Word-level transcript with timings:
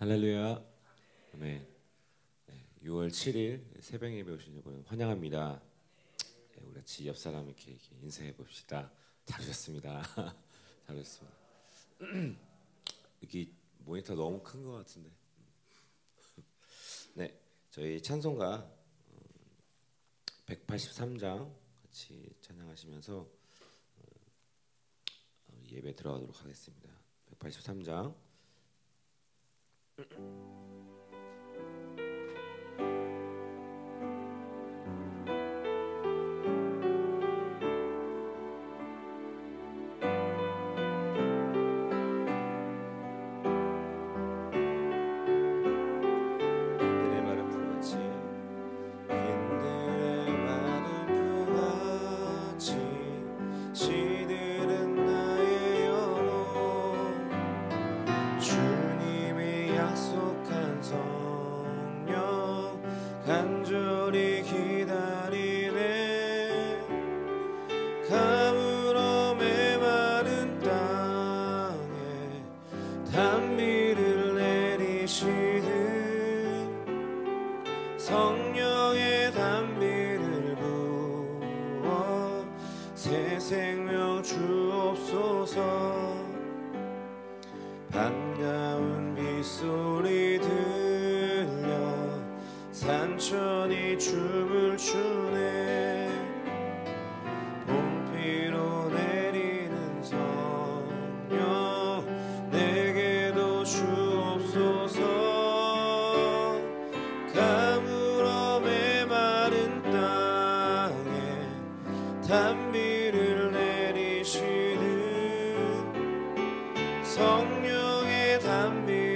할렐루야. 0.00 0.64
아멘. 1.34 1.68
네, 2.46 2.66
6월 2.84 3.10
7일 3.10 3.82
새벽 3.82 4.10
예배 4.10 4.32
오신 4.32 4.54
여러분 4.54 4.82
환영합니다. 4.86 5.60
네, 6.54 6.62
우리 6.62 6.72
같이 6.72 7.06
옆 7.06 7.18
사람에게 7.18 7.76
인사해 8.00 8.34
봅시다. 8.34 8.90
잘하셨습니다. 9.26 10.02
잘하셨습니다. 10.86 11.36
여기 13.22 13.54
모니터 13.80 14.14
너무 14.14 14.42
큰 14.42 14.64
것 14.64 14.72
같은데. 14.72 15.10
네, 17.12 17.38
저희 17.70 18.00
찬송가 18.00 18.72
183장 20.46 21.54
같이 21.82 22.34
찬양하시면서 22.40 23.18
어, 23.98 24.02
예배 25.70 25.94
들어가도록 25.94 26.40
하겠습니다. 26.42 26.88
183장. 27.38 28.29
Mm-mm. 30.00 30.89
성령의 117.20 118.40
단비 118.40 119.09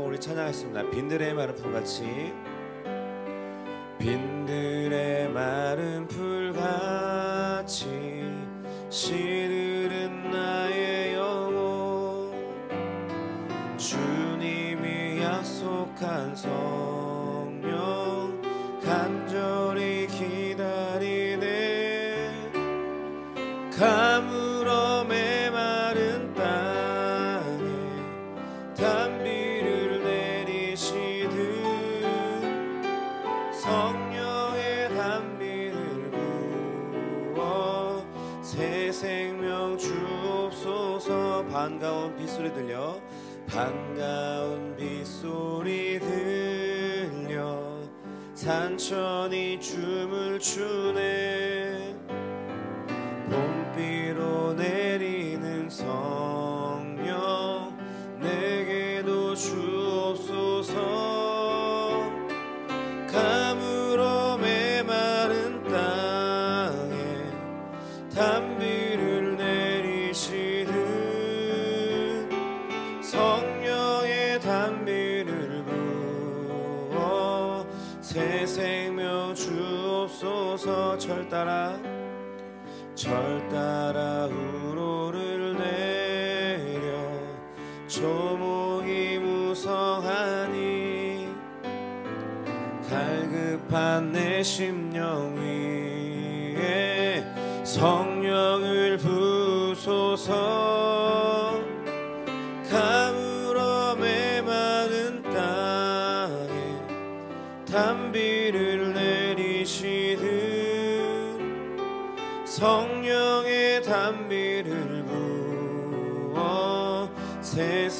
한번 0.00 0.12
우리 0.12 0.18
찬양하겠습니다. 0.18 0.90
빈들의 0.90 1.34
마른 1.34 1.54
풀같이 1.54 2.32
성령의 33.60 34.88
단비를 34.96 36.10
부어 37.34 38.02
새 38.40 38.90
생명 38.90 39.76
주옵소서. 39.76 41.44
반가운 41.46 42.16
빗소리 42.16 42.54
들려. 42.54 42.98
반가운 43.46 44.74
빗소리 44.76 46.00
들려. 46.00 47.60
산천이 48.34 49.60
춤을 49.60 50.38
추네 50.38 51.59
따라 81.30 81.78
절 82.96 83.48
따라 83.48 84.26
우로를 84.26 85.56
내려 85.56 86.90
조목이 87.86 89.18
무성하니 89.20 90.60
갈급한 92.88 94.10
내 94.10 94.42
심령 94.42 95.36
위에 96.56 97.24
성 97.62 97.99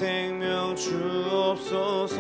생명 0.01 0.75
주옵소서 0.75 2.17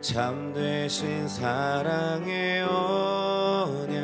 참되신 0.00 1.26
사랑의 1.26 2.62
언약 2.62 3.98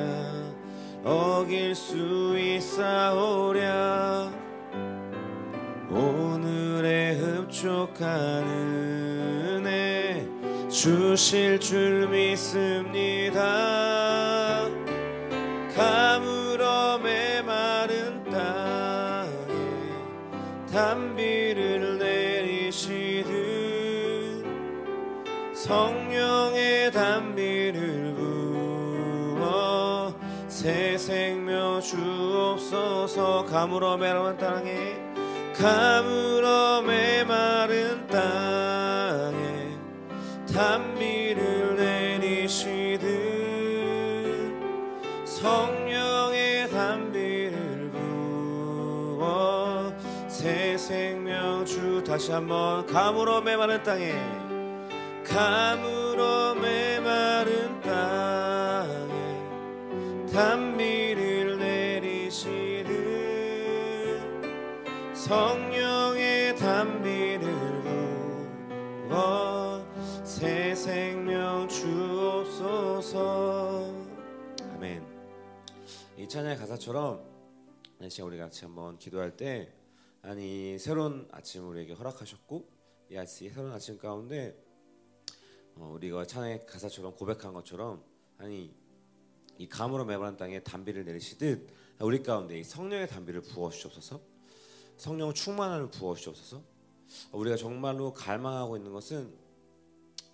어길 1.04 1.76
수 1.76 2.36
있사오랴. 2.36 4.32
오늘의 5.90 7.18
흡족한 7.20 8.42
은혜 8.48 10.26
주실 10.68 11.60
줄 11.60 12.08
믿습니다. 12.08 13.38
가물어 15.76 16.98
메마른 16.98 18.24
땅에 18.24 19.44
단비 20.72 21.43
성령의 25.64 26.92
단비를 26.92 28.14
부어 29.38 30.14
새 30.46 30.98
생명 30.98 31.80
주옵소서. 31.80 33.46
가물어 33.46 33.96
메마른 33.96 34.36
땅에 34.36 34.98
가물어 35.56 36.82
메마른 36.82 38.06
땅에 38.08 39.78
단비를 40.52 41.76
내리시듯 41.76 43.08
성령의 45.24 46.68
단비를 46.68 47.90
부어 49.16 49.94
새 50.28 50.76
생명 50.76 51.64
주 51.64 52.04
다시 52.04 52.32
한번 52.32 52.84
가물어 52.84 53.40
메마른 53.40 53.82
땅에 53.82 54.12
가물어 55.34 56.54
메마른 56.54 57.80
땅에 57.80 59.12
단비를 60.32 61.58
내리시듯 61.58 62.94
성령의 65.12 66.56
단비를 66.56 67.82
부어 69.08 69.84
새 70.22 70.72
생명 70.76 71.68
주옵소서. 71.68 73.34
찬양의 76.34 76.56
가사처럼 76.56 77.22
이 78.00 78.10
시간 78.10 78.26
우리 78.26 78.38
같이 78.38 78.64
한번 78.64 78.98
기도할 78.98 79.36
때 79.36 79.72
아니 80.20 80.76
새로운 80.80 81.28
아침 81.30 81.68
우리에게 81.68 81.92
허락하셨고 81.92 82.68
이 83.12 83.16
아침 83.16 83.52
새로운 83.52 83.72
아침 83.72 83.96
가운데 83.98 84.56
어, 84.56 84.63
우리가 85.76 86.26
찬양의 86.26 86.66
가사처럼 86.66 87.14
고백한 87.16 87.52
것처럼 87.52 88.02
아니 88.38 88.74
이 89.58 89.68
감으로 89.68 90.04
메마른 90.04 90.36
땅에 90.36 90.60
단비를 90.60 91.04
내리시듯 91.04 91.68
우리 92.00 92.22
가운데 92.22 92.58
이 92.58 92.64
성령의 92.64 93.08
단비를 93.08 93.42
부어 93.42 93.70
주옵소서. 93.70 94.20
성령 94.96 95.32
충만함을 95.32 95.90
부어 95.90 96.14
주옵소서. 96.14 96.62
우리가 97.32 97.56
정말로 97.56 98.12
갈망하고 98.12 98.76
있는 98.76 98.92
것은 98.92 99.32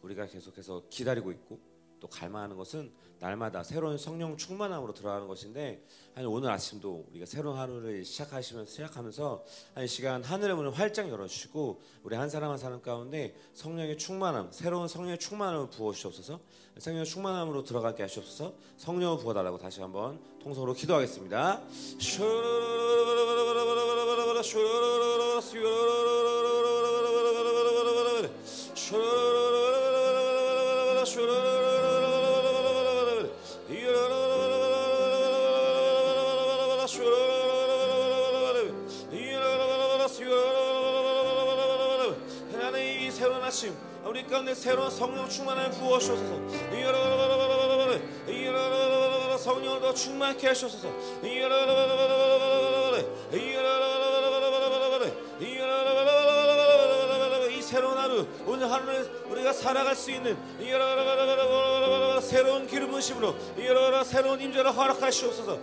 우리가 0.03 0.27
계속해서 0.27 0.85
기다리고 0.89 1.31
있고 1.33 1.59
또 2.01 2.09
갈망하는 2.09 2.57
것은 2.57 2.91
날마다 3.20 3.62
새로운 3.62 3.99
성령 3.99 4.37
충만함으로 4.37 4.94
들어가는 4.94 5.28
것인데 5.28 5.84
아니 6.14 6.26
오늘 6.26 6.50
아침도 6.50 7.06
우리가 7.11 7.26
새로운 7.26 7.58
하루를 7.58 8.05
시작하시면서 8.05 8.70
시작하면서 8.70 9.44
한 9.75 9.87
시간 9.87 10.25
하늘의 10.25 10.56
문을 10.56 10.72
활짝 10.72 11.08
열어주시고 11.08 11.81
우리 12.02 12.17
한 12.17 12.31
사람 12.31 12.50
한 12.50 12.58
사람 12.58 12.81
가운데 12.81 13.34
성령의 13.52 13.99
충만함 13.99 14.49
새로운 14.52 14.88
성령의 14.88 15.19
충만함을 15.19 15.69
부어 15.69 15.93
주옵소서 15.93 16.40
성령의 16.78 17.05
충만함으로 17.05 17.62
들어가게 17.62 18.02
하시옵소서 18.05 18.55
성령을 18.78 19.19
부어달라고 19.19 19.58
다시 19.58 19.82
한번 19.82 20.19
통성으로 20.43 20.72
기도하겠습니다. 20.72 21.61
새로운 43.20 43.43
아침 43.43 43.76
우리 44.02 44.26
가운데 44.26 44.55
새로운 44.55 44.88
성령 44.88 45.28
충만을 45.28 45.70
부어주셔서. 45.72 46.22
성령을 49.37 49.81
더 49.82 49.93
충만케 49.93 50.49
하셔서 50.49 50.88
이 51.22 51.38
새로운 57.61 57.99
하루 57.99 58.26
오늘 58.46 58.70
하루를 58.70 59.22
우리가 59.28 59.52
살아갈 59.52 59.94
수 59.94 60.11
있는 60.11 60.34
새로운 62.22 62.67
기름 62.67 62.90
부심으로 62.90 63.34
새로운 64.05 64.40
임재를 64.40 64.75
허락하시옵소서 64.75 65.58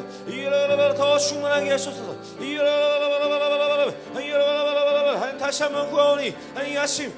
부으소서. 0.00 0.94
더 0.94 1.18
충만하게 1.18 1.70
하소서 1.72 2.14
다시 5.38 5.62
한번 5.62 5.90
구하오니 5.90 6.34
이 6.68 6.76
아침 6.76 7.12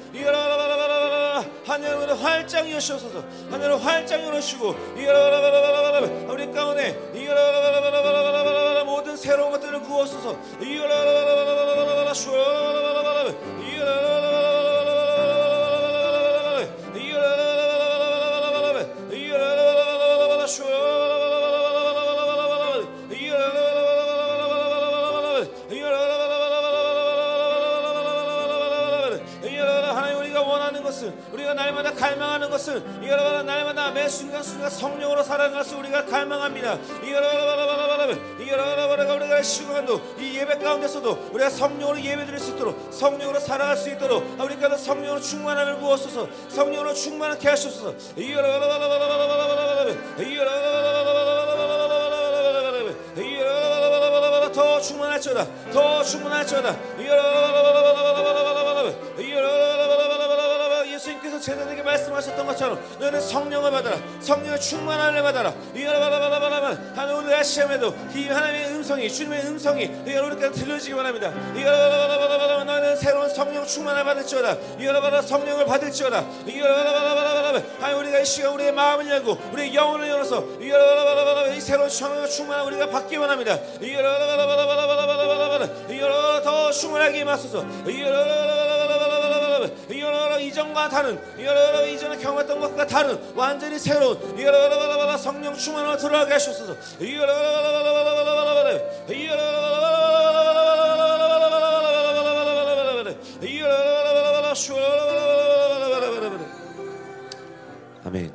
하늘을 1.65 2.23
활짝 2.23 2.71
여시옵소서 2.71 3.23
하늘을 3.51 3.85
활짝 3.85 4.23
열어주시고 4.25 4.75
우리 6.29 6.53
가운데 6.53 6.99
모든 8.85 9.17
새로운 9.17 9.53
것들을 9.53 9.83
부어소서 9.83 10.37
날마다 31.57 31.93
갈망하는 31.93 32.51
것은 32.51 33.03
이여러분 33.03 33.47
날마다 33.47 33.91
매 33.91 34.09
순간 34.09 34.43
순간 34.43 34.71
성령으로 34.71 35.23
살아갈 35.23 35.65
수 35.65 35.77
우리가 35.77 36.05
갈망합니다. 36.05 36.79
이여러분 37.03 38.41
이여러분 38.41 39.11
우리가 39.11 39.43
시간도 39.43 40.01
이 40.19 40.37
예배 40.39 40.59
가운데서도 40.59 41.31
우리가 41.33 41.51
성령으로 41.51 42.01
예배드릴 42.01 42.39
수 42.39 42.53
있도록 42.53 42.93
성령으로 42.93 43.41
살아갈 43.41 43.77
수 43.77 43.91
있도록 43.91 44.39
우리가 44.39 44.77
성령으로 44.77 45.21
충만함을 45.21 45.79
부어소서 45.79 46.29
성령으로 46.49 46.95
충만하게 46.95 47.49
하소서 47.49 47.95
이여러분 48.17 49.99
이여러분 50.21 50.57
더 54.53 54.81
충만할지어다 54.81 55.47
더 55.73 56.03
충만할지어다 56.03 56.77
예수님께서 61.37 61.41
제자들에게 61.41 61.83
말씀하셨던 61.83 62.47
것처럼 62.47 62.79
너는 62.99 63.21
성령을 63.21 63.71
받아라 63.71 63.97
성령의 64.21 64.61
충만함을 64.61 65.23
받아라 65.23 65.55
하늘 66.95 67.15
오늘 67.15 67.35
아시험에도 67.35 67.95
이 68.15 68.29
하나님의 68.29 68.71
음성이 68.71 69.11
주님의 69.11 69.47
음성이 69.47 69.91
여러분께 70.07 70.51
들려지기 70.51 70.95
바랍니다 70.95 71.31
너는 72.65 72.97
새로운 72.97 73.29
성령 73.29 73.67
충만을 73.67 74.05
받을지어다 74.05 75.23
성령을 75.23 75.67
받을지어다 75.67 76.25
하나님 77.81 77.99
우리가 78.01 78.21
이 78.21 78.25
시간 78.25 78.53
우리의 78.55 78.73
마음을 78.73 79.09
열고 79.09 79.39
우리의 79.53 79.75
영혼을 79.75 80.09
열어서 80.09 80.45
이 80.61 81.61
새로운 81.61 81.89
성령 81.89 82.27
충만을 82.29 82.65
우리가 82.67 82.89
받기 82.89 83.17
원합니다 83.17 83.59
더 86.43 86.71
충만하게 86.71 87.21
임하소서 87.21 87.65
이 87.89 88.03
전과 90.53 90.89
다른 90.89 91.19
이전에 91.39 92.19
경험했던 92.19 92.61
것과 92.61 92.87
다른 92.87 93.19
완전히 93.35 93.79
새로운 93.79 94.19
성령 95.19 95.55
충만으로 95.55 95.97
들어가게 95.97 96.33
하소서 96.33 96.77
아멘. 108.05 108.33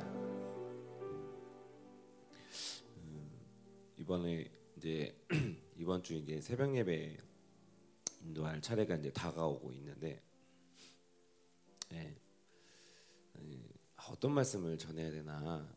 이번에 3.97 4.45
이제 4.77 5.15
이번 5.77 6.03
주 6.03 6.15
이제 6.15 6.41
새벽 6.41 6.75
예배 6.75 7.17
인도할 8.21 8.61
차례가 8.61 8.95
이제 8.95 9.11
다가오고 9.11 9.71
있는데 9.71 10.21
어떤 14.11 14.33
말씀을 14.33 14.77
전해야 14.77 15.09
되나 15.09 15.73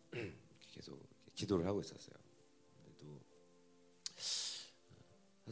계속 0.72 1.00
기도를 1.36 1.66
하고 1.66 1.80
있었어요. 1.80 2.16
또 2.98 3.20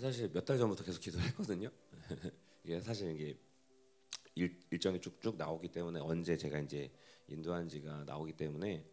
사실 0.00 0.28
몇 0.32 0.44
달 0.44 0.58
전부터 0.58 0.82
계속 0.84 1.00
기도를 1.00 1.24
했거든요. 1.28 1.70
이게 2.64 2.80
사실 2.80 3.12
이게 3.12 3.38
일, 4.34 4.60
일정이 4.70 5.00
쭉쭉 5.00 5.36
나오기 5.36 5.68
때문에 5.70 6.00
언제 6.00 6.36
제가 6.36 6.58
이제 6.60 6.90
인도한지가 7.28 8.04
나오기 8.04 8.32
때문에 8.36 8.84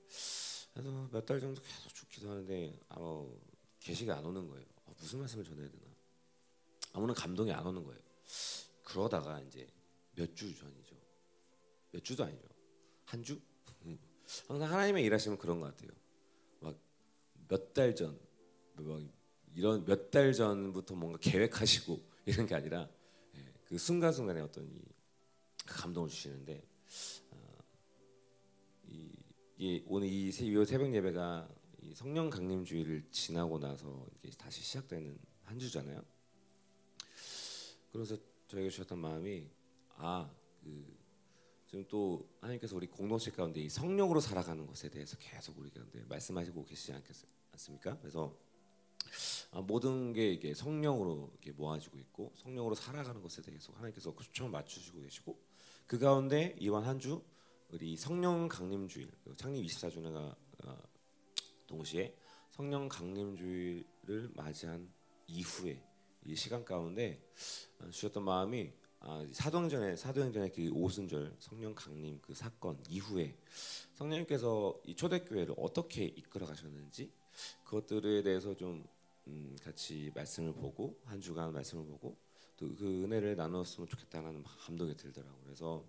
그래서 0.73 1.09
몇 1.11 1.25
달 1.25 1.39
정도 1.39 1.61
계속 1.61 1.89
쭉 1.95 2.09
기도하는데 2.09 2.79
아무 2.89 3.39
계시가 3.79 4.17
안 4.17 4.25
오는 4.25 4.47
거예요. 4.47 4.65
어, 4.85 4.93
무슨 4.99 5.19
말씀을 5.19 5.43
전해야 5.43 5.67
되나? 5.67 5.85
아무런 6.93 7.15
감동이 7.15 7.51
안 7.51 7.65
오는 7.65 7.83
거예요. 7.83 7.99
그러다가 8.83 9.39
이제 9.41 9.67
몇 10.15 10.35
주 10.35 10.53
전이죠. 10.55 10.95
몇 11.91 12.03
주도 12.03 12.23
아니죠. 12.23 12.47
한 13.05 13.23
주? 13.23 13.41
항상 14.47 14.71
하나님의 14.71 15.03
일하시면 15.05 15.37
그런 15.37 15.59
것 15.59 15.67
같아요. 15.75 15.91
막 16.61 16.75
몇 17.47 17.73
달 17.73 17.95
전, 17.95 18.19
뭐 18.75 19.01
이런 19.55 19.83
몇 19.85 20.11
달 20.11 20.33
전부터 20.33 20.95
뭔가 20.95 21.17
계획하시고 21.19 21.99
이런 22.25 22.45
게 22.45 22.55
아니라 22.55 22.87
예, 23.35 23.53
그 23.65 23.77
순간순간에 23.77 24.41
어떤 24.41 24.65
이 24.69 24.81
감동을 25.65 26.09
주시는데 26.09 26.63
어, 27.31 27.57
이, 28.87 29.11
이 29.57 29.83
오늘 29.87 30.07
이 30.07 30.31
새벽 30.31 30.93
예배가 30.93 31.49
성령 31.95 32.29
강림주의를 32.29 33.05
지나고 33.11 33.59
나서 33.59 34.05
이게 34.21 34.35
다시 34.37 34.61
시작되는 34.61 35.17
한 35.45 35.57
주잖아요. 35.57 36.03
그래서 37.91 38.15
저에게 38.47 38.69
주셨던 38.69 38.99
마음이 38.99 39.47
아그 39.95 40.98
지금 41.69 41.85
또 41.87 42.27
하나님께서 42.41 42.75
우리 42.75 42.87
공동체 42.87 43.29
가운데 43.29 43.61
이 43.61 43.69
성령으로 43.69 44.19
살아가는 44.21 44.65
것에 44.65 44.89
대해서 44.89 45.15
계속 45.19 45.55
우리 45.59 45.69
가운데 45.69 46.03
말씀하시고 46.09 46.65
계시지 46.65 46.93
않습니까? 47.51 47.95
그래서 47.99 48.35
아, 49.51 49.61
모든 49.61 50.11
게 50.11 50.31
이게 50.33 50.55
성령으로 50.55 51.31
이게 51.37 51.51
모아지고 51.51 51.99
있고 51.99 52.33
성령으로 52.37 52.73
살아가는 52.73 53.21
것에 53.21 53.43
대해서 53.43 53.71
하나님께서 53.73 54.15
초점을 54.15 54.49
맞추시고 54.49 55.01
계시고 55.01 55.39
그 55.85 55.99
가운데 55.99 56.55
이번 56.59 56.85
한 56.85 56.99
주 56.99 57.23
우리 57.69 57.95
성령 57.95 58.47
강림주일 58.47 59.11
창립 59.37 59.63
24주년가 59.67 60.35
어, 60.65 60.77
동시에 61.67 62.15
성령 62.49 62.89
강림주일을 62.89 64.31
맞이한 64.33 64.91
이후에 65.27 65.83
이 66.25 66.35
시간 66.35 66.65
가운데 66.65 67.21
어, 67.79 67.91
주셨던 67.91 68.23
마음이 68.23 68.73
아, 69.01 69.25
사도행전의 69.31 69.97
사도행전의 69.97 70.51
그 70.51 70.69
오순절 70.71 71.35
성령 71.39 71.73
강림 71.73 72.19
그 72.21 72.33
사건 72.33 72.77
이후에 72.89 73.35
성령님께서 73.95 74.81
이 74.85 74.95
초대교회를 74.95 75.55
어떻게 75.57 76.05
이끌어 76.05 76.45
가셨는지 76.45 77.11
그것들에 77.63 78.23
대해서 78.23 78.55
좀 78.55 78.85
음, 79.27 79.55
같이 79.63 80.11
말씀을 80.15 80.53
보고 80.53 80.99
한 81.05 81.21
주간 81.21 81.53
말씀을 81.53 81.85
보고 81.85 82.17
또 82.59 82.67
그 82.75 83.03
은혜를 83.03 83.37
나누었으면 83.37 83.87
좋겠다는 83.87 84.43
감동이 84.43 84.95
들더라고요. 84.97 85.41
그래서 85.45 85.85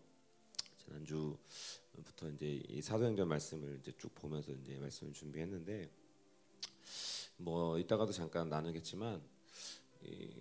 지난주부터 0.79 2.31
이제 2.35 2.63
이 2.69 2.81
사도행전 2.81 3.27
말씀을 3.27 3.79
이제 3.81 3.93
쭉 3.99 4.15
보면서 4.15 4.53
이제 4.53 4.79
말씀을 4.79 5.13
준비했는데 5.13 5.91
뭐 7.39 7.77
이따가도 7.77 8.13
잠깐 8.13 8.49
나누겠지만 8.49 9.21
이 9.21 9.40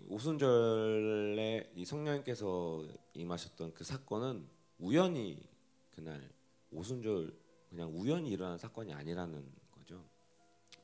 오순절에 0.07 1.73
이 1.75 1.85
성령님께서 1.85 2.87
임하셨던 3.13 3.73
그 3.73 3.83
사건은 3.83 4.47
우연히 4.79 5.47
그날 5.91 6.31
오순절 6.71 7.37
그냥 7.69 7.91
우연히 7.93 8.31
일어난 8.31 8.57
사건이 8.57 8.93
아니라는 8.93 9.51
거죠. 9.71 10.03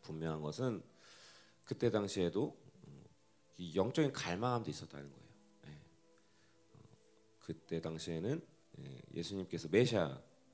분명한 0.02 0.42
것은 0.42 0.84
그때 1.64 1.90
당시에도 1.90 2.56
이 3.58 3.76
영적인 3.76 4.12
갈망함도 4.12 4.70
있었다는 4.70 5.10
거예요. 5.10 5.26
예. 5.68 5.82
그때 7.40 7.82
당시에는 7.82 8.46
예, 8.80 9.02
예수님께서 9.14 9.70
메시아 9.70 10.06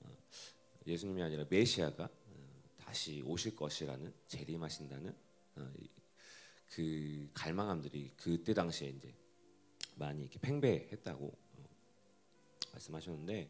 어, 0.01 0.17
예수님이 0.85 1.23
아니라 1.23 1.45
메시아가 1.49 2.03
어, 2.03 2.63
다시 2.77 3.23
오실 3.25 3.55
것이라는 3.55 4.13
재림하신다는 4.27 5.15
어, 5.55 5.73
그 6.71 7.29
갈망함들이 7.33 8.13
그때 8.15 8.53
당시에 8.53 8.89
이제 8.89 9.13
많이 9.95 10.21
이렇게 10.21 10.39
팽배했다고 10.39 11.37
말씀하셨는데 12.71 13.49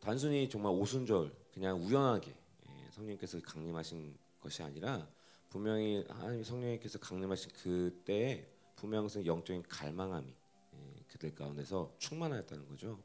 단순히 0.00 0.48
정말 0.48 0.72
오순절 0.72 1.34
그냥 1.52 1.82
우연하게 1.84 2.30
예, 2.30 2.90
성령께서 2.92 3.40
강림하신 3.40 4.16
것이 4.40 4.62
아니라 4.62 5.08
분명히 5.50 6.04
하나님 6.08 6.42
성령님께서 6.42 6.98
강림하신 6.98 7.50
그때에 7.52 8.46
분명히 8.76 9.26
영적인 9.26 9.64
갈망함이 9.64 10.34
예, 10.74 11.04
그들 11.08 11.34
가운데서 11.34 11.94
충만하였다는 11.98 12.68
거죠. 12.68 13.02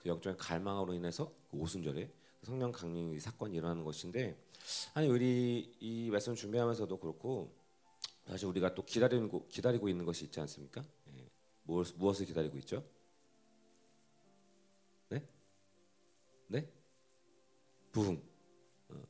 그 0.00 0.08
영적인 0.08 0.36
갈망으로 0.36 0.92
인해서 0.94 1.32
그 1.50 1.56
오순절에 1.56 2.12
성령 2.42 2.70
강림 2.70 3.18
사건이 3.18 3.56
일어나는 3.56 3.84
것인데 3.84 4.38
아니 4.92 5.08
우리 5.08 5.74
이 5.80 6.10
말씀 6.10 6.34
준비하면서도 6.34 6.98
그렇고 6.98 7.63
사실 8.26 8.46
우리가 8.46 8.74
또 8.74 8.84
기다리고 8.84 9.46
기다리고 9.48 9.88
있는 9.88 10.04
것이 10.04 10.24
있지 10.24 10.40
않습니까? 10.40 10.82
예. 11.16 11.28
무엇, 11.64 11.94
무엇을 11.96 12.26
기다리고 12.26 12.56
있죠? 12.58 12.84
네? 15.08 15.22
네? 16.48 16.68
부흥. 17.92 18.22
어, 18.88 19.02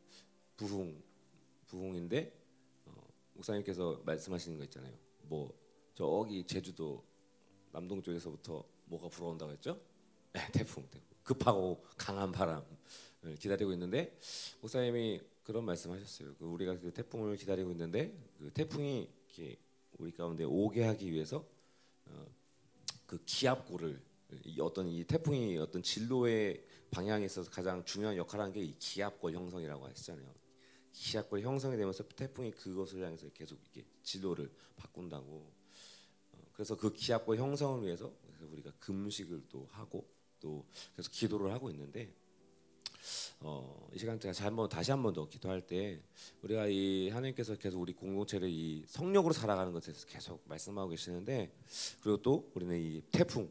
부흥. 0.56 1.02
부흥인데 1.66 2.32
어, 2.86 2.92
목사님께서 3.34 4.02
말씀하시는 4.04 4.58
거 4.58 4.64
있잖아요. 4.64 4.96
뭐 5.22 5.52
저기 5.94 6.44
제주도 6.44 7.04
남동 7.70 8.02
쪽에서부터 8.02 8.64
뭐가 8.86 9.08
불어온다고 9.08 9.52
했죠? 9.52 9.80
네, 10.32 10.40
태풍, 10.52 10.86
태풍. 10.90 11.16
급하고 11.22 11.82
강한 11.96 12.30
바람을 12.30 12.64
기다리고 13.38 13.72
있는데 13.72 14.18
목사님이 14.60 15.20
그런 15.44 15.64
말씀하셨어요. 15.64 16.34
그 16.36 16.46
우리가 16.46 16.78
그 16.80 16.92
태풍을 16.92 17.36
기다리고 17.36 17.70
있는데 17.72 18.16
그 18.38 18.50
태풍이 18.52 19.08
이렇게 19.26 19.58
우리 19.98 20.10
가운데 20.10 20.44
오게 20.44 20.82
하기 20.84 21.12
위해서 21.12 21.46
어, 22.06 22.26
그 23.06 23.22
기압골을 23.24 24.02
이 24.44 24.60
어떤 24.60 24.88
이 24.88 25.04
태풍이 25.04 25.56
어떤 25.58 25.82
진로의 25.82 26.64
방향에 26.90 27.26
있어서 27.26 27.50
가장 27.50 27.84
중요한 27.84 28.16
역할을 28.16 28.42
하는 28.42 28.54
게 28.54 28.60
이 28.62 28.74
기압골 28.78 29.32
형성이라고 29.34 29.86
하시잖아요. 29.86 30.34
기압골 30.92 31.40
형성이 31.42 31.76
되면서 31.76 32.04
태풍이 32.08 32.50
그것을 32.52 33.04
향해서 33.04 33.28
계속 33.30 33.60
이렇게 33.62 33.84
진로를 34.02 34.50
바꾼다고. 34.76 35.52
어, 36.32 36.38
그래서 36.52 36.76
그 36.76 36.92
기압골 36.92 37.36
형성을 37.36 37.84
위해서 37.84 38.12
우리가 38.52 38.72
금식을 38.78 39.44
또 39.48 39.66
하고 39.70 40.08
또 40.40 40.64
계속 40.96 41.10
기도를 41.10 41.52
하고 41.52 41.70
있는데 41.70 42.12
어, 43.46 43.88
이 43.94 43.98
시간 43.98 44.18
제가 44.18 44.32
잘 44.32 44.46
한번 44.46 44.68
다시 44.70 44.90
한 44.90 45.02
번 45.02 45.12
더 45.12 45.28
기도할 45.28 45.60
때 45.60 46.00
우리가 46.42 46.66
이 46.66 47.10
하나님께서 47.10 47.56
계속 47.56 47.80
우리 47.82 47.92
공동체를 47.92 48.48
이 48.48 48.84
성령으로 48.86 49.34
살아가는 49.34 49.70
것에 49.70 49.92
대해서 49.92 50.06
계속 50.06 50.42
말씀하고 50.46 50.88
계시는데 50.88 51.52
그리고 52.02 52.16
또 52.22 52.50
우리는 52.54 52.74
이 52.80 53.02
태풍, 53.12 53.50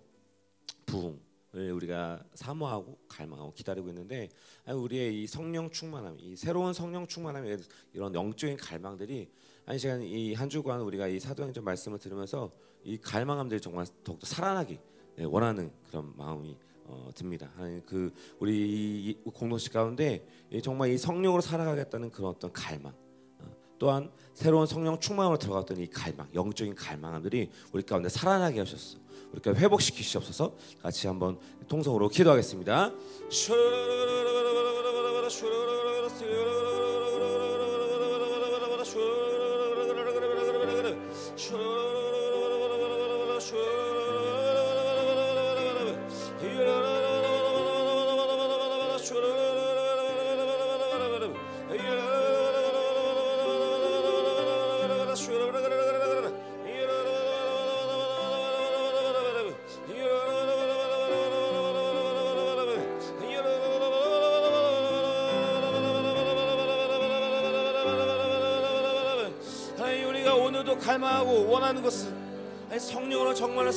부흥을 0.88 1.72
우리가 1.74 2.24
사모하고 2.34 2.98
갈망하고 3.08 3.54
기다리고 3.54 3.88
있는데 3.90 4.30
우리의 4.66 5.22
이 5.22 5.28
성령 5.28 5.70
충만함, 5.70 6.18
이 6.20 6.36
새로운 6.36 6.74
성령 6.74 7.06
충만함 7.06 7.46
이런 7.94 8.16
영적인 8.16 8.58
갈망들이 8.58 9.30
한 9.66 9.78
시간 9.78 10.02
이 10.02 10.34
한 10.34 10.50
주간 10.50 10.82
우리가 10.82 11.08
이 11.08 11.20
사도행전 11.20 11.64
말씀을 11.64 12.00
들으면서 12.00 12.52
이 12.84 12.98
갈망함들이 12.98 13.62
정말 13.62 13.86
더욱더 14.04 14.26
살아나기 14.26 14.80
원하는 15.20 15.72
그런 15.88 16.18
마음이 16.18 16.58
어, 16.94 17.10
듭니다. 17.16 17.50
그 17.86 18.14
우리 18.40 19.20
공동체 19.34 19.70
가운데 19.70 20.26
정말 20.64 20.92
이 20.92 20.98
성령으로 20.98 21.42
살아가겠다는 21.42 22.12
그런 22.12 22.30
어떤 22.30 22.54
갈망, 22.54 22.94
어, 23.40 23.46
또한 23.80 24.12
새로운 24.34 24.68
성령 24.68 25.00
충만으로 25.00 25.38
들어갔던 25.38 25.78
이 25.78 25.88
갈망, 25.88 26.28
영적인 26.34 26.76
갈망함들이 26.76 27.50
우리 27.72 27.84
가운데 27.84 28.10
살아나게 28.10 28.60
하셨어. 28.60 29.00
우리가 29.32 29.56
회복시키시옵소서. 29.56 30.56
같이 30.82 31.08
한번 31.08 31.40
통성으로 31.68 32.10
기도하겠습니다. 32.10 32.92
하나님 35.32 35.73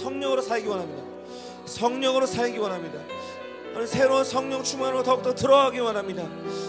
성령으로 0.06 0.40
살기 0.40 0.68
원합니다. 0.68 1.02
성령으로 1.64 2.26
살기 2.26 2.58
원합니다. 2.58 3.00
새로운 3.86 4.24
성령 4.24 4.62
충만으로 4.62 5.02
더욱더 5.02 5.34
들어가기 5.34 5.80
원합니다. 5.80 6.22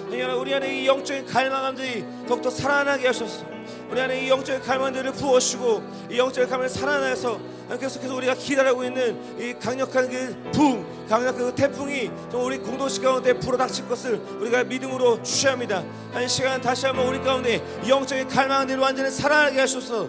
우리 0.10 0.54
안에 0.54 0.82
이 0.82 0.88
영적인 0.88 1.28
갈망함들이 1.28 2.04
더욱더 2.28 2.50
살아나게 2.50 3.06
하셔서 3.06 3.46
우리 3.92 4.02
안에 4.02 4.26
이 4.26 4.30
영적인 4.30 4.62
갈망들을 4.64 5.12
부어주시고 5.14 5.84
이 6.12 6.18
영적인 6.18 6.50
갈망을 6.50 6.68
살아나서 6.68 7.40
계속해서 7.76 8.16
우리가 8.16 8.34
기다리고 8.36 8.84
있는 8.84 9.40
이 9.40 9.54
강력한 9.60 10.10
그 10.10 10.52
붕, 10.54 10.86
강력한 11.10 11.38
그 11.38 11.54
태풍이 11.54 12.10
좀 12.32 12.46
우리 12.46 12.58
공동체 12.58 13.02
가운데 13.02 13.34
불어닥칠 13.34 13.88
것을 13.90 14.22
우리가 14.40 14.64
믿음으로 14.64 15.22
주시합니다. 15.22 15.84
한 16.14 16.28
시간 16.28 16.62
다시 16.62 16.86
한번 16.86 17.08
우리 17.08 17.20
가운데 17.22 17.62
이 17.84 17.90
영적인 17.90 18.30
갈망들을 18.30 18.80
완전히 18.80 19.12
살아나게 19.12 19.60
하소서. 19.60 20.08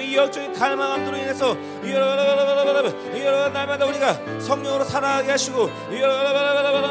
이 0.00 0.16
영적인 0.16 0.52
갈망함으로 0.52 1.16
인해서 1.16 1.56
이 1.84 1.92
날마다 1.92 3.86
우리가 3.86 4.40
성령으로 4.40 4.84
살아가게 4.84 5.30
하시고 5.30 5.70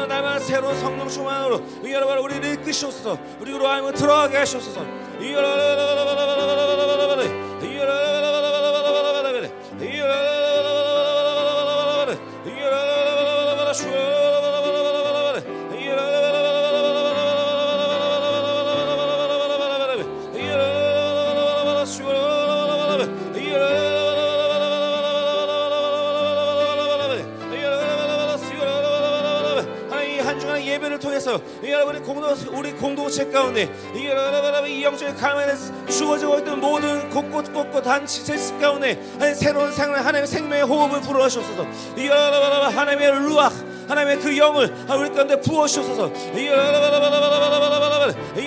날마다 0.08 0.38
새로운 0.38 0.78
성령 0.80 1.08
충만으로 1.08 1.60
우리를 2.22 2.54
이끄시옵소서. 2.54 3.18
우리로 3.40 3.66
하여 3.66 3.92
들어가게 3.92 4.38
하시옵소서. 4.38 4.80
이 31.62 31.70
여러분의 31.70 32.02
공동 32.02 32.34
우리 32.52 32.72
공동체 32.72 33.26
가운데 33.30 33.68
이 33.94 34.06
여러분 34.06 34.70
이 34.70 34.82
영적인 34.82 35.16
가면에 35.16 35.54
주어지고 35.90 36.38
있던 36.38 36.60
모든 36.60 37.08
곳곳 37.10 37.52
곳곳 37.52 37.82
단체 37.82 38.22
제스 38.24 38.56
가운데 38.58 38.98
새로운 39.34 39.72
생명 39.72 40.00
하나님의 40.00 40.26
생명의 40.26 40.64
호흡을 40.64 41.00
이 41.96 42.06
여러분 42.06 42.76
하나님의 42.76 43.10
루ach 43.10 43.74
하나님의 43.88 44.20
그 44.20 44.36
영을 44.36 44.74
우리 44.98 45.12
가운데 45.12 45.40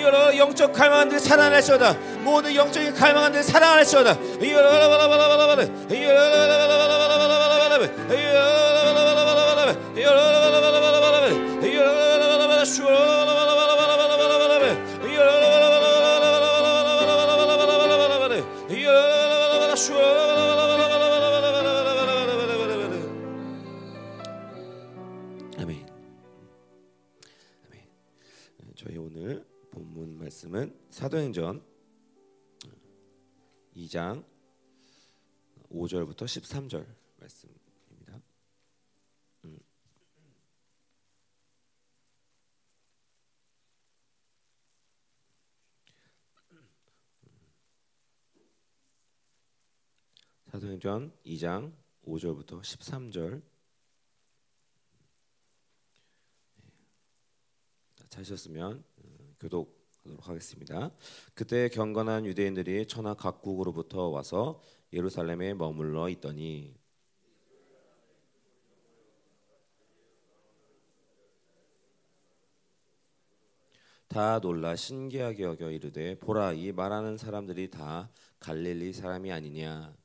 여러분 0.01 0.37
영적 0.37 0.73
갈망한들 0.73 1.19
살아날지어다 1.19 1.93
모든 2.23 2.55
영적인 2.55 2.93
갈망한들 2.93 3.43
살아날지어다 3.43 4.17
이 4.41 4.51
여러분 4.51 5.87
이 5.91 6.03
아멘. 25.57 25.87
아멘. 27.67 27.87
저희 28.75 28.97
오늘 28.97 29.47
본문 29.71 30.17
말씀은 30.17 30.77
사도행전 30.89 31.63
2장 33.77 34.25
5절부터 35.71 36.25
13절 36.25 36.85
말씀입니다. 37.17 38.21
음. 39.45 39.59
사도행전 50.67 51.13
2장 51.25 51.71
5절부터 52.05 52.59
13절 52.59 53.41
찾으셨으면 58.09 58.83
음, 58.97 59.35
교독하도록 59.39 60.27
하겠습니다. 60.27 60.91
그때 61.33 61.69
경건한 61.69 62.25
유대인들이 62.25 62.85
천하 62.87 63.13
각국으로부터 63.13 64.09
와서 64.09 64.61
예루살렘에 64.91 65.53
머물러 65.53 66.09
있더니 66.09 66.75
다 74.09 74.39
놀라 74.39 74.75
신기하게 74.75 75.43
여겨 75.43 75.71
이르되 75.71 76.19
보라 76.19 76.53
이 76.53 76.73
말하는 76.73 77.17
사람들이 77.17 77.69
다 77.69 78.09
갈릴리 78.39 78.91
사람이 78.91 79.31
아니냐 79.31 79.95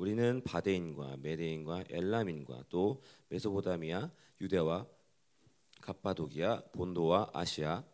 우리는 0.00 0.42
바데인과 0.44 1.18
메데인과 1.18 1.84
엘람인과 1.90 2.64
또 2.70 3.02
메소포타미아, 3.28 4.10
유대와 4.40 4.86
갑바도기아, 5.82 6.62
본도와 6.72 7.32
아시아. 7.34 7.84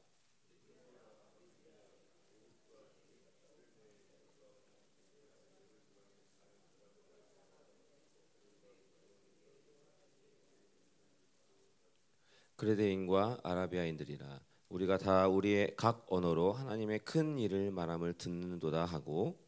그레데인과 12.55 13.41
아라비아인들이라 13.43 14.41
우리가 14.69 14.99
다 14.99 15.27
우리의 15.27 15.75
각 15.77 16.07
언어로 16.09 16.53
하나님의 16.53 17.01
큰 17.01 17.37
일을 17.37 17.73
말함을 17.73 18.13
듣는도다 18.15 18.85
하고 18.85 19.46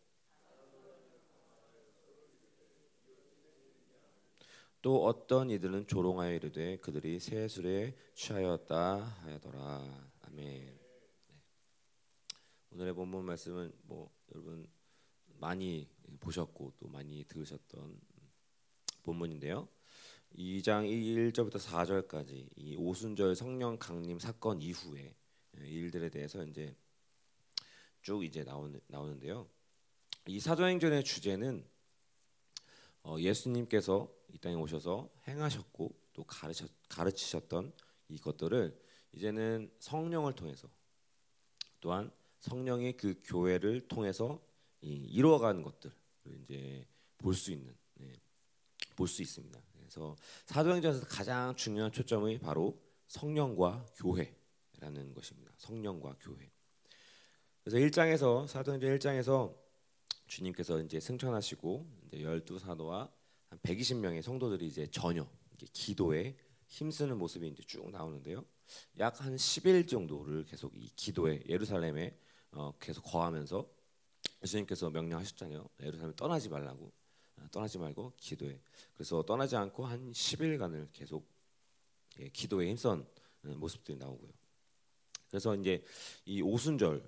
또 4.81 5.05
어떤 5.05 5.51
이들은 5.51 5.89
조롱하여 5.89 6.35
이르되 6.35 6.77
그들이 6.79 7.19
새 7.19 7.49
술에 7.49 7.97
취하였다 8.15 8.99
하더라. 8.99 10.11
아멘. 10.23 10.37
네. 10.37 10.79
오늘의 12.71 12.95
본문 12.95 13.25
말씀은 13.25 13.73
뭐 13.83 14.13
여러분 14.33 14.69
많이 15.41 15.89
보셨고 16.21 16.75
또 16.79 16.89
많이 16.89 17.25
들으셨던 17.25 18.01
본문인데요. 19.03 19.69
2장 20.37 20.89
1절부터 20.89 21.59
4절까지 21.59 22.49
이 22.55 22.77
오순절 22.77 23.35
성령 23.35 23.79
강림 23.79 24.19
사건 24.19 24.63
이후에 24.63 25.17
일들에 25.57 26.09
대해서 26.09 26.45
이제 26.45 26.77
쭉 28.03 28.25
이제 28.25 28.45
나오는 28.45 28.81
나오는데요. 28.87 29.49
이 30.27 30.39
사도행전의 30.39 31.03
주제는 31.03 31.65
어, 31.65 31.78
예수님께서 33.19 34.13
이 34.33 34.39
땅에 34.39 34.55
오셔서 34.55 35.11
행하셨고 35.27 35.95
또 36.13 36.25
가르쳐, 36.25 36.67
가르치셨던 36.89 37.73
이것들을 38.09 38.79
이제는 39.13 39.73
성령을 39.79 40.35
통해서 40.35 40.69
또한 41.81 42.11
성령의 42.41 42.97
그 42.97 43.21
교회를 43.25 43.89
통해서 43.89 44.41
이, 44.81 44.95
이루어가는 44.95 45.63
것들을 45.63 45.95
이제 46.43 46.87
볼 47.17 47.35
수 47.35 47.51
있는 47.51 47.75
네, 47.95 48.13
볼수 48.97 49.23
있습니다. 49.23 49.59
네, 49.59 49.81
그래서 49.81 50.17
사도행전에서 50.47 51.07
가장 51.07 51.55
중요한 51.57 51.91
초점이 51.91 52.39
바로 52.39 52.81
성령과 53.07 53.87
교회라는 53.97 55.15
것입니다. 55.15 55.53
성령과 55.57 56.17
교회. 56.21 56.51
그래서 57.65 57.79
1장에서 57.79 58.47
사도행전 58.47 58.97
1장에서 58.99 59.55
주님께서 60.27 60.81
이제 60.83 61.01
승천하시고 61.01 61.87
이제 62.09 62.23
열두 62.23 62.59
사도와 62.59 63.11
한 63.49 63.59
120명의 63.61 64.23
성도들이 64.23 64.67
이제 64.67 64.87
전혀 64.91 65.27
기도에 65.73 66.37
힘쓰는 66.67 67.19
모습이 67.19 67.49
이제 67.49 67.63
쭉 67.63 67.91
나오는데요. 67.91 68.45
약 68.99 69.21
한 69.21 69.37
10일 69.37 69.89
정도를 69.89 70.45
계속 70.45 70.75
이 70.77 70.89
기도에 70.95 71.43
예루살렘에 71.49 72.19
어, 72.53 72.73
계속 72.79 73.03
거하면서 73.03 73.67
예수님께서 74.43 74.91
명령하셨잖아요. 74.91 75.69
예루살렘 75.81 76.15
떠나지 76.15 76.49
말라고 76.49 76.93
어, 77.37 77.47
떠나지 77.51 77.79
말고 77.79 78.15
기도해. 78.17 78.61
그래서 78.95 79.23
떠나지 79.23 79.57
않고 79.57 79.87
한 79.87 80.13
10일간을 80.13 80.89
계속 80.93 81.27
예, 82.21 82.29
기도에 82.29 82.69
힘쓴 82.69 83.07
어, 83.45 83.49
모습들이 83.57 83.97
나오고요. 83.97 84.31
그래서 85.29 85.55
이제 85.57 85.85
이 86.25 86.41
오순절 86.41 87.07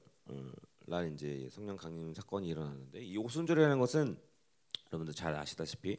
날 0.87 1.13
이제 1.13 1.49
성령 1.51 1.77
강림 1.77 2.13
사건이 2.13 2.49
일어났는데 2.49 3.03
이 3.03 3.17
오순절이라는 3.17 3.79
것은 3.79 4.21
여러분들 4.91 5.15
잘 5.15 5.35
아시다시피 5.35 5.97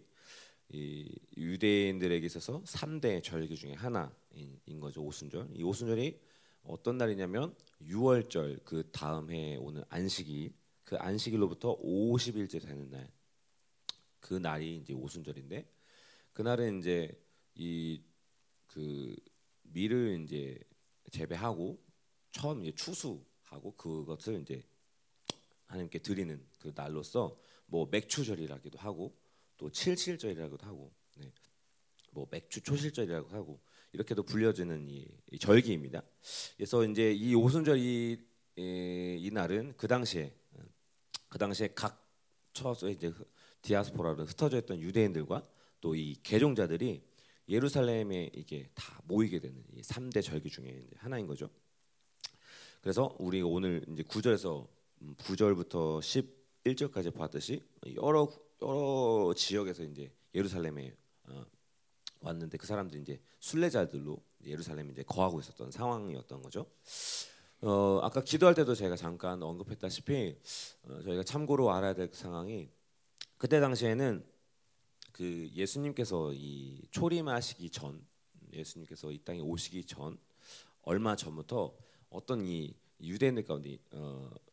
이 0.70 1.20
유대인들에게 1.38 2.26
있어서 2.26 2.62
3대 2.64 3.24
절기 3.24 3.56
중에 3.56 3.74
하나인 3.74 4.80
거죠 4.80 5.04
오순절. 5.04 5.50
이 5.56 5.64
오순절이 5.64 6.20
어떤 6.64 6.98
날이냐면 6.98 7.56
6월절 7.82 8.64
그 8.64 8.90
다음 8.92 9.32
해에 9.32 9.58
오는 9.58 9.84
안식일 9.90 10.54
그 10.84 10.98
안식일로부터 10.98 11.78
50일째 11.80 12.62
되는 12.62 12.90
날. 12.90 13.12
그 14.20 14.36
날이 14.36 14.78
이제 14.78 14.94
오순절인데 14.94 15.70
그날은 16.34 16.80
이제 16.80 17.12
이 17.56 18.02
그 18.72 19.14
밀을 19.64 20.22
이제 20.24 20.58
재배하고 21.12 21.78
처음 22.32 22.64
이제 22.64 22.74
추수하고 22.74 23.76
그것을 23.76 24.42
이제 24.42 24.64
하나님께 25.66 26.00
드리는 26.00 26.42
그 26.60 26.72
날로서 26.74 27.38
뭐 27.72 27.88
맥추절이라기도 27.90 28.78
하고 28.80 29.18
또 29.58 29.72
칠칠절이라고도 29.72 30.68
하고 30.68 30.94
네. 31.16 31.32
뭐 32.12 32.28
맥주 32.30 32.62
초실절이라고 32.62 33.30
하고 33.30 33.62
이렇게도 33.94 34.24
불려지는 34.24 34.90
이, 34.90 35.08
이 35.32 35.40
절기입니다. 35.40 36.04
그래서 36.58 36.86
이제 36.86 37.14
이 37.14 37.34
오순절 37.34 37.80
이, 37.80 38.18
이, 38.58 39.18
이 39.20 39.32
날은 39.32 39.76
그 39.78 39.88
당시에 39.88 40.36
그 41.30 41.38
당시에 41.38 41.70
각 41.74 42.06
처서 42.52 42.90
이제 42.90 43.14
디아스포라로 43.62 44.26
흩어져 44.26 44.58
있던 44.60 44.82
유대인들과 44.82 45.48
또 45.80 45.96
이 45.96 46.16
개종자들이 46.24 47.02
예루살렘에 47.48 48.32
이게 48.34 48.70
다 48.76 49.02
모이게 49.06 49.40
되는 49.40 49.64
이 49.74 49.82
3대 49.82 50.22
절기 50.22 50.50
중에 50.50 50.88
하나인 50.98 51.26
거죠. 51.26 51.50
그래서 52.82 53.16
우리 53.18 53.42
오늘 53.42 53.86
이제 53.90 54.04
9절에서 54.04 54.68
9절부터 55.18 56.02
11절까지 56.66 57.14
봤듯이 57.14 57.64
여러 57.96 58.30
여러 58.62 59.34
지역에서 59.36 59.84
이제 59.84 60.12
예루살렘에 60.34 60.96
어, 61.24 61.46
왔는데 62.20 62.58
그 62.58 62.68
사람들이 62.68 63.02
이제 63.02 63.20
순례자들로 63.40 64.22
예루살렘에 64.46 64.92
이제 64.92 65.04
거하고 65.04 65.40
있었던 65.40 65.72
상황이었던 65.72 66.42
거죠. 66.42 66.68
어, 67.62 68.00
아까 68.02 68.24
기도할 68.24 68.56
때도 68.56 68.76
제가 68.76 68.96
잠깐 68.96 69.42
언급했다시피 69.42 70.38
어, 70.84 71.02
저희가 71.04 71.24
참고로 71.24 71.72
알아야 71.72 71.94
될 71.94 72.10
상황이 72.14 72.70
그때 73.38 73.60
당시에는 73.60 74.26
그 75.12 75.50
예수님께서 75.54 76.32
이 76.34 76.82
초림하시기 76.92 77.70
전 77.72 78.06
예수님께서 78.54 79.12
이 79.12 79.20
땅에 79.20 79.40
오시기 79.40 79.86
전 79.86 80.18
얼마 80.84 81.16
전부터 81.16 81.76
어떤 82.10 82.46
이 82.46 82.76
유대인들 83.00 83.44
가운데 83.44 83.78
어, 83.92 84.30
이 84.48 84.51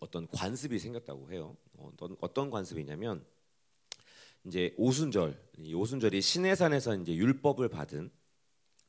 어떤 0.00 0.26
관습이 0.28 0.78
생겼다고 0.78 1.30
해요. 1.30 1.56
어떤 1.78 2.16
어떤 2.20 2.50
관습이냐면 2.50 3.24
이제 4.46 4.74
오순절, 4.76 5.40
이 5.58 5.74
오순절이 5.74 6.20
시내산에서 6.20 6.96
이제 6.96 7.14
율법을 7.14 7.68
받은 7.68 8.10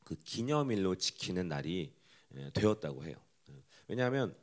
그 0.04 0.14
기념일로 0.16 0.96
지키는 0.96 1.48
날이 1.48 1.92
예, 2.36 2.50
되었다고 2.52 3.04
해요. 3.04 3.16
왜냐하면 3.88 4.36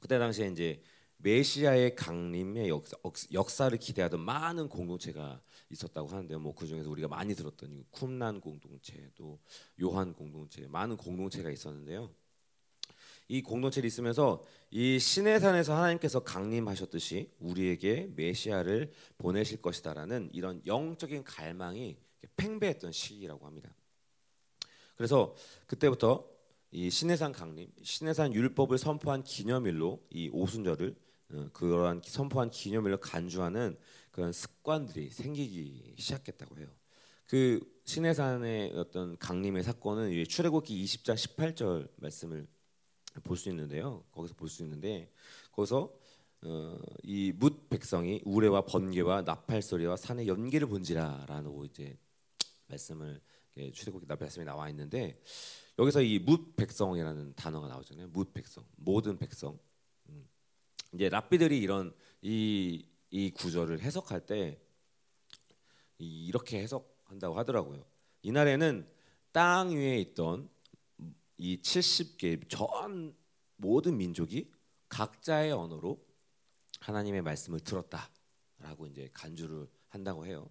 그때 0.00 0.18
당시에 0.18 0.48
이제 0.48 0.82
메시아의 1.18 1.96
강림의 1.96 2.68
역사, 2.68 2.96
역사를 3.32 3.76
기대하던 3.76 4.20
많은 4.20 4.68
공동체가 4.68 5.40
있었다고 5.70 6.08
하는데요. 6.08 6.38
뭐 6.38 6.54
그 6.54 6.66
중에서 6.66 6.90
우리가 6.90 7.08
많이 7.08 7.34
들었던 7.34 7.84
쿰난 7.90 8.40
공동체, 8.40 9.10
또 9.14 9.40
요한 9.82 10.12
공동체, 10.14 10.66
많은 10.68 10.96
공동체가 10.96 11.50
있었는데요. 11.50 12.10
이 13.28 13.42
공동체를 13.42 13.86
있으면서 13.86 14.42
이 14.70 14.98
시내산에서 14.98 15.76
하나님께서 15.76 16.20
강림하셨듯이 16.20 17.30
우리에게 17.40 18.10
메시아를 18.14 18.92
보내실 19.18 19.62
것이다라는 19.62 20.30
이런 20.32 20.62
영적인 20.66 21.24
갈망이 21.24 21.96
팽배했던 22.36 22.92
시기라고 22.92 23.46
합니다. 23.46 23.74
그래서 24.96 25.34
그때부터 25.66 26.28
이 26.70 26.90
시내산 26.90 27.32
강림, 27.32 27.70
시내산 27.82 28.34
율법을 28.34 28.78
선포한 28.78 29.22
기념일로 29.22 30.06
이 30.10 30.28
오순절을 30.32 30.96
어, 31.32 31.48
그러한 31.52 32.02
선포한 32.04 32.50
기념일로 32.50 32.98
간주하는 32.98 33.76
그런 34.10 34.32
습관들이 34.32 35.10
생기기 35.10 35.94
시작했다고 35.98 36.58
해요. 36.58 36.68
그 37.26 37.60
시내산의 37.84 38.72
어떤 38.76 39.18
강림의 39.18 39.62
사건은 39.62 40.24
출애굽기 40.24 40.84
20장 40.84 41.14
18절 41.14 41.88
말씀을 41.96 42.46
볼 43.22 43.36
수 43.36 43.48
있는데요. 43.50 44.04
거기서 44.12 44.34
볼 44.34 44.48
수 44.48 44.62
있는데 44.62 45.10
거기서 45.52 45.92
어, 46.42 46.78
이뭇 47.02 47.68
백성이 47.68 48.20
우레와 48.24 48.66
번개와 48.66 49.22
나팔 49.22 49.62
소리와 49.62 49.96
산의 49.96 50.28
연기를 50.28 50.68
본지라라는 50.68 51.64
이제 51.64 51.96
말씀을 52.68 53.20
출애굽기 53.72 54.06
말씀이 54.06 54.44
나와 54.44 54.68
있는데 54.68 55.20
여기서 55.78 56.02
이뭇 56.02 56.56
백성이라는 56.56 57.34
단어가 57.34 57.68
나오잖아요. 57.68 58.08
뭇 58.08 58.32
백성, 58.32 58.64
모든 58.76 59.18
백성. 59.18 59.58
음. 60.08 60.28
이제 60.94 61.08
랍비들이 61.08 61.58
이런 61.58 61.94
이, 62.22 62.84
이 63.10 63.30
구절을 63.30 63.80
해석할 63.80 64.24
때 64.26 64.58
이렇게 65.98 66.60
해석한다고 66.60 67.36
하더라고요. 67.38 67.84
이날에는 68.22 68.86
땅 69.32 69.70
위에 69.70 69.98
있던 70.00 70.48
이 71.38 71.60
70개 71.60 72.48
전 72.48 73.14
모든 73.56 73.96
민족이 73.96 74.50
각자의 74.88 75.52
언어로 75.52 76.04
하나님의 76.80 77.22
말씀을 77.22 77.60
들었다라고 77.60 78.86
이제 78.88 79.08
간주를 79.12 79.66
한다고 79.88 80.26
해요. 80.26 80.50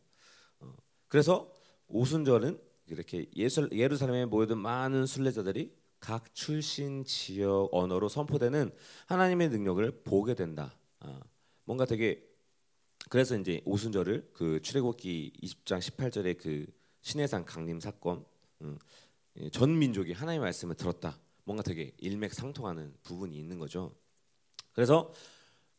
어, 0.59 0.73
그래서 1.07 1.51
오순절은 1.87 2.59
이렇게 2.87 3.25
예루살렘에 3.35 4.25
모여든 4.25 4.57
많은 4.57 5.05
순례자들이 5.05 5.75
각 5.99 6.33
출신 6.35 7.03
지역 7.03 7.69
언어로 7.71 8.09
선포되는 8.09 8.71
하나님의 9.07 9.49
능력을 9.49 10.03
보게 10.03 10.35
된다. 10.35 10.77
아, 10.99 11.19
뭔가 11.63 11.85
되게 11.85 12.23
그래서 13.09 13.37
이제 13.37 13.61
오순절을 13.65 14.31
그 14.33 14.61
출애굽기 14.61 15.33
20장 15.41 15.79
18절의 15.79 16.37
그 16.37 16.65
신해산 17.01 17.45
강림 17.45 17.79
사건 17.79 18.25
음, 18.61 18.77
전 19.51 19.77
민족이 19.77 20.13
하나님의 20.13 20.45
말씀을 20.45 20.75
들었다. 20.75 21.19
뭔가 21.43 21.63
되게 21.63 21.93
일맥상통하는 21.97 22.95
부분이 23.03 23.37
있는 23.37 23.59
거죠. 23.59 23.95
그래서 24.73 25.13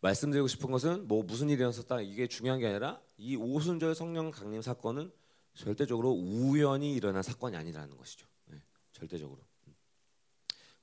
말씀드리고 0.01 0.47
싶은 0.47 0.71
것은 0.71 1.09
뭐 1.09 1.23
무슨 1.23 1.49
일이 1.49 1.59
일어났었다 1.59 2.01
이게 2.01 2.27
중요한 2.27 2.61
게 2.61 2.67
아니라 2.67 3.01
이 3.17 3.35
오순절 3.37 3.95
성령 3.95 4.31
강림 4.31 4.63
사건은 4.63 5.11
절대적으로 5.55 6.11
우연히 6.11 6.95
일어난 6.95 7.23
사건이 7.23 7.57
아니라는 7.57 7.97
것이죠. 7.97 8.27
네, 8.47 8.63
절대적으로 8.93 9.41
음. 9.67 9.75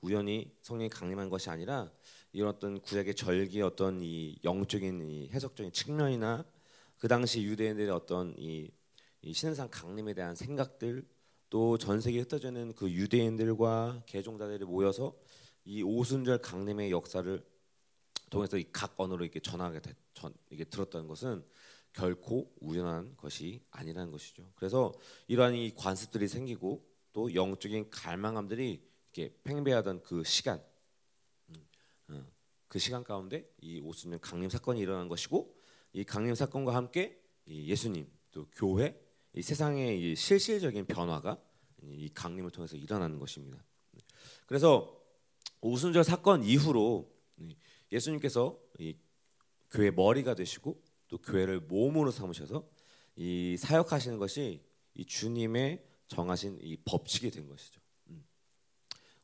우연히 0.01 0.51
성령이 0.61 0.89
강림한 0.89 1.29
것이 1.29 1.49
아니라 1.49 1.91
이런 2.31 2.49
어떤 2.49 2.81
구약의 2.81 3.15
절기 3.15 3.61
어떤 3.61 4.01
이 4.01 4.35
영적인 4.43 5.09
이 5.09 5.29
해석적인 5.29 5.71
측면이나 5.71 6.43
그 6.97 7.07
당시 7.07 7.43
유대인들의 7.43 7.89
어떤 7.91 8.33
이, 8.37 8.71
이 9.21 9.33
신상 9.33 9.69
강림에 9.69 10.13
대한 10.13 10.35
생각들 10.35 11.05
또 11.53 11.77
전 11.77 12.01
세계에 12.01 12.21
흩어져 12.21 12.47
있는 12.47 12.73
그 12.73 12.89
유대인들과 12.89 14.01
개종자들이 14.07 14.65
모여서 14.65 15.15
이 15.65 15.83
오순절 15.83 16.39
강림의 16.39 16.89
역사를 16.89 17.45
통해서 18.31 18.57
이 18.57 18.63
각 18.71 18.99
언어로 18.99 19.23
이렇게 19.23 19.39
전하게 19.39 19.79
됐, 19.79 19.95
전, 20.15 20.33
이게 20.49 20.63
들었다는 20.63 21.07
것은 21.07 21.45
결코 21.93 22.51
우연한 22.59 23.15
것이 23.17 23.63
아니라는 23.69 24.11
것이죠. 24.11 24.51
그래서 24.55 24.93
이러한 25.27 25.53
이 25.53 25.75
관습들이 25.75 26.27
생기고 26.27 26.83
또 27.13 27.35
영적인 27.35 27.91
갈망함들이 27.91 28.83
이렇게 29.13 29.37
팽배하던 29.43 30.01
그 30.01 30.23
시간, 30.23 30.59
음, 31.49 31.67
어, 32.07 32.25
그 32.67 32.79
시간 32.79 33.03
가운데 33.03 33.47
이 33.61 33.79
오순절 33.79 34.21
강림 34.21 34.49
사건이 34.49 34.79
일어난 34.79 35.07
것이고 35.07 35.55
이 35.93 36.03
강림 36.03 36.33
사건과 36.33 36.73
함께 36.73 37.21
이 37.45 37.69
예수님 37.69 38.11
또 38.31 38.47
교회 38.53 38.99
이 39.35 39.41
세상의 39.41 40.11
이 40.11 40.15
실질적인 40.15 40.85
변화가 40.85 41.41
이 41.83 42.09
강림을 42.13 42.51
통해서 42.51 42.75
일어나는 42.75 43.19
것입니다. 43.19 43.63
그래서 44.45 44.99
오순절 45.61 46.03
사건 46.03 46.43
이후로 46.43 47.11
예수님께서 47.91 48.59
이 48.79 48.95
교회 49.71 49.91
머리가 49.91 50.35
되시고 50.35 50.81
또 51.07 51.17
교회를 51.17 51.61
몸으로 51.61 52.11
삼으셔서 52.11 52.67
이 53.15 53.55
사역하시는 53.57 54.17
것이 54.17 54.63
이 54.93 55.05
주님의 55.05 55.83
정하신 56.07 56.59
이 56.61 56.77
법칙이 56.85 57.31
된 57.31 57.47
것이죠. 57.47 57.81
음. 58.09 58.25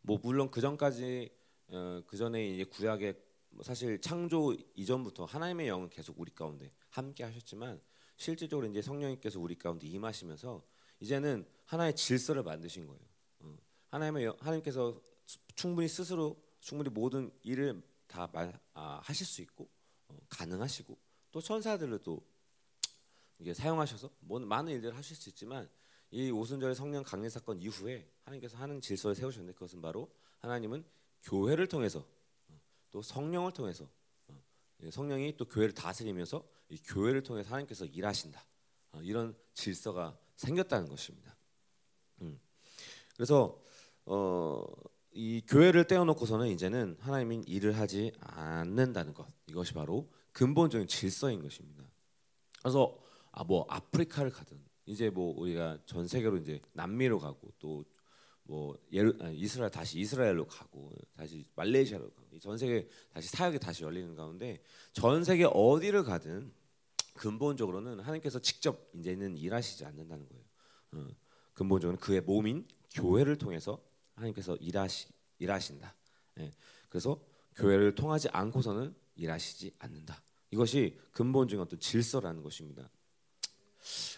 뭐 0.01 0.19
물론 0.21 0.49
그 0.49 0.61
전까지 0.61 1.29
어, 1.67 2.01
그 2.07 2.17
전에 2.17 2.47
이제 2.47 2.63
구약의 2.63 3.15
뭐 3.49 3.63
사실 3.63 3.99
창조 4.01 4.55
이전부터 4.75 5.25
하나님의 5.25 5.67
영은 5.67 5.89
계속 5.89 6.19
우리 6.19 6.31
가운데 6.33 6.71
함께 6.89 7.23
하셨지만 7.23 7.81
실질적으로 8.19 8.67
이제 8.67 8.81
성령님께서 8.81 9.39
우리 9.39 9.55
가운데 9.55 9.87
임하시면서 9.87 10.61
이제는 10.99 11.47
하나의 11.65 11.95
질서를 11.95 12.43
만드신 12.43 12.85
거예요. 12.85 13.01
어. 13.39 13.57
하나님의 13.87 14.25
영, 14.25 14.37
하나님께서 14.39 15.01
충분히 15.55 15.87
스스로 15.87 16.37
충분히 16.59 16.89
모든 16.89 17.31
일을 17.43 17.81
다 18.07 18.29
말, 18.33 18.59
아, 18.73 18.99
하실 19.01 19.25
수 19.25 19.41
있고 19.41 19.69
어, 20.09 20.17
가능하시고 20.27 20.97
또 21.31 21.39
천사들을 21.39 21.99
또 21.99 22.21
이게 23.39 23.53
사용하셔서 23.53 24.11
많은 24.19 24.73
일들을 24.73 24.97
하실 24.97 25.15
수 25.15 25.29
있지만 25.29 25.69
이 26.11 26.29
오순절의 26.29 26.75
성령 26.75 27.03
강림 27.03 27.29
사건 27.29 27.61
이후에 27.61 28.05
하나님께서 28.25 28.57
하는 28.57 28.81
질서를 28.81 29.15
세우셨는데 29.15 29.53
그것은 29.53 29.81
바로 29.81 30.13
하나님은 30.39 30.83
교회를 31.23 31.67
통해서 31.67 32.05
어, 32.49 32.59
또 32.91 33.01
성령을 33.01 33.53
통해서 33.53 33.87
어, 34.27 34.43
성령이 34.91 35.37
또 35.37 35.45
교회를 35.45 35.73
다스리면서 35.73 36.43
이 36.43 36.58
교회를 36.85 37.23
통해서 37.23 37.49
하나님께서 37.49 37.85
일하신다 37.85 38.43
어, 38.93 39.01
이런 39.01 39.35
질서가 39.53 40.17
생겼다는 40.35 40.87
것입니다. 40.87 41.35
음. 42.21 42.39
그래서 43.15 43.61
어, 44.05 44.65
이 45.11 45.41
교회를 45.47 45.85
떼어놓고서는 45.85 46.47
이제는 46.47 46.97
하나님이 46.99 47.43
일을 47.47 47.77
하지 47.77 48.11
않는다는 48.19 49.13
것 49.13 49.27
이것이 49.47 49.73
바로 49.73 50.09
근본적인 50.31 50.87
질서인 50.87 51.41
것입니다. 51.41 51.83
그래서 52.61 52.97
아 53.31 53.43
뭐 53.43 53.65
아프리카를 53.69 54.31
가든 54.31 54.59
이제 54.85 55.09
뭐 55.09 55.33
우리가 55.39 55.77
전 55.85 56.07
세계로 56.07 56.37
이제 56.37 56.59
남미로 56.73 57.19
가고 57.19 57.51
또뭐 57.59 58.77
이스라엘 59.33 59.69
다시 59.69 59.99
이스라엘로 59.99 60.45
가고 60.47 60.91
다시 61.15 61.45
말레이시아로 61.55 62.09
가고 62.09 62.39
전 62.39 62.57
세계 62.57 62.87
다시 63.13 63.29
사역이 63.29 63.59
다시 63.59 63.83
열리는 63.83 64.13
가운데 64.15 64.61
전 64.91 65.23
세계 65.23 65.45
어디를 65.45 66.03
가든 66.03 66.51
근본적으로는 67.19 67.99
하나님께서 67.99 68.39
직접 68.39 68.89
이제는 68.95 69.35
일하시지 69.37 69.83
않는다는 69.83 70.25
거예요. 70.29 70.43
어, 70.93 71.07
근본적으로 71.53 71.97
그의 71.99 72.21
몸인 72.21 72.65
교회를 72.91 73.37
통해서 73.37 73.83
하나님께서 74.15 74.55
일하시 74.55 75.09
일하신다. 75.37 75.95
예, 76.39 76.51
그래서 76.87 77.21
교회를 77.57 77.93
통하지 77.95 78.29
않고서는 78.29 78.95
일하시지 79.15 79.75
않는다. 79.79 80.21
이것이 80.51 80.97
근본적인 81.11 81.61
어떤 81.61 81.77
질서라는 81.79 82.41
것입니다. 82.41 82.89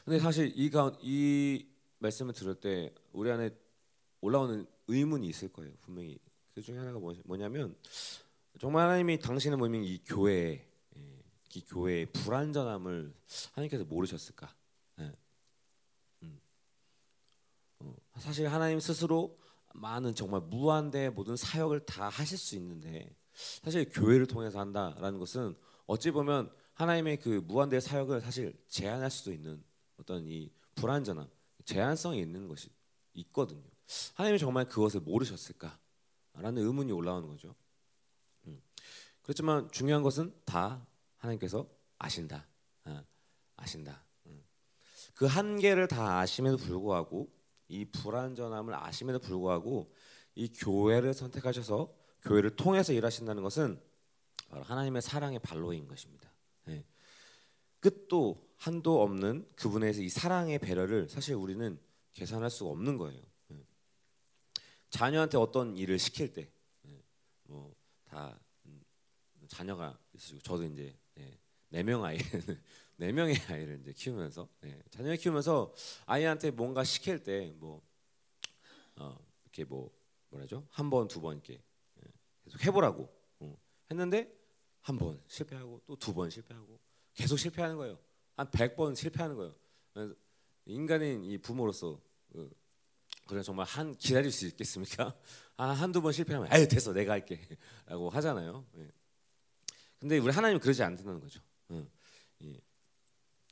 근데 0.06 0.20
사실 0.20 0.54
이, 0.56 0.70
이 1.02 1.68
말씀을 1.98 2.34
들을 2.34 2.54
때 2.54 2.94
우리 3.14 3.32
안에 3.32 3.50
올라오는 4.22 4.68
의문이 4.88 5.28
있을 5.28 5.50
거예요. 5.50 5.74
분명히 5.82 6.20
그 6.54 6.62
중에 6.62 6.78
하나가 6.78 7.00
뭐냐면 7.26 7.76
정말 8.60 8.84
하나님이 8.84 9.18
당신의 9.20 9.58
몸인 9.58 9.84
이 9.86 10.00
교회, 10.06 10.34
예, 10.34 10.71
이 11.54 11.66
교회의 11.66 12.06
불완전함을 12.08 13.14
하나님께서 13.54 13.86
모르셨을까? 13.86 14.54
예. 15.00 15.12
음. 16.24 16.40
어, 17.80 17.96
사실 18.18 18.48
하나님 18.48 18.80
스스로 18.80 19.38
많은 19.74 20.16
정말 20.16 20.42
무한대 20.42 21.10
모든 21.10 21.36
사역을 21.36 21.86
다 21.86 22.10
하실 22.10 22.38
수 22.38 22.56
있는데 22.56 23.16
사실 23.34 23.90
교회를 23.90 24.28
통해서 24.28 24.60
한다라는 24.60 25.20
것은 25.20 25.56
어찌 25.88 26.12
보면 26.12 26.52
하나님의 26.74 27.20
그 27.20 27.42
무한대 27.46 27.80
사역을 27.80 28.22
사실 28.22 28.54
제한할 28.68 29.10
수도 29.12 29.32
있는 29.32 29.64
어떤 29.98 30.26
이 30.26 30.52
불완전함, 30.76 31.30
제한성이 31.66 32.20
있는 32.20 32.48
것이 32.48 32.70
있거든요. 33.14 33.64
하나님이 34.16 34.40
정말 34.40 34.66
그것을 34.66 35.02
모르셨을까라는 35.02 36.58
의문이 36.58 36.92
올라오는 36.92 37.28
거죠. 37.28 37.56
음. 38.48 38.62
그렇지만 39.22 39.70
중요한 39.72 40.02
것은 40.02 40.34
다 40.46 40.86
하나님께서 41.22 41.68
아신다, 41.98 42.48
아, 42.84 43.04
아신다. 43.56 44.04
음. 44.26 44.44
그 45.14 45.26
한계를 45.26 45.88
다 45.88 46.20
아심에도 46.20 46.58
불구하고 46.58 47.32
이 47.68 47.86
불완전함을 47.86 48.74
아심에도 48.74 49.20
불구하고 49.20 49.94
이 50.36 50.52
교회를 50.52 51.14
선택하셔서 51.14 51.94
교회를 52.24 52.56
통해서 52.56 52.94
일하신다는 52.94 53.44
것은 53.44 53.82
하나님의 54.50 55.02
사랑의 55.02 55.40
발로인 55.40 55.88
것입니다. 55.88 56.32
네. 56.66 56.86
끝도 57.80 58.52
한도 58.58 59.02
없는 59.02 59.48
그분의 59.56 59.94
이 60.04 60.10
사랑의 60.10 60.60
배려를 60.60 61.08
사실 61.10 61.36
우리는 61.36 61.80
계산할 62.14 62.50
수가 62.50 62.72
없는 62.72 62.98
거예요. 62.98 63.22
네. 63.48 63.66
자녀한테 64.90 65.38
어떤 65.38 65.78
일을 65.78 65.98
시킬 65.98 66.34
때, 66.34 66.52
네. 66.84 67.02
뭐다 67.44 68.40
음, 68.66 68.84
자녀가 69.48 69.98
있으시고 70.14 70.42
저도 70.42 70.64
이제 70.66 70.96
네명 71.72 72.04
아이 72.04 72.18
네 72.98 73.12
명의 73.12 73.36
아이를 73.50 73.80
이제 73.82 73.94
키우면서 73.94 74.48
네, 74.62 74.80
자녀를 74.92 75.18
키우면서 75.18 75.74
아이한테 76.06 76.52
뭔가 76.52 76.84
시킬 76.84 77.24
때뭐 77.24 77.82
어, 78.98 79.18
이렇게 79.46 79.64
뭐 79.66 79.92
뭐라죠 80.30 80.68
한 80.70 80.90
번 80.90 81.08
두 81.08 81.20
번 81.22 81.34
이렇게 81.38 81.54
예, 81.56 82.12
계속 82.44 82.64
해보라고 82.66 83.10
어, 83.40 83.58
했는데 83.90 84.32
한 84.82 84.98
번 84.98 85.22
실패하고 85.28 85.82
또 85.88 85.96
두 85.96 86.14
번 86.14 86.30
실패하고 86.30 86.80
계속 87.14 87.38
실패하는 87.38 87.78
거예요 87.78 87.98
한백번 88.36 88.94
실패하는 88.96 89.36
거예요 89.36 89.56
인간인 90.66 91.24
이 91.24 91.38
부모로서 91.38 92.00
어, 92.36 92.50
그래 93.28 93.42
정말 93.44 93.66
한 93.66 93.96
기다릴 93.96 94.32
수 94.32 94.46
있겠습니까? 94.48 95.16
아, 95.58 95.70
한두 95.70 96.02
번 96.02 96.12
실패하면 96.12 96.52
아유 96.52 96.68
됐어 96.68 96.92
내가 96.92 97.14
할게 97.14 97.40
라고 97.86 98.10
하잖아요. 98.12 98.66
예. 98.78 98.92
근데 100.00 100.18
우리 100.18 100.32
하나님 100.32 100.60
그러지 100.60 100.82
않는다는 100.84 101.20
거죠. 101.20 101.40
어, 102.42 102.48
예. 102.48 102.62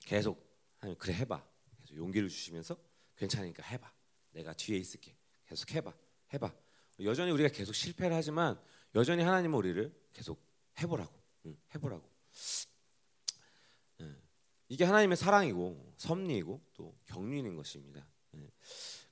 계속 0.02 0.43
하나님 0.78 0.97
그래 0.97 1.13
해봐. 1.13 1.43
계속 1.82 1.95
용기를 1.95 2.30
주시면서 2.30 2.78
괜찮으니까 3.15 3.63
해봐. 3.63 3.91
내가 4.32 4.54
뒤에 4.54 4.78
있을게. 4.78 5.15
계속 5.45 5.71
해봐. 5.71 5.93
해봐. 6.34 6.54
여전히 7.02 7.32
우리가 7.32 7.49
계속 7.49 7.73
실패를 7.73 8.15
하지만 8.15 8.60
여전히 8.95 9.23
하나님은 9.23 9.58
우리를 9.58 9.93
계속 10.13 10.41
해보라고. 10.82 11.13
응, 11.45 11.58
해보라고. 11.75 12.10
예. 14.02 14.15
이게 14.67 14.84
하나님의 14.84 15.17
사랑이고 15.17 15.93
섭리이고 15.97 16.62
또 16.73 16.97
경륜인 17.06 17.56
것입니다. 17.56 18.08
예. 18.36 18.52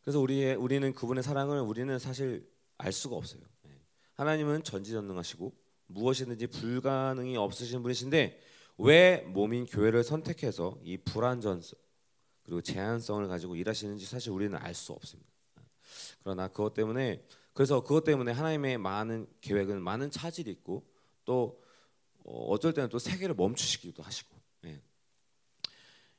그래서 0.02 0.20
우리의 0.20 0.56
우리는 0.56 0.94
그분의 0.94 1.24
사랑을 1.24 1.60
우리는 1.60 1.98
사실 2.00 2.50
알 2.78 2.92
수가 2.92 3.16
없어요. 3.16 3.42
예. 3.68 3.82
하나님은 4.14 4.64
전지전능하시고 4.64 5.56
무엇이든지 5.88 6.48
불가능이 6.48 7.38
없으신 7.38 7.82
분이신데 7.82 8.40
왜 8.78 9.22
몸인 9.28 9.66
교회를 9.66 10.04
선택해서 10.04 10.78
이 10.84 10.98
불안전성 10.98 11.78
그리고 12.44 12.62
제한성을 12.62 13.28
가지고 13.28 13.56
일하시는지 13.56 14.06
사실 14.06 14.32
우리는 14.32 14.58
알 14.58 14.74
수 14.74 14.94
없습니다. 14.94 15.30
그러나 16.22 16.48
그것 16.48 16.74
때문에 16.74 17.24
그래서 17.54 17.82
그것 17.82 18.04
때문에 18.04 18.32
하나님의 18.32 18.78
많은 18.78 19.28
계획은 19.42 19.82
많은 19.82 20.12
차질이 20.12 20.52
있고 20.52 20.86
또 21.26 21.62
어, 22.24 22.48
어쩔 22.50 22.74
때는 22.74 22.90
또 22.90 23.00
세계를 23.00 23.36
멈추시기도 23.36 24.04
하시고 24.04 24.36
예. 24.66 24.82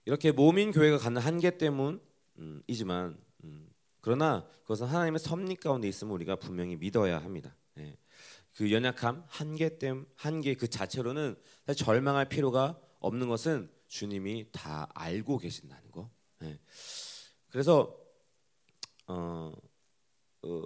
이렇게 0.04 0.32
몸인 0.32 0.72
교회가 0.72 0.98
갖는 0.98 1.20
한계 1.20 1.56
때문이지만 1.56 3.18
음, 3.44 3.70
그러나 4.00 4.48
그것은 4.62 4.86
하나님의 4.86 5.18
섭리 5.20 5.54
가운데 5.56 5.86
있음을 5.86 6.12
우리가 6.14 6.36
분명히 6.36 6.76
믿어야 6.76 7.18
합니다. 7.18 7.54
예. 7.78 7.96
그 8.58 8.72
연약함, 8.72 9.22
한계됨, 9.28 10.04
한계 10.16 10.54
그 10.56 10.66
자체로는 10.66 11.40
사실 11.64 11.86
절망할 11.86 12.28
필요가 12.28 12.76
없는 12.98 13.28
것은 13.28 13.70
주님이 13.86 14.48
다 14.50 14.90
알고 14.96 15.38
계신다는 15.38 15.92
거. 15.92 16.10
네. 16.40 16.58
그래서 17.50 17.96
어, 19.06 19.52
어, 20.42 20.62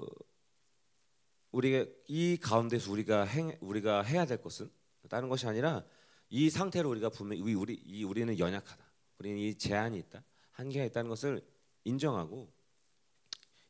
우리가 1.51 1.85
이 2.09 2.39
가운데서 2.39 2.91
우리가 2.91 3.25
행, 3.25 3.59
우리가 3.61 4.01
해야 4.01 4.25
될 4.25 4.41
것은 4.41 4.71
다른 5.11 5.29
것이 5.29 5.47
아니라 5.47 5.85
이 6.31 6.49
상태로 6.49 6.89
우리가 6.89 7.11
분명히 7.11 7.53
우리 7.53 7.75
이 7.75 8.05
우리는 8.05 8.39
연약하다. 8.39 8.91
우리는 9.19 9.37
이 9.37 9.55
제한이 9.59 9.99
있다. 9.99 10.25
한계가 10.53 10.87
있다는 10.87 11.11
것을 11.11 11.47
인정하고 11.85 12.55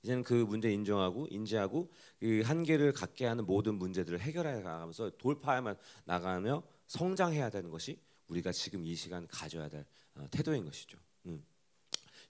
이제는 0.03 0.23
그 0.25 0.35
문제 0.35 0.71
인정하고 0.73 1.29
인지하고 1.31 1.91
그 2.19 2.43
한계를 2.45 2.93
갖게 2.93 3.27
하는 3.27 3.47
모든 3.47 3.77
문제들을 3.77 4.21
해결해 4.21 4.61
나가면서 4.61 5.11
돌파해만 5.19 5.77
나가며 6.05 6.63
성장해야 6.87 7.51
되는 7.51 7.71
것이 7.71 8.01
우리가 8.29 8.53
지금 8.53 8.85
이 8.85 8.95
시간 8.95 9.27
가져야 9.29 9.69
될 9.69 9.85
어, 10.15 10.27
태도인 10.31 10.65
것이죠. 10.65 10.99
음. 11.27 11.45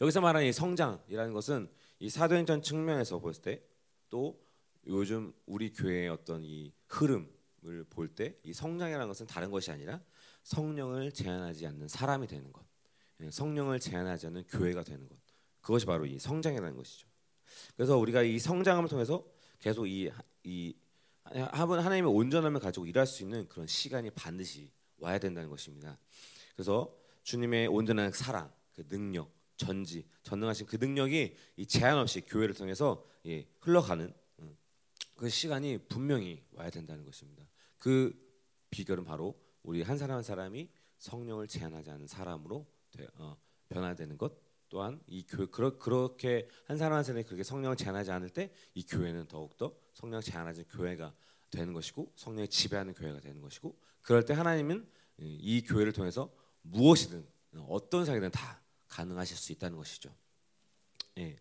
여기서 0.00 0.20
말하는 0.20 0.48
이 0.48 0.52
성장이라는 0.52 1.32
것은 1.32 1.70
이 1.98 2.08
사도행전 2.10 2.62
측면에서 2.62 3.18
볼 3.18 3.32
때 3.34 3.62
또 4.10 4.38
요즘 4.86 5.32
우리 5.46 5.72
교회의 5.72 6.08
어떤 6.10 6.42
이 6.44 6.72
흐름을 6.88 7.84
볼 7.88 8.14
때 8.14 8.36
이 8.42 8.52
성장이라는 8.52 9.08
것은 9.08 9.26
다른 9.26 9.50
것이 9.50 9.70
아니라 9.70 10.00
성령을 10.42 11.12
제한하지 11.12 11.66
않는 11.68 11.88
사람이 11.88 12.26
되는 12.26 12.52
것, 12.52 12.62
예, 13.20 13.30
성령을 13.30 13.78
제한하지 13.80 14.26
않는 14.26 14.44
교회가 14.48 14.82
되는 14.82 15.08
것, 15.08 15.16
그것이 15.60 15.86
바로 15.86 16.04
이 16.04 16.18
성장이라는 16.18 16.76
것이죠. 16.76 17.08
그래서 17.76 17.96
우리가 17.98 18.22
이 18.22 18.38
성장을 18.38 18.86
통해서 18.88 19.24
계속 19.58 19.86
이, 19.86 20.10
이 20.44 20.74
하나님의 21.24 22.10
온전함을 22.10 22.60
가지고 22.60 22.86
일할 22.86 23.06
수 23.06 23.22
있는 23.22 23.48
그런 23.48 23.66
시간이 23.66 24.10
반드시 24.10 24.70
와야 24.98 25.18
된다는 25.18 25.48
것입니다. 25.48 25.98
그래서 26.54 26.94
주님의 27.22 27.68
온전한 27.68 28.12
사랑, 28.12 28.52
그 28.74 28.86
능력, 28.88 29.30
전지, 29.56 30.04
전능하신 30.22 30.66
그 30.66 30.76
능력이 30.76 31.36
이 31.56 31.66
제한 31.66 31.98
없이 31.98 32.20
교회를 32.22 32.54
통해서 32.54 33.04
예, 33.26 33.46
흘러가는 33.60 34.12
음, 34.40 34.56
그 35.14 35.28
시간이 35.28 35.78
분명히 35.88 36.42
와야 36.52 36.70
된다는 36.70 37.04
것입니다. 37.04 37.44
그 37.78 38.12
비결은 38.70 39.04
바로 39.04 39.38
우리 39.62 39.82
한 39.82 39.98
사람 39.98 40.16
한 40.16 40.22
사람이 40.22 40.68
성령을 40.98 41.46
제한하지 41.46 41.90
않는 41.90 42.06
사람으로 42.06 42.66
되, 42.90 43.06
어, 43.16 43.36
변화되는 43.68 44.18
것 44.18 44.32
또한 44.72 44.98
이 45.06 45.22
교회 45.28 45.44
그러, 45.44 45.76
그렇게 45.76 46.48
한 46.64 46.78
사람 46.78 46.96
한 46.96 47.04
사람이 47.04 47.24
그렇게 47.24 47.42
성령을 47.42 47.76
제한하지 47.76 48.10
않을 48.10 48.30
때 48.30 48.50
이 48.74 48.82
교회는 48.84 49.26
더욱 49.26 49.58
더 49.58 49.74
성령 49.92 50.22
제한하지 50.22 50.64
교회가 50.64 51.14
되는 51.50 51.74
것이고 51.74 52.10
성령이 52.16 52.48
지배하는 52.48 52.94
교회가 52.94 53.20
되는 53.20 53.42
것이고 53.42 53.78
그럴 54.00 54.24
때 54.24 54.32
하나님은 54.32 54.88
이 55.18 55.62
교회를 55.62 55.92
통해서 55.92 56.32
무엇이든 56.62 57.26
어떤 57.68 58.06
사역이든 58.06 58.30
다 58.30 58.62
가능하실 58.88 59.36
수 59.36 59.52
있다는 59.52 59.76
것이죠. 59.76 60.10
예. 61.18 61.36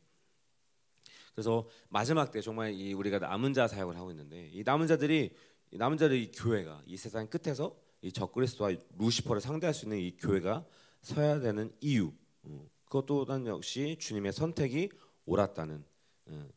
그래서 1.34 1.70
마지막 1.88 2.32
때 2.32 2.42
정말 2.42 2.74
이 2.74 2.92
우리가 2.92 3.20
남은 3.20 3.54
자 3.54 3.66
사역을 3.66 3.96
하고 3.96 4.12
있는데 4.12 4.50
이 4.52 4.64
남은 4.64 4.88
자들이 4.88 5.34
이 5.72 5.78
남은 5.78 5.98
자들 5.98 6.18
이 6.18 6.32
교회가 6.34 6.84
이 6.86 6.98
세상 6.98 7.28
끝에서 7.28 7.80
이 8.02 8.12
적그리스도와 8.12 8.72
루시퍼를 8.98 9.42
상대할 9.42 9.74
수 9.74 9.86
있는 9.86 10.00
이 10.00 10.18
교회가 10.18 10.66
서야 11.02 11.40
되는 11.40 11.74
이유 11.80 12.12
어, 12.44 12.70
그것도 12.92 13.24
난 13.24 13.48
역시 13.48 13.96
주님의 14.02 14.34
선택이 14.34 14.90
옳았다는 15.26 15.86
어, 16.26 16.50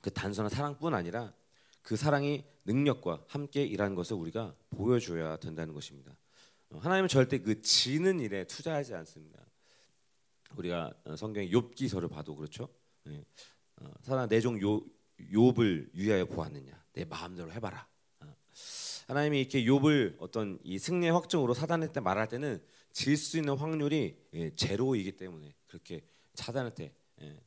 그 0.00 0.08
단순한 0.12 0.48
사랑뿐 0.48 0.94
아니라 0.94 1.34
그 1.82 1.96
사랑이 1.96 2.44
능력과 2.64 3.24
함께 3.26 3.64
일하는 3.64 3.96
것을 3.96 4.16
우리가 4.16 4.54
보여줘야 4.70 5.36
된다는 5.36 5.74
것입니다. 5.74 6.16
어, 6.70 6.78
하나님은 6.78 7.08
절대 7.08 7.40
그 7.40 7.60
지는 7.60 8.20
일에 8.20 8.44
투자하지 8.44 8.94
않습니다. 8.94 9.44
우리가 10.54 10.94
성경의 11.16 11.50
욥기서를 11.50 12.08
봐도 12.08 12.36
그렇죠. 12.36 12.68
예. 13.08 13.24
사랑 14.02 14.28
내종 14.28 14.60
욥을 15.18 15.90
위하여 15.92 16.24
보았느냐 16.24 16.84
내 16.92 17.04
마음대로 17.04 17.50
해봐라. 17.50 17.84
하나님이 19.06 19.40
이렇게 19.40 19.64
욥을 19.64 20.16
어떤 20.18 20.58
이 20.64 20.78
승리의 20.78 21.12
확정으로 21.12 21.54
사단한테 21.54 22.00
말할 22.00 22.28
때는 22.28 22.62
질 22.92 23.16
수 23.16 23.36
있는 23.38 23.56
확률이 23.56 24.16
예, 24.34 24.54
제로이기 24.54 25.12
때문에 25.16 25.54
그렇게 25.66 26.02
사단한테 26.34 26.92
예, 27.22 27.40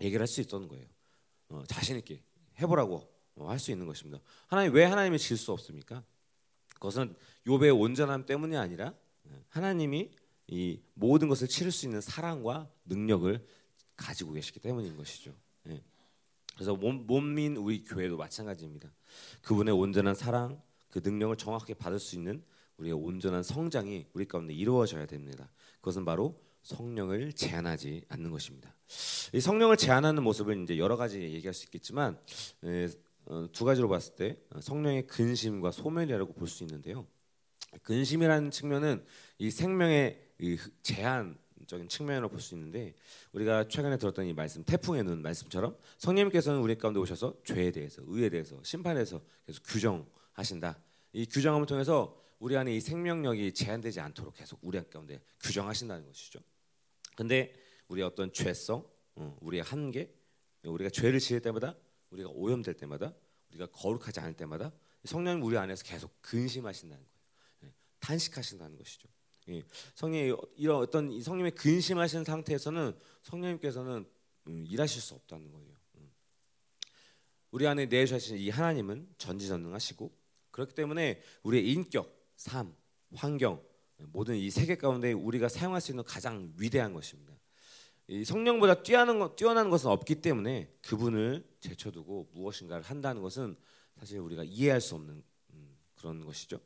얘기를 0.00 0.20
할 0.20 0.26
수 0.26 0.40
있었던 0.40 0.68
거예요. 0.68 0.86
어, 1.48 1.64
자신 1.66 1.96
있게 1.98 2.20
해보라고 2.60 3.08
어, 3.36 3.48
할수 3.48 3.70
있는 3.70 3.86
것입니다. 3.86 4.20
하나님 4.48 4.72
왜 4.74 4.84
하나님이 4.84 5.18
질 5.18 5.36
수 5.36 5.52
없습니까? 5.52 6.02
그것은 6.74 7.14
욥의 7.46 7.78
온전함 7.80 8.26
때문이 8.26 8.56
아니라 8.56 8.94
예, 9.28 9.44
하나님이 9.48 10.10
이 10.48 10.80
모든 10.94 11.28
것을 11.28 11.48
치를 11.48 11.72
수 11.72 11.86
있는 11.86 12.00
사랑과 12.00 12.70
능력을 12.84 13.44
가지고 13.96 14.32
계시기 14.32 14.60
때문인 14.60 14.96
것이죠. 14.96 15.34
예. 15.68 15.82
그래서 16.54 16.74
몸, 16.76 17.06
몸민 17.06 17.56
우리 17.56 17.82
교회도 17.82 18.16
마찬가지입니다. 18.16 18.90
그분의 19.42 19.74
온전한 19.74 20.14
사랑, 20.14 20.62
그 20.96 21.06
능력을 21.06 21.36
정확하게 21.36 21.74
받을 21.74 21.98
수 21.98 22.16
있는 22.16 22.42
우리의 22.78 22.94
온전한 22.94 23.42
성장이 23.42 24.06
우리 24.14 24.24
가운데 24.24 24.54
이루어져야 24.54 25.04
됩니다. 25.04 25.50
그것은 25.82 26.06
바로 26.06 26.40
성령을 26.62 27.34
제한하지 27.34 28.04
않는 28.08 28.30
것입니다. 28.30 28.74
이 29.34 29.40
성령을 29.40 29.76
제한하는 29.76 30.22
모습을 30.22 30.62
이제 30.62 30.78
여러 30.78 30.96
가지 30.96 31.20
얘기할 31.20 31.52
수 31.52 31.66
있겠지만 31.66 32.18
에, 32.64 32.88
어, 33.26 33.46
두 33.52 33.66
가지로 33.66 33.90
봤을 33.90 34.14
때 34.14 34.38
어, 34.54 34.60
성령의 34.62 35.06
근심과 35.06 35.70
소멸이라고 35.70 36.32
볼 36.32 36.48
수 36.48 36.64
있는데요. 36.64 37.06
근심이라는 37.82 38.50
측면은 38.50 39.04
이 39.36 39.50
생명의 39.50 40.18
이 40.40 40.56
제한 40.82 41.36
적인 41.66 41.88
측면으로 41.90 42.30
볼 42.30 42.40
수 42.40 42.54
있는데 42.54 42.94
우리가 43.32 43.68
최근에 43.68 43.98
들었던 43.98 44.24
이 44.24 44.32
말씀 44.32 44.64
태풍의 44.64 45.04
눈 45.04 45.20
말씀처럼 45.20 45.76
성령님께서는 45.98 46.60
우리 46.60 46.78
가운데 46.78 47.00
오셔서 47.00 47.34
죄에 47.44 47.70
대해서 47.70 48.02
의에 48.06 48.30
대해서 48.30 48.58
심판에 48.62 48.94
대해서 48.94 49.20
계속 49.44 49.62
규정하신다. 49.64 50.85
이 51.16 51.24
규정함을 51.24 51.66
통해서 51.66 52.22
우리 52.38 52.58
안에 52.58 52.76
이 52.76 52.78
생명력이 52.78 53.54
제한되지 53.54 54.00
않도록 54.00 54.34
계속 54.34 54.58
우리 54.60 54.78
가운데 54.90 55.18
규정하신다는 55.40 56.04
것이죠. 56.04 56.40
근데 57.16 57.54
우리의 57.88 58.06
어떤 58.06 58.30
죄성, 58.34 58.86
어, 59.14 59.38
우리의 59.40 59.62
한계, 59.62 60.14
우리가 60.62 60.90
죄를 60.90 61.18
지을 61.18 61.40
때마다 61.40 61.74
우리가 62.10 62.28
오염될 62.28 62.74
때마다 62.74 63.14
우리가 63.48 63.64
거룩하지 63.72 64.20
않을 64.20 64.34
때마다 64.34 64.70
성령님 65.04 65.42
우리 65.42 65.56
안에서 65.56 65.84
계속 65.84 66.20
근심하신다는 66.20 67.02
거예요. 67.02 67.18
예, 67.64 67.72
탄식하신다는 68.00 68.76
것이죠. 68.76 69.08
예, 69.48 69.62
성령이 69.94 70.36
이런 70.56 70.76
어떤 70.76 71.18
성령의 71.22 71.52
근심하신 71.52 72.24
상태에서는 72.24 72.94
성령님께서는 73.22 74.04
음, 74.48 74.66
일하실 74.68 75.00
수 75.00 75.14
없다는 75.14 75.50
거예요. 75.50 75.72
음. 75.94 76.12
우리 77.52 77.66
안에 77.66 77.86
내주신 77.86 78.36
이 78.36 78.50
하나님은 78.50 79.14
전지전능하시고 79.16 80.25
그렇기 80.56 80.74
때문에 80.74 81.20
우리의 81.42 81.70
인격, 81.70 82.10
삶, 82.34 82.74
환경 83.14 83.62
모든 83.98 84.36
이 84.36 84.50
세계 84.50 84.76
가운데 84.76 85.12
우리가 85.12 85.50
사용할 85.50 85.82
수 85.82 85.92
있는 85.92 86.02
가장 86.02 86.52
위대한 86.58 86.94
것입니다. 86.94 87.34
이 88.08 88.24
성령보다 88.24 88.82
뛰어난 88.82 89.18
것, 89.18 89.36
뛰어난 89.36 89.68
것은 89.68 89.90
없기 89.90 90.22
때문에 90.22 90.72
그분을 90.80 91.46
제쳐두고 91.60 92.30
무엇인가를 92.32 92.82
한다는 92.82 93.20
것은 93.20 93.54
사실 93.98 94.18
우리가 94.18 94.44
이해할 94.44 94.80
수 94.80 94.94
없는 94.94 95.22
음, 95.50 95.76
그런 95.94 96.24
것이죠. 96.24 96.58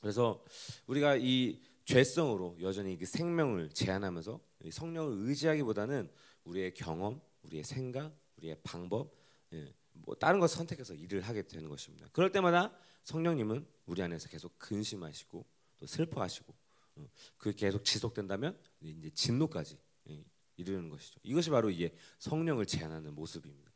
그래서 0.00 0.42
우리가 0.86 1.16
이 1.16 1.60
죄성으로 1.84 2.56
여전히 2.60 2.98
그 2.98 3.06
생명을 3.06 3.70
제한하면서 3.70 4.40
성령을 4.70 5.28
의지하기보다는 5.28 6.10
우리의 6.44 6.74
경험, 6.74 7.20
우리의 7.42 7.62
생각, 7.62 8.16
우리의 8.38 8.56
방법, 8.64 9.14
예, 9.52 9.72
뭐 9.92 10.16
다른 10.16 10.40
것 10.40 10.48
선택해서 10.48 10.94
일을 10.94 11.20
하게 11.20 11.42
되는 11.42 11.68
것입니다. 11.68 12.08
그럴 12.12 12.32
때마다 12.32 12.76
성령님은 13.04 13.66
우리 13.86 14.02
안에서 14.02 14.28
계속 14.28 14.58
근심하시고 14.58 15.44
또 15.78 15.86
슬퍼하시고 15.86 16.54
어, 16.96 17.08
그 17.38 17.52
계속 17.52 17.84
지속된다면 17.84 18.58
이제 18.80 19.10
진노까지 19.10 19.78
예, 20.10 20.24
이르는 20.56 20.88
것이죠. 20.88 21.20
이것이 21.22 21.50
바로 21.50 21.70
이게 21.70 21.94
성령을 22.18 22.66
제한하는 22.66 23.14
모습입니다. 23.14 23.72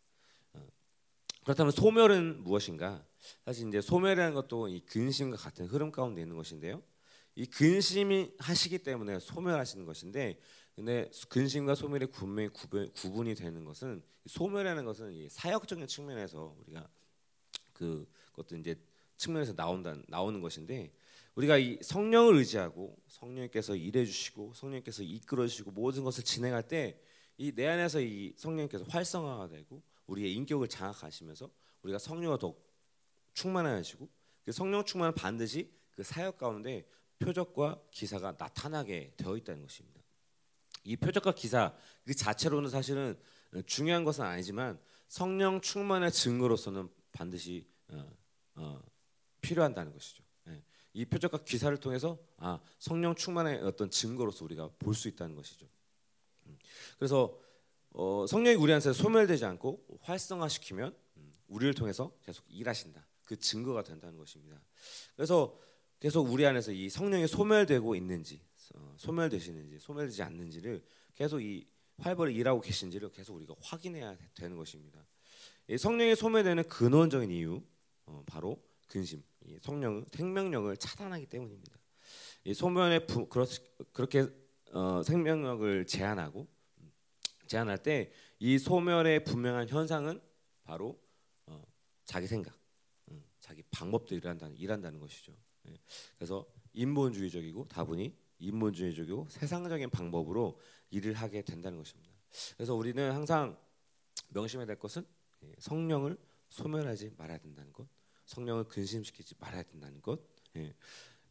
어, 0.55 0.67
그렇다면 1.45 1.73
소멸은 1.73 2.43
무엇인가? 2.43 3.05
사실 3.45 3.69
이제 3.69 3.81
소멸이라는 3.81 4.35
것도 4.35 4.69
이 4.69 4.81
근심과 4.81 5.37
같은 5.37 5.67
흐름 5.67 5.91
가운데 5.91 6.23
있는 6.23 6.37
것인데요. 6.37 6.83
이 7.35 7.47
근심이 7.47 8.33
하시기 8.39 8.79
때문에 8.79 9.19
소멸하시는 9.19 9.85
것인데, 9.85 10.39
근데 10.75 11.11
근심과 11.29 11.75
소멸이 11.75 12.07
분명히 12.07 12.49
구분, 12.49 13.27
이 13.27 13.35
되는 13.35 13.65
것은 13.65 14.03
소멸이라는 14.27 14.85
것은 14.85 15.29
사역적인 15.31 15.87
측면에서 15.87 16.57
우리가 16.61 16.89
그 17.73 18.07
것도 18.33 18.57
이제 18.57 18.75
측면에서 19.17 19.55
나온다 19.55 19.97
나오는 20.09 20.41
것인데 20.41 20.93
우리가 21.35 21.59
이 21.59 21.79
성령을 21.83 22.37
의지하고 22.37 22.97
성령께서 23.09 23.77
일해 23.77 24.05
주시고 24.05 24.53
성령께서 24.55 25.03
이끌어 25.03 25.47
주시고 25.47 25.71
모든 25.73 26.05
것을 26.05 26.25
진행할 26.25 26.63
때 26.67 27.01
이 27.39 27.53
내 27.55 27.67
안에서 27.67 28.01
이 28.01 28.33
성령께서 28.37 28.85
활성화가 28.89 29.49
되고 29.49 29.83
우리의 30.07 30.33
인격을 30.35 30.69
장악하시면서 30.69 31.51
우리가 31.83 31.99
성령과 31.99 32.39
더 32.39 32.55
충만하시고 33.35 34.09
그 34.45 34.53
성령 34.53 34.85
충만은 34.85 35.15
반드시 35.15 35.71
그 35.91 36.03
사역 36.03 36.39
가운데 36.39 36.87
표적과 37.19 37.81
기사가 37.91 38.37
나타나게 38.39 39.13
되어 39.17 39.37
있다는 39.37 39.63
것입니다. 39.63 40.01
이 40.85 40.97
표적과 40.97 41.33
기사 41.33 41.75
그 42.05 42.15
자체로는 42.15 42.71
사실은 42.71 43.19
중요한 43.67 44.05
것은 44.05 44.25
아니지만 44.25 44.79
성령 45.09 45.61
충만의 45.61 46.13
증거로서는 46.13 46.89
반드시 47.13 47.67
어, 47.89 48.11
어, 48.55 48.83
필요한다는 49.47 49.93
것이죠. 49.93 50.25
예. 50.49 50.63
이 50.93 51.05
표적과 51.05 51.45
기사를 51.45 51.77
통해서 51.79 52.19
아, 52.37 52.59
성령 52.79 53.15
충만의 53.15 53.63
어떤 53.63 53.91
증거로서 53.91 54.45
우리가 54.45 54.71
볼 54.79 54.95
수 54.95 55.09
있다는 55.09 55.37
것이죠. 55.37 55.69
음. 56.47 56.59
그래서 56.99 57.39
어, 57.91 58.27
성령이 58.29 58.57
우리 58.57 58.73
안에서 58.73 58.93
소멸되지 58.93 59.45
않고 59.45 59.87
활성화시키면 60.03 60.95
음, 61.17 61.35
우리를 61.49 61.75
통해서 61.75 62.13
계속 62.23 62.45
일하신다. 62.49 63.07
그 63.25 63.39
증거가 63.39 63.83
된다는 63.83 64.19
것입니다. 64.19 64.61
그래서 65.15 65.59
계속 66.01 66.31
우리 66.31 66.45
안에서 66.47 66.73
이 66.73 66.91
성령이 66.91 67.27
소멸되고 67.27 67.95
있는지, 67.95 68.43
어, 68.75 68.95
소멸되시는지, 68.99 69.79
소멸되지 69.79 70.23
않는지를 70.23 70.85
계속 71.15 71.41
이 71.41 71.67
활발히 71.99 72.35
일하고 72.35 72.61
계신지를 72.61 73.11
계속 73.11 73.35
우리가 73.37 73.55
확인해야 73.63 74.17
되는 74.35 74.57
것입니다. 74.57 75.07
성령이 75.79 76.15
소멸되는 76.15 76.65
근원적인 76.69 77.31
이유 77.31 77.63
어, 78.05 78.23
바로 78.27 78.63
근심, 78.87 79.23
성령 79.61 80.05
생명력을 80.13 80.77
차단하기 80.77 81.27
때문입니다. 81.27 81.77
소멸의 82.55 83.07
부, 83.07 83.29
그렇, 83.29 83.47
그렇게 83.93 84.27
어, 84.73 85.03
생명력을 85.03 85.87
제한하고 85.87 86.47
제한할 87.47 87.83
때 87.83 88.13
이 88.39 88.59
소멸의 88.59 89.25
분명한 89.25 89.69
현상은 89.69 90.21
바로 90.65 91.01
어, 91.47 91.63
자기 92.05 92.27
생각, 92.27 92.59
음, 93.11 93.25
자기 93.41 93.63
방법대로 93.71 94.19
일한다는, 94.19 94.57
일한다는 94.57 95.01
것이죠. 95.01 95.33
예. 95.69 95.79
그래서 96.17 96.47
인본주의적이고 96.75 97.69
다분히 97.69 98.15
인본주의적이고 98.39 99.29
세상적인 99.31 99.89
방법으로 99.91 100.61
일을 100.91 101.15
하게 101.15 101.43
된다는 101.43 101.79
것입니다. 101.79 102.13
그래서 102.57 102.75
우리는 102.75 103.11
항상 103.11 103.59
명심해야 104.29 104.67
될 104.67 104.79
것은 104.79 105.07
예, 105.45 105.55
성령을 105.59 106.19
소멸하지 106.51 107.15
말아야 107.17 107.39
된다는 107.39 107.73
것, 107.73 107.89
성령을 108.27 108.65
근심시키지 108.65 109.37
말아야 109.39 109.63
된다는 109.63 110.03
것. 110.03 110.21
예. 110.57 110.75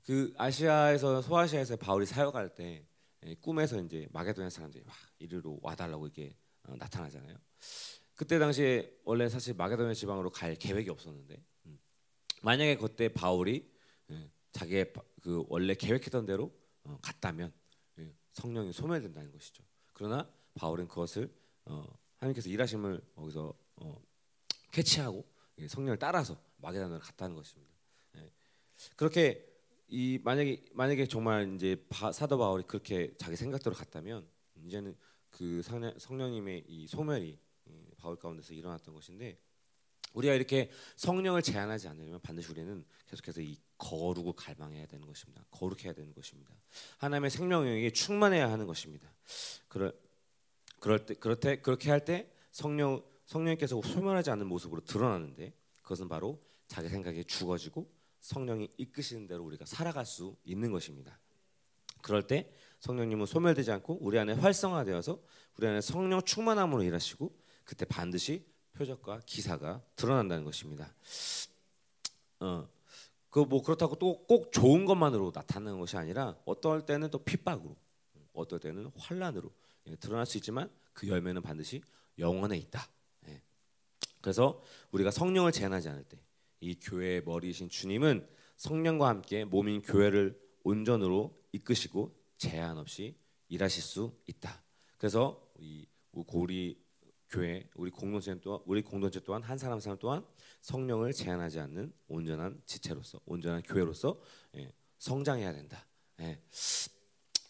그 0.03 0.33
아시아에서 0.37 1.21
소아시아에서 1.21 1.77
바울이 1.77 2.05
사역할 2.05 2.55
때 2.55 2.85
예, 3.25 3.35
꿈에서 3.35 3.81
이제 3.81 4.07
마게도냐 4.11 4.49
사람들이 4.49 4.83
막 4.83 4.95
이리로 5.19 5.59
와달라고 5.61 6.05
이렇게 6.05 6.35
어, 6.63 6.75
나타나잖아요. 6.77 7.37
그때 8.15 8.39
당시에 8.39 8.99
원래 9.03 9.27
사실 9.29 9.53
마게도냐 9.55 9.93
지방으로 9.93 10.29
갈 10.29 10.55
계획이 10.55 10.89
없었는데 10.89 11.43
음. 11.65 11.79
만약에 12.43 12.77
그때 12.77 13.09
바울이 13.09 13.71
예, 14.11 14.29
자기의 14.51 14.93
그 15.21 15.43
원래 15.49 15.73
계획했던 15.73 16.25
대로 16.25 16.55
어, 16.83 16.97
갔다면 17.01 17.51
예, 17.99 18.13
성령이 18.33 18.73
소멸된다는 18.73 19.31
것이죠. 19.31 19.63
그러나 19.93 20.29
바울은 20.53 20.87
그것을 20.87 21.33
어, 21.65 21.85
하나님께서 22.17 22.49
일하심을 22.49 23.01
거기서 23.15 23.53
어, 23.77 24.01
캐치하고 24.71 25.25
예, 25.59 25.67
성령을 25.67 25.97
따라서 25.97 26.37
마게도냐로 26.65 26.99
갔다는 26.99 27.35
것입니다. 27.35 27.73
예. 28.17 28.31
그렇게 28.95 29.45
이 29.87 30.19
만약에 30.23 30.65
만약에 30.73 31.07
정말 31.07 31.53
이제 31.55 31.85
바, 31.89 32.11
사도 32.11 32.37
바울이 32.37 32.63
그렇게 32.63 33.13
자기 33.17 33.35
생각대로 33.35 33.75
갔다면 33.75 34.27
이제는 34.63 34.95
그 35.29 35.61
성령 35.61 36.31
님의 36.31 36.65
이 36.67 36.87
소멸이 36.87 37.37
바울 37.97 38.15
가운데서 38.15 38.53
일어났던 38.53 38.93
것인데 38.93 39.37
우리가 40.13 40.33
이렇게 40.33 40.71
성령을 40.95 41.41
제한하지 41.41 41.87
않으면 41.89 42.21
반드시 42.21 42.49
우리는 42.51 42.85
계속해서 43.07 43.41
이 43.41 43.57
거룩을 43.77 44.33
갈망해야 44.33 44.85
되는 44.87 45.05
것입니다. 45.05 45.45
거룩해야 45.51 45.93
되는 45.93 46.13
것입니다. 46.13 46.55
하나님의 46.97 47.29
생명력에 47.29 47.91
충만해야 47.91 48.49
하는 48.49 48.65
것입니다. 48.65 49.13
그럴 49.67 49.97
그럴 50.79 51.05
때때 51.39 51.61
그렇게 51.61 51.89
할 51.89 52.05
때 52.05 52.31
성령 52.51 53.03
성령께서 53.25 53.81
소멸하지 53.81 54.29
않는 54.31 54.47
모습으로 54.47 54.81
드러나는데 54.81 55.53
그것은 55.81 56.07
바로 56.07 56.39
자기 56.67 56.89
생각에 56.89 57.23
죽어지고 57.23 57.89
성령이 58.21 58.69
이끄시는 58.77 59.27
대로 59.27 59.43
우리가 59.43 59.65
살아갈 59.65 60.05
수 60.05 60.35
있는 60.43 60.71
것입니다. 60.71 61.19
그럴 62.01 62.25
때 62.25 62.51
성령님은 62.79 63.25
소멸되지 63.25 63.71
않고 63.71 63.99
우리 64.01 64.19
안에 64.19 64.33
활성화되어서 64.33 65.19
우리 65.57 65.67
안에 65.67 65.81
성령 65.81 66.21
충만함으로 66.21 66.83
일하시고 66.83 67.35
그때 67.63 67.85
반드시 67.85 68.45
표적과 68.73 69.21
기사가 69.25 69.81
드러난다는 69.95 70.43
것입니다. 70.43 70.93
어, 72.39 72.67
그 73.29 73.41
뭐 73.45 73.61
그렇다고 73.61 73.95
또 73.95 74.25
꼭 74.27 74.51
좋은 74.51 74.85
것만으로 74.85 75.31
나타나는 75.33 75.79
것이 75.79 75.97
아니라 75.97 76.35
어떨 76.45 76.85
때는 76.85 77.09
또 77.09 77.23
핍박으로, 77.23 77.75
어떨 78.33 78.59
때는 78.59 78.91
환란으로 78.97 79.51
예, 79.87 79.95
드러날 79.97 80.25
수 80.25 80.37
있지만 80.37 80.69
그 80.93 81.07
열매는 81.07 81.41
반드시 81.41 81.81
영원에 82.17 82.57
있다. 82.57 82.87
예. 83.27 83.41
그래서 84.21 84.61
우리가 84.91 85.11
성령을 85.11 85.51
제한하지 85.51 85.89
않을 85.89 86.03
때, 86.05 86.17
이 86.65 86.79
교회의 86.79 87.21
머리이신 87.23 87.69
주님은 87.69 88.27
성령과 88.57 89.07
함께 89.07 89.45
몸인 89.45 89.83
교회를 89.83 90.35
온전으로 90.63 91.39
이끄시고 91.51 92.19
제한 92.37 92.79
없이 92.79 93.15
일하실 93.49 93.83
수 93.83 94.17
있다. 94.25 94.63
그래서 94.97 95.47
이 95.59 95.85
고리 96.25 96.83
교회 97.29 97.69
우리 97.75 97.91
공동체 97.91 98.39
또한 98.41 98.61
우리 98.65 98.81
공동체 98.81 99.19
또한 99.19 99.43
한 99.43 99.59
사람 99.59 99.73
한 99.73 99.79
사람 99.79 99.99
또한 99.99 100.25
성령을 100.61 101.13
제한하지 101.13 101.59
않는 101.59 101.93
온전한 102.07 102.59
지체로서 102.65 103.19
온전한 103.25 103.61
교회로서 103.61 104.19
예, 104.55 104.73
성장해야 104.97 105.53
된다. 105.53 105.85
예. 106.21 106.41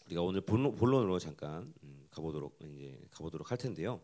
우리가 0.06 0.20
오늘 0.20 0.42
본론, 0.42 0.74
본론으로 0.74 1.18
잠깐 1.18 1.72
음, 1.82 2.06
가보도록 2.10 2.58
이제 2.60 3.00
가보도록 3.12 3.50
할 3.50 3.56
텐데요. 3.56 4.02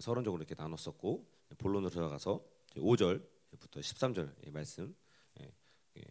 서론적으로 0.00 0.42
이렇게 0.42 0.56
나눴었고 0.60 1.30
본론으로 1.58 1.90
들어가서 1.90 2.44
5절 2.74 3.37
부터 3.56 3.80
13절 3.80 4.50
말씀. 4.50 4.94
예, 5.40 5.52
예. 5.96 6.02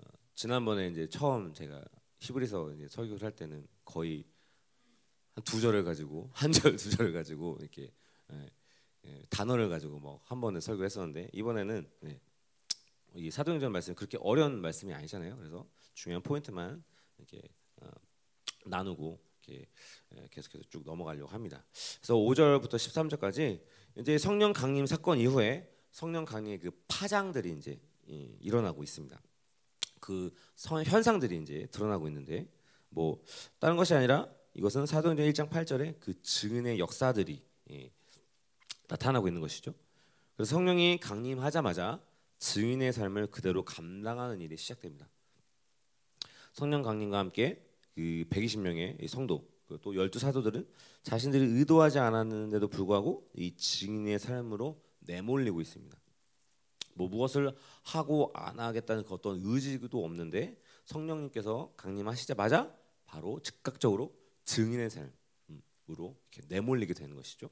어, 0.00 0.04
지난번에 0.34 0.88
이제 0.88 1.08
처음 1.08 1.52
제가 1.54 1.82
히브리서 2.20 2.72
이제 2.74 2.88
설교를 2.88 3.22
할 3.22 3.32
때는 3.32 3.66
거의 3.84 4.24
한 5.34 5.44
두 5.44 5.60
절을 5.60 5.84
가지고 5.84 6.30
한 6.34 6.50
절 6.52 6.76
두 6.76 6.90
절을 6.90 7.12
가지고 7.12 7.56
이렇게 7.60 7.92
예, 8.32 8.50
예, 9.06 9.22
단어를 9.30 9.68
가지고 9.68 9.98
뭐 9.98 10.20
한 10.24 10.40
번에 10.40 10.60
설교했었는데 10.60 11.30
이번에는 11.32 11.88
예, 12.04 12.20
이 13.14 13.30
사도행전 13.30 13.72
말씀 13.72 13.94
그렇게 13.94 14.18
어려운 14.20 14.60
말씀이 14.60 14.92
아니잖아요. 14.92 15.36
그래서 15.36 15.66
중요한 15.94 16.22
포인트만 16.22 16.82
이렇게 17.18 17.40
어, 17.80 17.88
나누고 18.66 19.18
예, 19.50 19.64
계속해서 20.30 20.64
쭉 20.68 20.82
넘어가려고 20.84 21.30
합니다. 21.30 21.64
그래서 21.98 22.14
5절부터 22.16 22.74
13절까지 22.74 23.62
이제 23.96 24.18
성령 24.18 24.52
강림 24.52 24.84
사건 24.86 25.18
이후에 25.18 25.72
성령 25.90 26.24
강림의 26.24 26.60
그 26.60 26.70
파장들이 26.88 27.52
이제 27.56 27.80
일어나고 28.40 28.82
있습니다. 28.82 29.20
그 30.00 30.32
현상들이 30.86 31.36
이제 31.42 31.68
드러나고 31.70 32.08
있는데 32.08 32.48
뭐 32.88 33.22
다른 33.58 33.76
것이 33.76 33.94
아니라 33.94 34.28
이것은 34.54 34.86
사도행전 34.86 35.26
1장 35.30 35.50
8절에 35.50 36.00
그 36.00 36.20
증인의 36.22 36.78
역사들이 36.78 37.42
예, 37.70 37.90
나타나고 38.88 39.28
있는 39.28 39.40
것이죠. 39.40 39.74
그래서 40.34 40.50
성령이 40.54 40.98
강림하자마자 40.98 42.00
증인의 42.38 42.92
삶을 42.92 43.28
그대로 43.28 43.64
감당하는 43.64 44.40
일이 44.40 44.56
시작됩니다. 44.56 45.08
성령 46.52 46.82
강림과 46.82 47.18
함께 47.18 47.64
그 47.94 48.24
120명의 48.30 49.06
성도 49.08 49.48
또 49.82 49.94
열두 49.94 50.18
사도들은 50.18 50.66
자신들이 51.02 51.44
의도하지 51.44 51.98
않았는데도 51.98 52.68
불구하고 52.68 53.28
이 53.34 53.54
증인의 53.54 54.18
삶으로 54.18 54.80
내몰리고 55.08 55.60
있습니다. 55.60 55.98
뭐 56.94 57.08
무엇을 57.08 57.54
하고 57.84 58.30
안 58.34 58.60
하겠다는 58.60 59.04
그 59.04 59.14
어떤 59.14 59.40
의지도 59.42 60.04
없는데 60.04 60.60
성령님께서 60.84 61.72
강림하시자마자 61.76 62.76
바로 63.06 63.40
즉각적으로 63.40 64.14
증인의 64.44 64.90
삶으로 64.90 66.16
이렇게 66.30 66.42
내몰리게 66.48 66.94
되는 66.94 67.16
것이죠. 67.16 67.50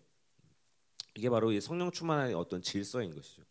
이게 1.16 1.30
바로 1.30 1.52
이 1.52 1.60
성령 1.60 1.90
충만의 1.90 2.34
어떤 2.34 2.60
질서인 2.60 3.14
것이죠. 3.14 3.42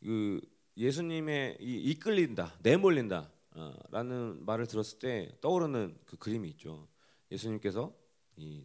그 0.00 0.40
예수님의 0.76 1.58
이 1.60 1.90
이끌린다, 1.90 2.58
내몰린다라는 2.62 4.44
말을 4.44 4.66
들었을 4.66 4.98
때 4.98 5.36
떠오르는 5.40 5.98
그 6.06 6.16
그림이 6.16 6.48
있죠. 6.50 6.88
예수님께서 7.30 7.94
이 8.36 8.64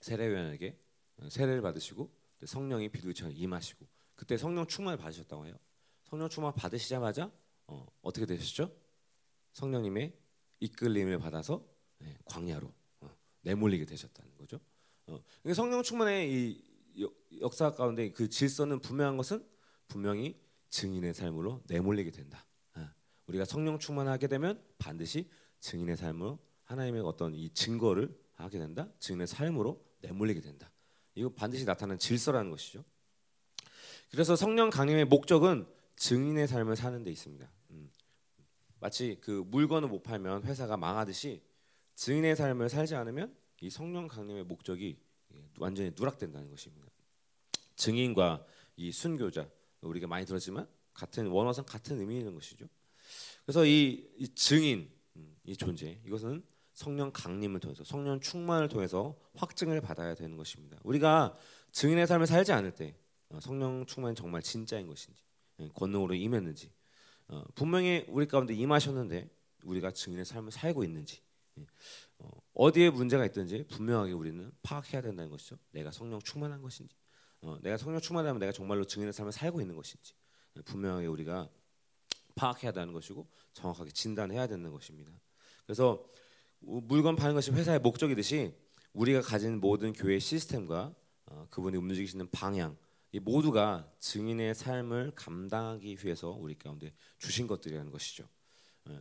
세례요한에게 0.00 0.78
세례를 1.28 1.62
받으시고 1.62 2.12
성령이 2.44 2.88
비둘기처럼 2.90 3.34
임하시고 3.36 3.86
그때 4.22 4.36
성령 4.36 4.64
충만을 4.68 4.98
받으셨다고 4.98 5.46
해요. 5.46 5.56
성령 6.04 6.28
충만 6.28 6.54
받으시자마자 6.54 7.28
어, 7.66 7.84
어떻게 8.02 8.24
되셨죠? 8.24 8.72
성령님의 9.50 10.16
이끌림을 10.60 11.18
받아서 11.18 11.66
네, 11.98 12.16
광야로 12.26 12.72
어, 13.00 13.10
내몰리게 13.40 13.84
되셨다는 13.84 14.36
거죠. 14.36 14.60
어, 15.08 15.20
그러니까 15.42 15.54
성령 15.54 15.82
충만의 15.82 16.32
이 16.32 17.10
역사 17.40 17.72
가운데 17.72 18.12
그 18.12 18.28
질서는 18.28 18.78
분명한 18.78 19.16
것은 19.16 19.44
분명히 19.88 20.40
증인의 20.68 21.14
삶으로 21.14 21.60
내몰리게 21.66 22.12
된다. 22.12 22.46
어, 22.76 22.88
우리가 23.26 23.44
성령 23.44 23.80
충만하게 23.80 24.28
되면 24.28 24.64
반드시 24.78 25.28
증인의 25.58 25.96
삶으로 25.96 26.38
하나님의 26.62 27.02
어떤 27.02 27.34
이 27.34 27.50
증거를 27.50 28.16
하게 28.34 28.60
된다. 28.60 28.88
증인의 29.00 29.26
삶으로 29.26 29.84
내몰리게 30.00 30.40
된다. 30.42 30.70
이거 31.16 31.28
반드시 31.28 31.64
나타나는 31.64 31.98
질서라는 31.98 32.52
것이죠. 32.52 32.84
그래서 34.12 34.36
성령 34.36 34.68
강림의 34.68 35.06
목적은 35.06 35.66
증인의 35.96 36.46
삶을 36.46 36.76
사는 36.76 37.02
데 37.02 37.10
있습니다. 37.10 37.50
음. 37.70 37.90
마치 38.78 39.18
그 39.20 39.42
물건을 39.46 39.88
못 39.88 40.02
팔면 40.02 40.44
회사가 40.44 40.76
망하듯이 40.76 41.42
증인의 41.94 42.36
삶을 42.36 42.68
살지 42.68 42.94
않으면 42.94 43.34
이 43.62 43.70
성령 43.70 44.08
강림의 44.08 44.44
목적이 44.44 44.98
완전히 45.58 45.92
누락된다는 45.96 46.50
것입니다. 46.50 46.86
증인과 47.76 48.44
이 48.76 48.92
순교자 48.92 49.48
우리가 49.80 50.06
많이 50.06 50.26
들었지만 50.26 50.68
같은 50.92 51.28
원어상 51.28 51.64
같은 51.64 51.98
의미 51.98 52.18
있는 52.18 52.34
것이죠. 52.34 52.66
그래서 53.44 53.64
이, 53.64 54.10
이 54.18 54.28
증인 54.34 54.90
음, 55.16 55.36
이 55.44 55.56
존재 55.56 56.00
이것은 56.04 56.44
성령 56.74 57.12
강림을 57.12 57.60
통해서 57.60 57.82
성령 57.84 58.20
충만을 58.20 58.68
통해서 58.68 59.16
확증을 59.36 59.80
받아야 59.80 60.14
되는 60.14 60.36
것입니다. 60.36 60.78
우리가 60.82 61.34
증인의 61.70 62.06
삶을 62.06 62.26
살지 62.26 62.52
않을 62.52 62.72
때 62.74 62.94
어, 62.94 63.01
성령 63.40 63.86
충만이 63.86 64.14
정말 64.14 64.42
진짜인 64.42 64.86
것인지 64.86 65.20
예, 65.60 65.68
권능으로 65.74 66.14
임했는지 66.14 66.70
어, 67.28 67.44
분명히 67.54 68.04
우리 68.08 68.26
가운데 68.26 68.54
임하셨는데 68.54 69.30
우리가 69.64 69.90
증인의 69.92 70.24
삶을 70.24 70.50
살고 70.52 70.84
있는지 70.84 71.20
예, 71.58 71.66
어디에 72.54 72.90
문제가 72.90 73.24
있든지 73.26 73.64
분명하게 73.68 74.12
우리는 74.12 74.50
파악해야 74.62 75.02
된다는 75.02 75.30
것이죠. 75.30 75.56
내가 75.70 75.90
성령 75.90 76.20
충만한 76.20 76.62
것인지 76.62 76.94
내가 77.60 77.76
성령 77.76 78.00
충만하면 78.00 78.38
내가 78.38 78.52
정말로 78.52 78.84
증인의 78.84 79.12
삶을 79.12 79.32
살고 79.32 79.60
있는 79.60 79.74
것인지 79.74 80.14
분명하게 80.64 81.06
우리가 81.06 81.48
파악해야 82.34 82.68
한다는 82.68 82.92
것이고 82.92 83.28
정확하게 83.52 83.90
진단해야 83.90 84.46
되는 84.46 84.70
것입니다. 84.70 85.12
그래서 85.64 86.04
물건 86.60 87.16
파는 87.16 87.34
것이 87.34 87.50
회사의 87.50 87.80
목적이듯이 87.80 88.54
우리가 88.92 89.20
가진 89.20 89.60
모든 89.60 89.92
교회 89.92 90.18
시스템과 90.18 90.94
어, 91.26 91.46
그분이 91.50 91.76
움직이시는 91.76 92.28
방향 92.30 92.72
이 92.72 92.76
모두가 93.20 93.90
증인의 93.98 94.54
삶을 94.54 95.12
감당하기 95.14 95.98
위해서 96.02 96.30
우리 96.30 96.54
가운데 96.54 96.92
주신 97.18 97.46
것들이라는 97.46 97.90
것이죠. 97.90 98.26
예. 98.88 99.00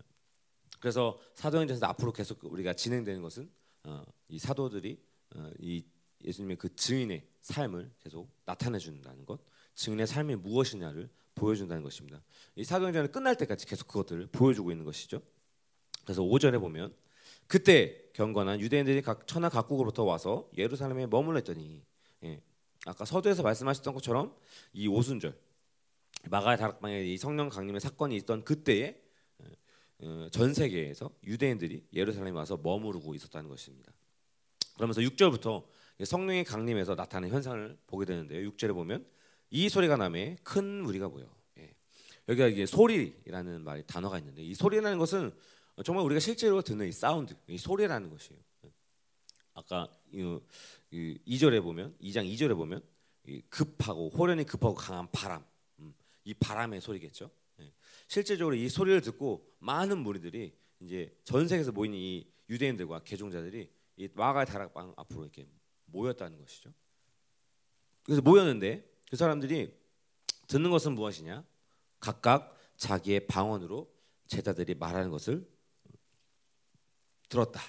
그래서 0.80 1.20
사도행전에서 1.36 1.86
앞으로 1.88 2.12
계속 2.12 2.44
우리가 2.44 2.74
진행되는 2.74 3.22
것은 3.22 3.50
어, 3.84 4.04
이 4.28 4.40
사도들이 4.40 5.02
어, 5.36 5.52
이 5.60 5.86
예수님의 6.24 6.58
그 6.58 6.76
증인의 6.76 7.28
삶을 7.42 7.92
계속 8.00 8.30
나타내 8.46 8.78
준다는 8.80 9.26
것, 9.26 9.40
증인의 9.76 10.08
삶이 10.08 10.36
무엇이냐를 10.36 11.10
보여준다는 11.36 11.84
것입니다. 11.84 12.22
이 12.56 12.64
사도행전이 12.64 13.12
끝날 13.12 13.36
때까지 13.38 13.66
계속 13.66 13.88
그것들을 13.88 14.28
보여주고 14.28 14.72
있는 14.72 14.86
것이죠. 14.86 15.22
그래서 16.04 16.22
5절에 16.22 16.60
보면 16.60 16.94
그때 17.48 18.10
경건한 18.14 18.60
유대인들이 18.60 19.02
각 19.02 19.28
천하 19.28 19.50
각국으로부터 19.50 20.04
와서 20.04 20.50
예루살렘에 20.58 21.08
머물렀더니 21.08 21.84
예, 22.24 22.42
아까 22.86 23.06
서두에서 23.06 23.44
말씀하셨던 23.44 23.94
것처럼 23.94 24.36
이 24.74 24.88
오순절 24.88 25.38
마가의 26.30 26.58
다락방에 26.58 27.04
이 27.04 27.18
성령 27.18 27.50
강림의 27.50 27.80
사건이 27.80 28.16
있던 28.18 28.44
그때에 28.44 29.00
어, 30.00 30.28
전 30.32 30.54
세계에서 30.54 31.12
유대인들이 31.24 31.86
예루살렘에 31.94 32.32
와서 32.32 32.58
머무르고 32.58 33.14
있었다는 33.14 33.50
것입니다. 33.50 33.92
그러면서 34.76 35.02
6절부터 35.02 35.64
성령의 36.04 36.44
강림에서 36.44 36.96
나타나는 36.96 37.30
현상을 37.34 37.78
보게 37.86 38.06
되는데요. 38.06 38.50
6절에 38.50 38.74
보면 38.74 39.06
이 39.52 39.70
소리가 39.70 39.98
남에 39.98 40.38
큰 40.44 40.82
무리가 40.82 41.08
보여. 41.08 41.28
예. 41.60 41.76
여기가 42.30 42.48
이게 42.48 42.66
소리라는 42.66 43.64
말이 43.64 43.84
단어가 43.86 44.18
있는데 44.18 44.42
이 44.42 44.56
소리라는 44.56 44.98
것은 44.98 45.32
정말 45.84 46.04
우리가 46.06 46.20
실제로 46.20 46.62
듣는 46.62 46.88
이 46.88 46.92
사운드, 46.92 47.36
이 47.48 47.58
소리라는 47.58 48.10
것이에요. 48.10 48.40
아까 49.54 49.88
이 50.92 51.18
2절에 51.26 51.62
보면 51.62 51.96
2장 52.02 52.30
2절에 52.32 52.56
보면 52.56 52.82
급하고 53.50 54.10
호련히 54.10 54.44
급하고 54.44 54.76
강한 54.76 55.10
바람, 55.12 55.44
음, 55.80 55.94
이 56.24 56.34
바람의 56.34 56.82
소리겠죠. 56.82 57.30
예. 57.62 57.74
실제적으로 58.08 58.56
이 58.56 58.68
소리를 58.68 59.00
듣고 59.02 59.48
많은 59.60 59.98
무리들이 60.00 60.54
이제 60.82 61.16
전 61.24 61.48
세계에서 61.48 61.72
모인 61.72 61.94
이 61.94 62.28
유대인들과 62.50 63.04
개종자들이 63.04 63.72
이 63.98 64.10
마가 64.14 64.46
다락방 64.46 64.94
앞으로 64.98 65.24
이렇게 65.24 65.48
모였다는 65.86 66.40
것이죠. 66.40 66.74
그래서 68.04 68.22
모였는데 68.22 68.90
그 69.10 69.16
사람들이 69.16 69.74
듣는 70.48 70.72
것은 70.72 70.94
무엇이냐? 70.94 71.46
각각 72.00 72.58
자기의 72.78 73.28
방언으로 73.28 73.94
제자들이 74.28 74.76
말하는 74.76 75.12
것을 75.12 75.48
들었다. 77.30 77.62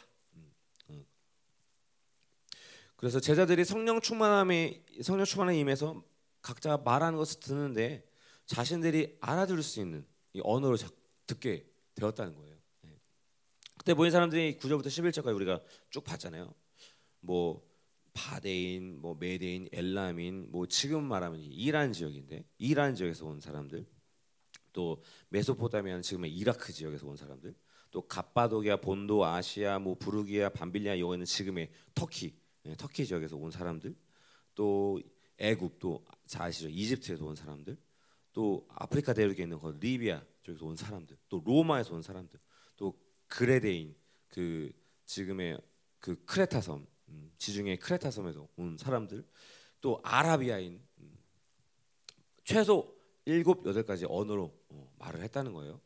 그래서 3.02 3.18
제자들이 3.18 3.64
성령 3.64 4.00
충만함에 4.00 4.84
성령 5.02 5.24
충만함에 5.24 5.58
임해서 5.58 6.04
각자 6.40 6.76
말하는 6.76 7.18
것을 7.18 7.40
듣는데 7.40 8.08
자신들이 8.46 9.18
알아들을 9.20 9.60
수 9.64 9.80
있는 9.80 10.06
이 10.34 10.40
언어로 10.44 10.76
듣게 11.26 11.68
되었다는 11.96 12.36
거예요. 12.36 12.56
네. 12.82 13.00
그때 13.76 13.92
모인 13.92 14.12
사람들이 14.12 14.56
9절부터 14.56 14.86
11절까지 14.86 15.34
우리가 15.34 15.60
쭉 15.90 16.04
봤잖아요. 16.04 16.54
뭐 17.18 17.68
바데인, 18.12 19.00
뭐 19.00 19.16
메데인, 19.18 19.68
엘라민, 19.72 20.52
뭐 20.52 20.68
지금 20.68 21.02
말하면 21.02 21.40
이란 21.40 21.92
지역인데 21.92 22.44
이란 22.58 22.94
지역에서 22.94 23.26
온 23.26 23.40
사람들, 23.40 23.84
또 24.72 25.02
메소포타미아는 25.30 26.02
지금의 26.02 26.32
이라크 26.32 26.72
지역에서 26.72 27.08
온 27.08 27.16
사람들, 27.16 27.52
또 27.90 28.06
갑바도기아, 28.06 28.76
본도, 28.76 29.24
아시아, 29.24 29.80
뭐 29.80 29.96
부르기아, 29.96 30.50
밤빌리아 30.50 31.00
여기는 31.00 31.24
지금의 31.24 31.68
터키, 31.94 32.28
네, 32.30 32.41
터키 32.76 33.06
지역에서 33.06 33.36
온 33.36 33.50
사람들, 33.50 33.94
또 34.54 35.00
애굽, 35.38 35.78
또 35.78 36.04
아시죠 36.34 36.68
이집트에서 36.68 37.24
온 37.24 37.34
사람들, 37.34 37.76
또 38.32 38.66
아프리카 38.70 39.12
대륙에 39.12 39.42
있는 39.42 39.58
그 39.58 39.76
리비아 39.80 40.22
쪽에서 40.42 40.66
온 40.66 40.76
사람들, 40.76 41.16
또 41.28 41.42
로마에서 41.44 41.94
온 41.94 42.02
사람들, 42.02 42.38
또 42.76 42.98
그레데인 43.26 43.94
그 44.28 44.72
지금의 45.04 45.60
그 45.98 46.24
크레타 46.24 46.60
섬 46.60 46.86
음, 47.08 47.32
지중해 47.38 47.76
크레타 47.76 48.10
섬에서 48.10 48.48
온 48.56 48.76
사람들, 48.76 49.24
또 49.80 50.00
아라비아인 50.04 50.80
음, 50.98 51.18
최소 52.44 52.96
일곱 53.24 53.66
여덟 53.66 53.84
가지 53.84 54.06
언어로 54.08 54.56
어, 54.68 54.92
말을 54.98 55.22
했다는 55.22 55.52
거예요. 55.52 55.80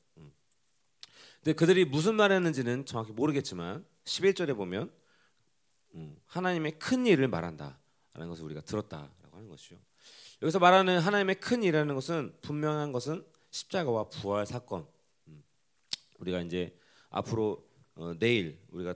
근데 1.47 1.55
그들이 1.55 1.85
무슨 1.85 2.17
말했는지는 2.17 2.87
정확히 2.87 3.13
모르겠지만 3.13 3.87
11절에 4.03 4.57
보면 4.57 4.83
음, 4.83 4.91
하나님의 6.27 6.79
큰 6.79 7.07
일을 7.07 7.29
말한다라는 7.29 8.29
것을 8.29 8.45
우리가 8.45 8.61
들었다라고 8.63 9.37
하는 9.37 9.49
것이죠. 9.49 9.77
여기서 10.43 10.59
말하는 10.59 10.99
하나님의 10.99 11.41
큰 11.41 11.63
일이라는 11.63 11.95
것은 11.95 12.37
분명한 12.43 12.93
것은 12.93 13.25
십자가와 13.51 14.09
부활 14.11 14.47
사건. 14.47 14.87
음, 15.29 15.43
우리가 16.19 16.41
이제 16.41 16.79
앞으로 17.11 17.67
어, 17.95 18.13
내일 18.19 18.61
우리가 18.69 18.95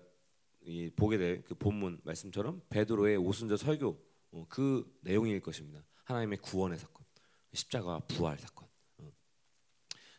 보게 0.96 1.16
될 1.16 1.42
그 1.42 1.54
본문 1.54 2.00
말씀처럼 2.04 2.62
베드로의 2.68 3.16
오순절 3.16 3.58
설교 3.58 3.98
어, 4.32 4.46
그 4.48 4.98
내용일 5.00 5.40
것입니다. 5.40 5.82
하나님의 6.04 6.38
구원의 6.38 6.78
사건, 6.78 7.04
십자가와 7.52 8.00
부활 8.00 8.38
사건. 8.38 8.68
어, 8.98 9.12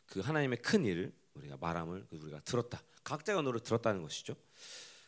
그 0.08 0.20
하나님의 0.20 0.62
큰 0.62 0.86
일을 0.86 1.14
우리가 1.36 1.58
말함을 1.58 2.08
우리가 2.12 2.42
들었다. 2.42 2.82
각자의 3.04 3.38
언어로 3.38 3.60
들었다는 3.60 4.02
것이죠. 4.02 4.36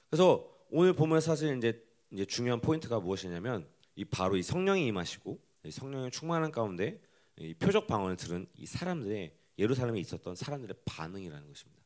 그래서 0.10 0.53
오늘 0.76 0.94
보면 0.94 1.22
사실 1.22 1.56
이제 1.56 1.86
이제 2.10 2.26
중요한 2.26 2.60
포인트가 2.60 3.00
무엇이냐면 3.00 3.70
이 3.96 4.04
바로 4.04 4.36
이 4.38 4.42
성령이 4.42 4.88
임하시고 4.88 5.40
이 5.66 5.72
성령의 5.72 6.10
충만한 6.10 6.52
가운데 6.52 7.00
이 7.38 7.54
표적 7.54 7.86
방언을 7.86 8.16
들은 8.16 8.48
이 8.56 8.66
사람들의 8.66 9.38
예루살렘에 9.60 10.00
있었던 10.00 10.36
사람들의 10.36 10.76
반응이라는 10.86 11.48
것입니다. 11.48 11.84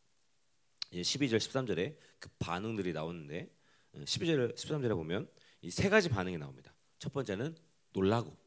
이제 0.92 1.02
12절 1.02 1.36
13절에 1.36 1.98
그 2.18 2.30
반응들이 2.40 2.94
나오는데 2.94 3.52
12절 3.94 4.56
13절에 4.56 4.96
보면 4.96 5.30
이 5.64 5.70
세 5.70 5.90
가지 5.90 6.08
반응이 6.08 6.38
나옵니다. 6.38 6.74
첫 6.98 7.12
번째는 7.12 7.58
놀라고 7.92 8.38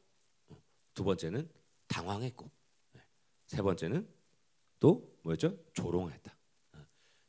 두 0.95 1.03
번째는 1.03 1.47
당황했고 1.87 2.49
네. 2.93 3.01
세 3.45 3.61
번째는 3.61 4.09
또 4.79 5.19
뭐였죠? 5.21 5.55
조롱했다. 5.73 6.35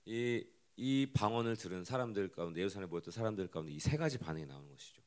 이, 0.06 0.46
이 0.76 1.06
방언을 1.12 1.56
들은 1.56 1.84
사람들 1.84 2.32
가운데 2.32 2.60
예루살렘에 2.60 2.88
모였던 2.88 3.12
사람들 3.12 3.48
가운데 3.48 3.72
이 3.72 3.78
세 3.78 3.96
가지 3.96 4.18
반응이 4.18 4.46
나오는 4.46 4.68
것이죠. 4.68 5.02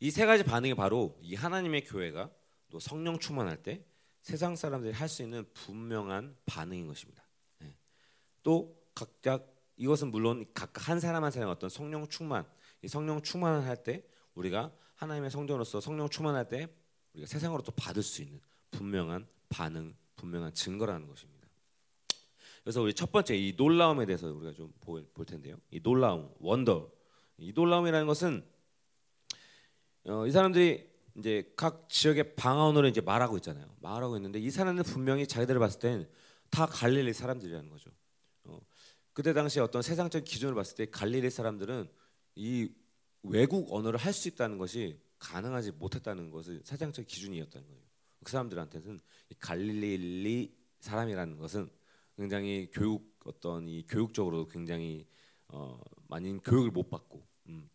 이 0.00 0.10
세 0.10 0.26
가지 0.26 0.42
반응이 0.42 0.74
바로 0.74 1.18
이 1.22 1.34
하나님의 1.34 1.84
교회가 1.84 2.30
또 2.70 2.80
성령 2.80 3.18
충만할 3.18 3.62
때 3.62 3.84
세상 4.22 4.56
사람들이 4.56 4.92
할 4.92 5.08
수 5.08 5.22
있는 5.22 5.44
분명한 5.52 6.36
반응인 6.46 6.86
것입니다. 6.86 7.24
네. 7.58 7.74
또 8.42 8.80
각자 8.94 9.40
이것은 9.76 10.10
물론 10.10 10.46
각각 10.54 10.88
한 10.88 11.00
사람 11.00 11.24
한 11.24 11.30
사람의 11.30 11.52
어떤 11.52 11.68
성령 11.68 12.06
충만, 12.08 12.44
이 12.82 12.88
성령 12.88 13.20
충만할 13.22 13.82
때 13.82 14.04
우리가 14.34 14.72
하나님의 14.96 15.30
성전으로서 15.30 15.80
성령 15.80 16.08
충만할 16.08 16.48
때 16.48 16.68
우리가 17.14 17.26
세상으로 17.26 17.62
또 17.62 17.72
받을 17.72 18.02
수 18.02 18.22
있는 18.22 18.40
분명한 18.70 19.26
반응 19.48 19.94
분명한 20.16 20.54
증거라는 20.54 21.06
것입니다. 21.08 21.41
그래서 22.62 22.80
우리 22.82 22.94
첫 22.94 23.10
번째 23.12 23.36
이 23.36 23.54
놀라움에 23.56 24.06
대해서 24.06 24.28
우리가 24.32 24.52
좀 24.54 24.72
볼 24.82 25.26
텐데요. 25.26 25.56
이 25.70 25.80
놀라움, 25.82 26.30
원더. 26.38 26.90
이 27.38 27.52
놀라움이라는 27.54 28.06
것은 28.06 28.44
어, 30.04 30.26
이 30.26 30.30
사람들이 30.30 30.90
이제 31.16 31.52
각 31.56 31.88
지역의 31.88 32.34
방언으로 32.36 32.88
이제 32.88 33.00
말하고 33.00 33.36
있잖아요. 33.36 33.66
말하고 33.80 34.16
있는데 34.16 34.38
이 34.40 34.50
사람들 34.50 34.84
분명히 34.84 35.26
자기들을 35.26 35.58
봤을 35.60 35.78
땐다 35.80 36.66
갈릴리 36.66 37.12
사람들이라는 37.12 37.68
거죠. 37.70 37.90
어, 38.44 38.60
그때 39.12 39.32
당시 39.32 39.60
어떤 39.60 39.82
세상적 39.82 40.24
기준으로 40.24 40.56
봤을 40.56 40.76
때 40.76 40.86
갈릴리 40.90 41.30
사람들은 41.30 41.88
이 42.36 42.68
외국 43.22 43.72
언어를 43.72 43.98
할 43.98 44.12
수 44.12 44.28
있다는 44.28 44.58
것이 44.58 45.00
가능하지 45.18 45.72
못했다는 45.72 46.30
것을 46.30 46.60
세상적 46.64 47.06
기준이었다는 47.06 47.66
거예요. 47.68 47.82
그 48.24 48.30
사람들한테는 48.32 49.00
갈릴리 49.38 50.54
사람이라는 50.80 51.36
것은 51.38 51.70
굉장히 52.16 52.68
교육 52.72 53.18
어떤 53.24 53.68
이 53.68 53.84
교육적으로 53.86 54.48
굉장히 54.48 55.06
어, 55.48 55.80
많이 56.08 56.36
교육을 56.42 56.70
못 56.70 56.88
받고 56.90 57.26
음, 57.48 57.68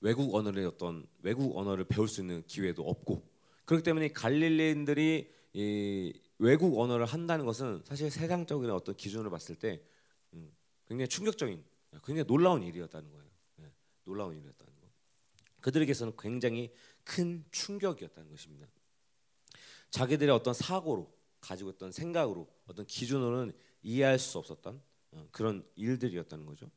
외국 0.00 0.34
언어를 0.34 0.66
어떤 0.66 1.06
외국 1.22 1.56
언어를 1.56 1.84
배울 1.84 2.08
수 2.08 2.20
있는 2.20 2.42
기회도 2.46 2.82
없고 2.88 3.28
그렇기 3.64 3.82
때문에 3.82 4.08
갈릴레인들이 4.08 5.32
이 5.54 6.12
외국 6.38 6.78
언어를 6.78 7.06
한다는 7.06 7.46
것은 7.46 7.82
사실 7.84 8.10
세상적인 8.10 8.70
어떤 8.70 8.96
기준으로 8.96 9.30
봤을 9.30 9.54
때 9.54 9.80
음, 10.32 10.52
굉장히 10.86 11.08
충격적인, 11.08 11.64
굉장히 12.04 12.26
놀라운 12.26 12.62
일이었다는 12.62 13.10
거예요. 13.10 13.24
네, 13.56 13.72
놀라운 14.04 14.36
일이었다는 14.36 14.72
거. 14.80 14.88
그들에게서는 15.60 16.14
굉장히 16.18 16.72
큰 17.04 17.44
충격이었다는 17.50 18.30
것입니다. 18.30 18.66
자기들의 19.90 20.34
어떤 20.34 20.52
사고로 20.52 21.13
가지고 21.44 21.70
있던 21.70 21.92
생각으로 21.92 22.48
어떤 22.66 22.86
기준으로는 22.86 23.52
이해할 23.82 24.18
수 24.18 24.38
없었던 24.38 24.82
어, 25.12 25.28
그런 25.30 25.64
일들이었다는 25.76 26.46
거죠. 26.46 26.70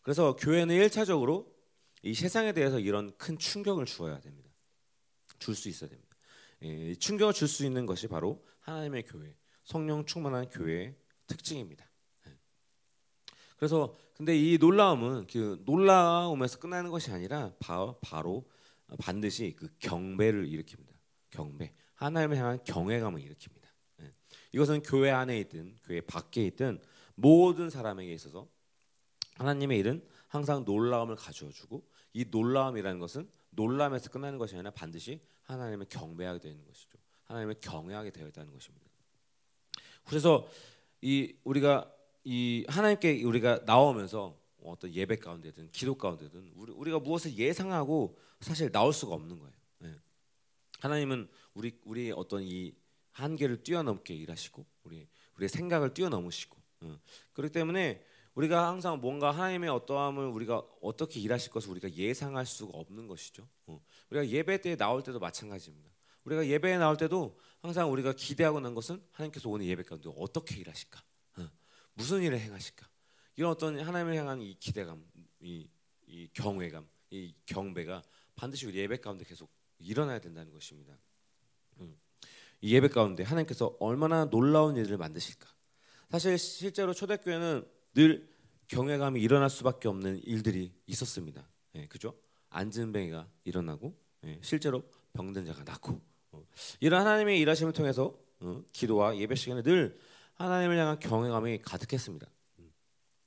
그래서 0.00 0.34
교회는 0.36 0.74
일차적으로 0.74 1.54
이 2.02 2.14
세상에 2.14 2.52
대해서 2.52 2.78
이런 2.78 3.16
큰 3.16 3.38
충격을 3.38 3.86
주어야 3.86 4.20
됩니다. 4.20 4.50
줄 5.38 5.54
수 5.54 5.68
있어야 5.68 5.90
됩니다. 5.90 6.16
예, 6.62 6.94
충격을 6.94 7.32
줄 7.34 7.48
수 7.48 7.64
있는 7.64 7.86
것이 7.86 8.08
바로 8.08 8.44
하나님의 8.60 9.04
교회, 9.04 9.36
성령 9.64 10.04
충만한 10.06 10.48
교회의 10.48 10.94
특징입니다. 11.26 11.86
예. 12.26 12.38
그래서 13.56 13.96
근데 14.14 14.36
이 14.36 14.58
놀라움은 14.58 15.26
그 15.26 15.62
놀라움에서 15.64 16.58
끝나는 16.58 16.90
것이 16.90 17.10
아니라 17.10 17.52
바로, 17.58 17.98
바로 18.00 18.48
반드시 18.98 19.54
그 19.56 19.68
경배를 19.78 20.46
일으킵니다. 20.46 20.92
경배, 21.30 21.74
하나님을 21.94 22.36
향한 22.36 22.64
경외감을 22.64 23.20
일으킵니다. 23.20 23.63
예. 24.54 24.56
이것은 24.56 24.82
교회 24.82 25.10
안에 25.10 25.38
있든 25.40 25.76
교회 25.84 26.00
밖에 26.00 26.46
있든 26.46 26.80
모든 27.14 27.70
사람에게 27.70 28.12
있어서 28.14 28.48
하나님의 29.34 29.78
일은 29.78 30.06
항상 30.28 30.64
놀라움을 30.64 31.16
가져와 31.16 31.52
주고 31.52 31.84
이 32.12 32.24
놀라움이라는 32.30 33.00
것은 33.00 33.28
놀람에서 33.50 34.10
끝나는 34.10 34.38
것이 34.38 34.54
아니라 34.54 34.70
반드시 34.70 35.20
하나님을 35.42 35.86
경배하게 35.88 36.40
되는 36.40 36.64
것이죠. 36.64 36.98
하나님을 37.24 37.56
경외하게 37.60 38.10
되어 38.10 38.28
있다는 38.28 38.52
것입니다. 38.52 38.86
그래서 40.04 40.48
이 41.00 41.34
우리가 41.44 41.90
이 42.24 42.64
하나님께 42.68 43.22
우리가 43.24 43.60
나오면서 43.66 44.38
어떤 44.62 44.92
예배 44.92 45.16
가운데든 45.16 45.70
기도 45.72 45.96
가운데든 45.96 46.52
우리, 46.54 46.72
우리가 46.72 46.98
무엇을 46.98 47.36
예상하고 47.36 48.18
사실 48.40 48.70
나올 48.72 48.92
수가 48.92 49.14
없는 49.14 49.38
거예요. 49.38 49.54
네. 49.78 49.94
하나님은 50.80 51.28
우리 51.54 51.78
우리 51.84 52.10
어떤 52.10 52.42
이 52.42 52.72
한계를 53.14 53.62
뛰어넘게 53.62 54.14
일하시고 54.14 54.66
우리 54.84 55.08
우리의 55.36 55.48
생각을 55.48 55.94
뛰어넘으시고 55.94 56.56
어. 56.82 57.00
그렇기 57.32 57.52
때문에 57.52 58.04
우리가 58.34 58.68
항상 58.68 59.00
뭔가 59.00 59.30
하나님의 59.30 59.70
어떠함을 59.70 60.26
우리가 60.26 60.62
어떻게 60.82 61.20
일하실 61.20 61.52
것을 61.52 61.70
우리가 61.70 61.92
예상할 61.92 62.44
수가 62.46 62.76
없는 62.76 63.06
것이죠. 63.06 63.48
어. 63.66 63.80
우리가 64.10 64.28
예배 64.28 64.60
때 64.60 64.76
나올 64.76 65.02
때도 65.02 65.20
마찬가지입니다. 65.20 65.90
우리가 66.24 66.46
예배에 66.46 66.78
나올 66.78 66.96
때도 66.96 67.38
항상 67.60 67.92
우리가 67.92 68.12
기대하고 68.12 68.60
난 68.60 68.74
것은 68.74 69.02
하나님께서 69.12 69.48
오늘 69.48 69.66
예배 69.66 69.84
가운데 69.84 70.10
어떻게 70.16 70.56
일하실까, 70.56 71.02
어. 71.38 71.50
무슨 71.94 72.22
일을 72.22 72.38
행하실까 72.40 72.88
이런 73.36 73.50
어떤 73.52 73.78
하나님을 73.78 74.16
향한 74.16 74.40
이 74.40 74.54
기대감, 74.58 75.04
이, 75.40 75.68
이 76.06 76.28
경외감, 76.32 76.88
이 77.10 77.34
경배가 77.46 78.02
반드시 78.34 78.66
우리 78.66 78.78
예배 78.78 78.98
가운데 78.98 79.24
계속 79.24 79.50
일어나야 79.78 80.18
된다는 80.18 80.52
것입니다. 80.52 80.98
예배 82.64 82.88
가운데 82.88 83.22
하나님께서 83.22 83.76
얼마나 83.78 84.24
놀라운 84.24 84.76
일을 84.76 84.96
만드실까. 84.96 85.46
사실 86.10 86.38
실제로 86.38 86.94
초대교회는 86.94 87.64
늘 87.94 88.28
경외감이 88.68 89.20
일어날 89.20 89.50
수밖에 89.50 89.88
없는 89.88 90.22
일들이 90.24 90.72
있었습니다. 90.86 91.46
예, 91.74 91.86
그죠? 91.86 92.14
안진뱅이가 92.50 93.28
일어나고 93.44 93.94
예, 94.24 94.38
실제로 94.42 94.82
병든 95.12 95.44
자가 95.44 95.64
낫고 95.64 96.00
어, 96.32 96.46
이런 96.80 97.00
하나님의 97.00 97.38
일하심을 97.40 97.72
통해서 97.72 98.18
어, 98.40 98.62
기도와 98.72 99.16
예배 99.18 99.34
시간에 99.34 99.62
늘 99.62 99.98
하나님을 100.34 100.78
향한 100.78 100.98
경외감이 100.98 101.58
가득했습니다. 101.62 102.26
음, 102.60 102.72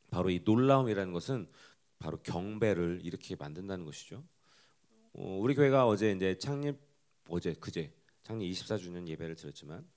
바로 0.09 0.29
이 0.29 0.41
놀라움이라는 0.43 1.13
것은 1.13 1.47
바로 1.99 2.17
경배를 2.23 3.01
이렇게 3.03 3.35
만든다는 3.35 3.85
것이죠. 3.85 4.23
어, 5.13 5.37
우리 5.39 5.53
교회가 5.53 5.87
어제 5.87 6.11
이제 6.11 6.37
창립 6.37 6.77
어제 7.29 7.53
그제 7.53 7.93
창립 8.27 8.51
24주년 8.51 9.07
예배를 9.07 9.35
드렸지만 9.35 9.87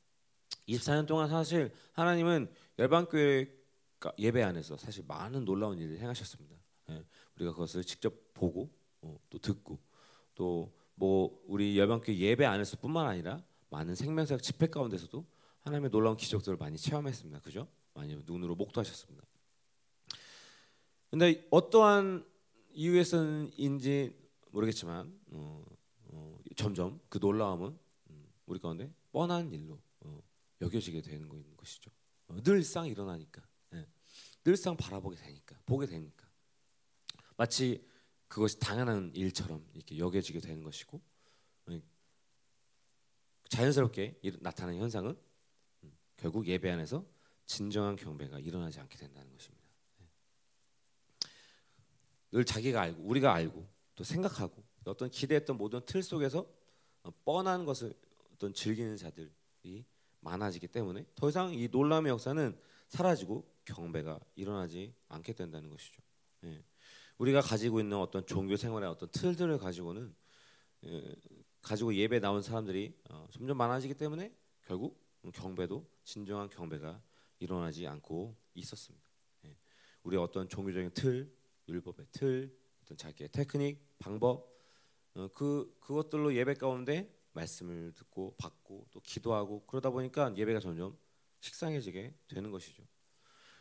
24년 0.68 1.06
동안 1.06 1.28
사실 1.28 1.72
하나님은 1.92 2.50
열방교회 2.78 3.60
예배 4.18 4.42
안에서 4.42 4.76
사실 4.76 5.04
많은 5.06 5.44
놀라운 5.44 5.78
일을 5.78 5.98
행하셨습니다. 5.98 6.56
예, 6.90 7.04
우리가 7.36 7.52
그것을 7.52 7.84
직접 7.84 8.14
보고 8.34 8.70
어, 9.02 9.18
또 9.28 9.38
듣고 9.38 9.78
또 10.34 10.80
뭐 11.00 11.42
우리 11.46 11.78
열방교회 11.78 12.14
예배 12.18 12.44
안에서뿐만 12.44 13.06
아니라 13.06 13.42
많은 13.70 13.94
생명사역 13.94 14.42
집회 14.42 14.66
가운데서도 14.66 15.24
하나님의 15.60 15.90
놀라운 15.90 16.14
기적들을 16.18 16.58
많이 16.58 16.76
체험했습니다. 16.76 17.40
그죠? 17.40 17.66
많이 17.94 18.14
눈으로 18.26 18.54
목도하셨습니다. 18.54 19.26
근데 21.10 21.46
어떠한 21.50 22.26
이유에서인지 22.72 24.14
모르겠지만 24.50 25.18
어, 25.30 25.64
어, 26.08 26.38
점점 26.54 27.00
그 27.08 27.16
놀라움은 27.16 27.68
음, 27.68 27.78
우리 28.50 28.58
가운데 28.58 28.92
뻔한 29.12 29.52
일로 29.52 29.80
어, 30.00 30.22
여겨지게 30.60 31.02
되는 31.02 31.28
것이죠. 31.56 31.90
어, 32.28 32.42
늘상 32.42 32.86
일어나니까. 32.86 33.42
늘상 34.44 34.76
바라보게 34.76 35.16
되니까 35.16 35.60
보게 35.66 35.86
되니까 35.86 36.28
마치 37.36 37.86
그것이 38.28 38.58
당연한 38.58 39.12
일처럼 39.14 39.66
이렇게 39.74 39.98
여겨지게 39.98 40.40
되는 40.40 40.62
것이고 40.62 41.00
어, 41.66 41.80
자연스럽게 43.48 44.20
나타나는 44.40 44.80
현상은 44.80 45.18
음, 45.84 45.92
결국 46.16 46.46
예배 46.46 46.70
안에서 46.70 47.04
진정한 47.46 47.96
경배가 47.96 48.38
일어나지 48.38 48.78
않게 48.80 48.96
된다는 48.96 49.30
것입니다. 49.32 49.68
네. 49.98 50.06
늘 52.30 52.44
자기가 52.44 52.80
알고 52.80 53.02
우리가 53.02 53.34
알고 53.34 53.68
또 53.96 54.04
생각하고 54.04 54.62
어떤 54.84 55.10
기대했던 55.10 55.56
모든 55.56 55.80
틀 55.84 56.02
속에서 56.02 56.46
어, 57.02 57.10
뻔한 57.24 57.64
것을 57.64 57.94
어떤 58.40 58.54
즐기는 58.54 58.96
자들이 58.96 59.84
많아지기 60.20 60.68
때문에 60.68 61.04
더 61.14 61.28
이상 61.28 61.52
이 61.52 61.68
놀라움의 61.68 62.10
역사는 62.10 62.58
사라지고 62.88 63.46
경배가 63.66 64.18
일어나지 64.34 64.94
않게 65.08 65.34
된다는 65.34 65.68
것이죠. 65.68 66.00
예. 66.44 66.64
우리가 67.18 67.42
가지고 67.42 67.80
있는 67.80 67.98
어떤 67.98 68.24
종교 68.24 68.56
생활의 68.56 68.88
어떤 68.88 69.10
틀들을 69.10 69.58
가지고는 69.58 70.14
예, 70.84 71.14
가지고 71.60 71.94
예배 71.94 72.20
나온 72.20 72.40
사람들이 72.40 72.98
어, 73.10 73.28
점점 73.30 73.58
많아지기 73.58 73.92
때문에 73.92 74.34
결국 74.62 74.98
경배도 75.34 75.86
진정한 76.04 76.48
경배가 76.48 77.02
일어나지 77.40 77.86
않고 77.86 78.34
있었습니다. 78.54 79.04
예. 79.44 79.56
우리 80.02 80.16
어떤 80.16 80.48
종교적인 80.48 80.92
틀, 80.94 81.30
율법의 81.68 82.06
틀, 82.10 82.58
어떤 82.82 82.96
자기의 82.96 83.28
테크닉, 83.32 83.98
방법 83.98 84.50
어, 85.14 85.28
그 85.34 85.76
그것들로 85.80 86.34
예배 86.34 86.54
가운데 86.54 87.19
말씀을 87.32 87.92
듣고 87.92 88.34
받고 88.36 88.86
또 88.90 89.00
기도하고 89.00 89.64
그러다 89.66 89.90
보니까 89.90 90.34
예배가 90.36 90.60
점점 90.60 90.96
식상해지게 91.40 92.14
되는 92.28 92.50
것이죠. 92.50 92.82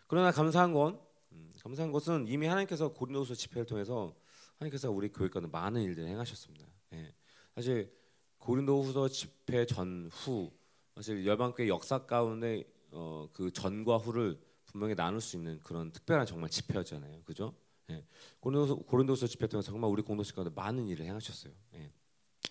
그러나 0.08 0.32
감사한 0.32 0.74
건 0.74 1.00
음, 1.32 1.54
감사한 1.62 1.92
것은 1.92 2.28
이미 2.28 2.48
하나님께서 2.48 2.94
고린도서 2.94 3.36
집회를 3.36 3.66
통해서 3.66 4.16
하나님께서 4.58 4.92
우리 4.92 5.10
교회 5.10 5.30
가운데 5.30 5.50
많은 5.52 5.82
일들을 5.82 6.08
행하셨습니다. 6.10 6.68
예. 6.94 7.14
사실 7.56 7.94
고린도후서 8.40 9.10
집회 9.10 9.66
전후 9.66 10.52
사실 10.96 11.26
열방교회 11.26 11.68
역사 11.68 12.06
가운데 12.06 12.64
어, 12.92 13.30
그 13.34 13.52
전과 13.52 13.98
후를 13.98 14.40
분명히 14.66 14.96
나눌 14.96 15.22
수 15.22 15.38
있는 15.38 15.60
그런 15.60 15.92
특별한 15.92 16.26
정말 16.26 16.50
집회였잖아요. 16.50 17.24
그죠? 17.24 17.56
예. 17.90 18.04
고린도서 18.40 19.28
집회 19.28 19.48
통해서 19.48 19.72
정말 19.72 19.90
우리 19.90 20.02
공동체 20.02 20.34
가운데 20.34 20.54
많은 20.54 20.88
일을 20.88 21.06
행하셨어요. 21.06 21.54
예. 21.76 21.92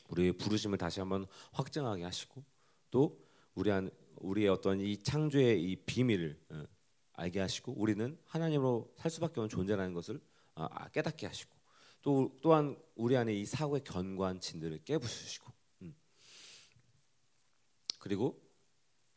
우리의 0.09 0.32
부르심을 0.32 0.78
다시 0.78 1.00
한번 1.00 1.26
확증하게 1.52 2.04
하시고 2.04 2.44
또 2.90 3.18
우리 3.54 3.70
안 3.70 3.90
우리의 4.16 4.48
어떤 4.48 4.80
이 4.80 4.96
창조의 5.02 5.62
이 5.62 5.76
비밀을 5.76 6.40
어, 6.50 6.64
알게 7.14 7.40
하시고 7.40 7.72
우리는 7.76 8.18
하나님으로 8.24 8.92
살 8.96 9.11
수밖에 9.11 9.40
없는 9.40 9.48
존재라는 9.48 9.94
것을 9.94 10.20
아, 10.54 10.68
아, 10.70 10.88
깨닫게 10.88 11.26
하시고 11.26 11.56
또 12.02 12.36
또한 12.42 12.76
우리 12.94 13.16
안에 13.16 13.34
이 13.34 13.44
사고의 13.44 13.82
견고한 13.84 14.40
진들을 14.40 14.84
깨부수시고 14.84 15.52
음. 15.82 15.94
그리고 17.98 18.40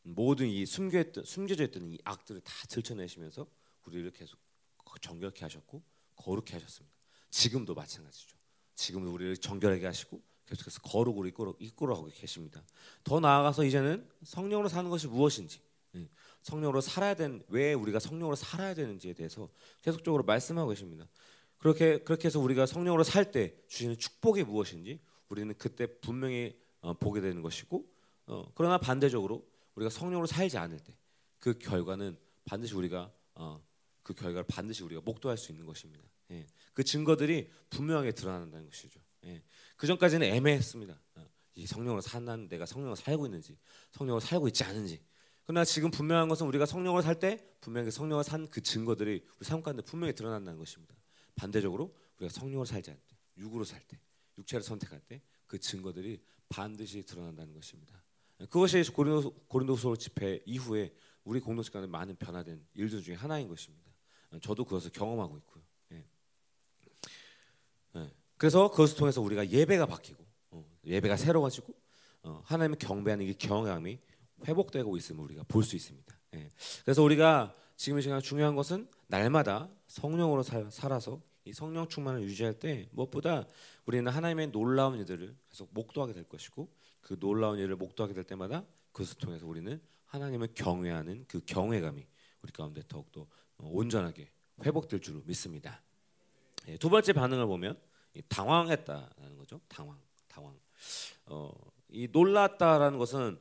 모든 0.03 0.47
이 0.47 0.65
숨겨있던 0.65 1.25
숨겨져 1.25 1.63
있던 1.65 1.91
이 1.91 1.97
악들을 2.03 2.41
다 2.41 2.53
들춰내시면서 2.69 3.47
우리를 3.85 4.11
계속 4.11 4.39
정결케 4.99 5.41
하셨고 5.45 5.83
거룩케 6.15 6.53
하셨습니다. 6.53 6.95
지금도 7.29 7.73
마찬가지죠. 7.73 8.37
지금도 8.75 9.13
우리를 9.13 9.37
정결하게 9.37 9.85
하시고 9.85 10.21
계속해서 10.51 10.81
거룩으로 10.81 11.27
이끌어, 11.27 11.55
이끌어가고 11.59 12.09
계십니다. 12.13 12.63
더 13.03 13.19
나아가서 13.19 13.63
이제는 13.65 14.07
성령으로 14.23 14.69
사는 14.69 14.89
것이 14.89 15.07
무엇인지 15.07 15.59
예, 15.95 16.09
성령으로 16.43 16.81
살아야 16.81 17.15
되는 17.15 17.43
왜 17.47 17.73
우리가 17.73 17.99
성령으로 17.99 18.35
살아야 18.35 18.73
되는지에 18.73 19.13
대해서 19.13 19.49
계속적으로 19.81 20.23
말씀하고 20.23 20.69
계십니다. 20.69 21.07
그렇게 21.57 21.99
그렇게 21.99 22.27
해서 22.27 22.39
우리가 22.39 22.65
성령으로 22.65 23.03
살 23.03 23.31
때 23.31 23.55
주시는 23.67 23.97
축복이 23.97 24.43
무엇인지 24.43 24.99
우리는 25.29 25.53
그때 25.57 25.87
분명히 25.99 26.59
어, 26.81 26.93
보게 26.93 27.21
되는 27.21 27.41
것이고 27.41 27.85
어, 28.27 28.51
그러나 28.55 28.77
반대적으로 28.77 29.47
우리가 29.75 29.89
성령으로 29.89 30.27
살지 30.27 30.57
않을 30.57 30.79
때 30.79 31.01
그 31.41 31.57
결과는 31.57 32.17
반드시 32.45 32.75
우리가 32.75 33.11
어, 33.33 33.61
그 34.03 34.13
결과를 34.13 34.45
반드시 34.47 34.83
우리가 34.83 35.01
목도할 35.01 35.37
수 35.37 35.51
있는 35.51 35.65
것입니다. 35.65 36.07
예. 36.29 36.47
그 36.73 36.83
증거들이 36.83 37.49
분명하게 37.69 38.11
드러난다는 38.13 38.67
것이죠. 38.67 39.01
예. 39.25 39.43
그 39.81 39.87
전까지는 39.87 40.27
애매했습니다. 40.27 41.01
어, 41.15 41.25
이 41.55 41.65
성령으로 41.65 42.01
사는 42.01 42.47
내가 42.47 42.67
성령으로 42.67 42.93
살고 42.93 43.25
있는지 43.25 43.57
성령으로 43.89 44.19
살고 44.19 44.47
있지 44.49 44.63
않은지. 44.63 45.01
그러나 45.43 45.65
지금 45.65 45.89
분명한 45.89 46.29
것은 46.29 46.45
우리가 46.45 46.67
성령으로 46.67 47.01
살때 47.01 47.43
분명히 47.59 47.89
성령으로 47.89 48.21
산그 48.21 48.61
증거들이 48.61 49.25
우리 49.39 49.43
삶 49.43 49.63
가운데 49.63 49.81
분명히 49.81 50.13
드러난다는 50.13 50.59
것입니다. 50.59 50.93
반대적으로 51.33 51.95
우리가 52.19 52.31
성령으로 52.31 52.63
살지 52.65 52.91
않을 52.91 53.01
때, 53.07 53.17
육으로 53.37 53.63
살 53.63 53.81
때, 53.87 53.99
육체를 54.37 54.61
선택할 54.61 54.99
때 54.99 55.19
그 55.47 55.59
증거들이 55.59 56.23
반드시 56.47 57.03
드러난다는 57.03 57.53
것입니다. 57.53 58.01
그것이 58.37 58.83
고린도, 58.83 59.33
고린도서 59.47 59.95
집회 59.97 60.41
이후에 60.45 60.93
우리 61.25 61.41
공동체 61.41 61.71
가운데 61.71 61.91
많은 61.91 62.15
변화된 62.17 62.65
일들 62.75 63.01
중에 63.01 63.15
하나인 63.15 63.49
것입니다. 63.49 63.91
저도 64.41 64.63
그것을 64.63 64.91
경험하고 64.91 65.37
있고요. 65.39 65.60
그래서 68.41 68.71
그것을 68.71 68.97
통해서 68.97 69.21
우리가 69.21 69.47
예배가 69.47 69.85
바뀌고 69.85 70.25
어, 70.49 70.65
예배가 70.83 71.15
새로워지고 71.15 71.75
어, 72.23 72.41
하나님을 72.43 72.79
경배하는 72.79 73.23
이 73.27 73.35
경험이 73.35 73.99
회복되고 74.47 74.97
있음을 74.97 75.23
우리가 75.25 75.43
볼 75.47 75.63
수 75.63 75.75
있습니다. 75.75 76.15
예. 76.33 76.49
그래서 76.83 77.03
우리가 77.03 77.55
지금 77.75 77.99
이 77.99 78.01
시간 78.01 78.19
중요한 78.19 78.55
것은 78.55 78.87
날마다 79.05 79.69
성령으로 79.85 80.41
살, 80.41 80.71
살아서 80.71 81.21
이 81.45 81.53
성령 81.53 81.87
충만을 81.87 82.23
유지할 82.23 82.55
때 82.55 82.89
무엇보다 82.93 83.45
우리는 83.85 84.11
하나님의 84.11 84.47
놀라운 84.47 84.97
일들을 84.97 85.35
계속 85.51 85.69
목도하게 85.71 86.13
될 86.13 86.23
것이고 86.23 86.67
그 87.01 87.19
놀라운 87.19 87.59
일을 87.59 87.75
목도하게 87.75 88.15
될 88.15 88.23
때마다 88.23 88.65
그것을 88.91 89.19
통해서 89.19 89.45
우리는 89.45 89.79
하나님을 90.07 90.47
경외하는 90.55 91.25
그 91.27 91.41
경외감이 91.45 92.07
우리 92.41 92.51
가운데 92.51 92.81
더욱더 92.87 93.27
온전하게 93.59 94.31
회복될 94.65 94.99
줄 94.99 95.21
믿습니다. 95.27 95.83
예, 96.69 96.77
두 96.77 96.89
번째 96.89 97.13
반응을 97.13 97.45
보면 97.45 97.90
당황했다라는 98.27 99.37
거죠. 99.37 99.59
당황, 99.67 99.99
당황. 100.27 100.57
어, 101.27 101.51
이 101.89 102.07
놀랐다라는 102.11 102.97
것은 102.97 103.39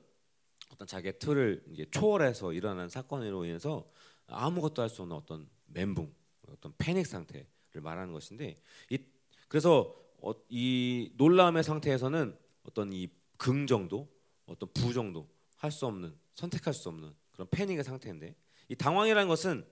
어떤 0.73 0.87
자기의 0.87 1.19
틀을 1.19 1.65
초월해서 1.91 2.53
일어난 2.53 2.89
사건으로 2.89 3.45
인해서 3.45 3.91
아무것도 4.27 4.83
할 4.83 4.89
수 4.89 5.03
없는 5.03 5.17
어떤 5.17 5.49
멘붕, 5.67 6.13
어떤 6.49 6.73
패닉 6.79 7.07
상태 7.07 7.47
를 7.73 7.83
말하는 7.83 8.13
것인데 8.13 8.57
이 8.91 8.99
그래서 9.47 9.95
어, 10.19 10.33
이 10.49 11.13
놀라움의 11.17 11.63
상태에서는 11.63 12.37
어떤 12.65 12.93
이 12.93 13.09
긍정도 13.37 14.09
어떤 14.47 14.69
부정도 14.73 15.29
할 15.57 15.71
수 15.71 15.87
없는 15.87 16.17
선택할 16.35 16.75
수 16.75 16.89
없는 16.89 17.15
그런 17.31 17.47
패닉의 17.49 17.85
상태인데 17.85 18.35
이 18.69 18.75
당황이라는 18.75 19.29
것은 19.29 19.65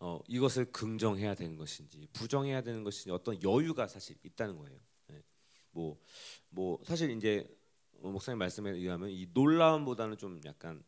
어, 0.00 0.20
이것을 0.28 0.72
긍정해야 0.72 1.34
되는 1.34 1.56
것인지 1.56 2.06
부정해야 2.12 2.62
되는 2.62 2.84
것인지 2.84 3.10
어떤 3.10 3.42
여유가 3.42 3.86
사실 3.86 4.16
있다는 4.22 4.56
거예요. 4.58 4.78
네. 5.08 5.22
뭐, 5.70 5.98
뭐 6.50 6.80
사실 6.84 7.10
이제 7.10 7.46
목사님 7.92 8.38
말씀에 8.38 8.70
의하면 8.70 9.10
이 9.10 9.26
놀라움보다는 9.32 10.18
좀 10.18 10.40
약간 10.44 10.84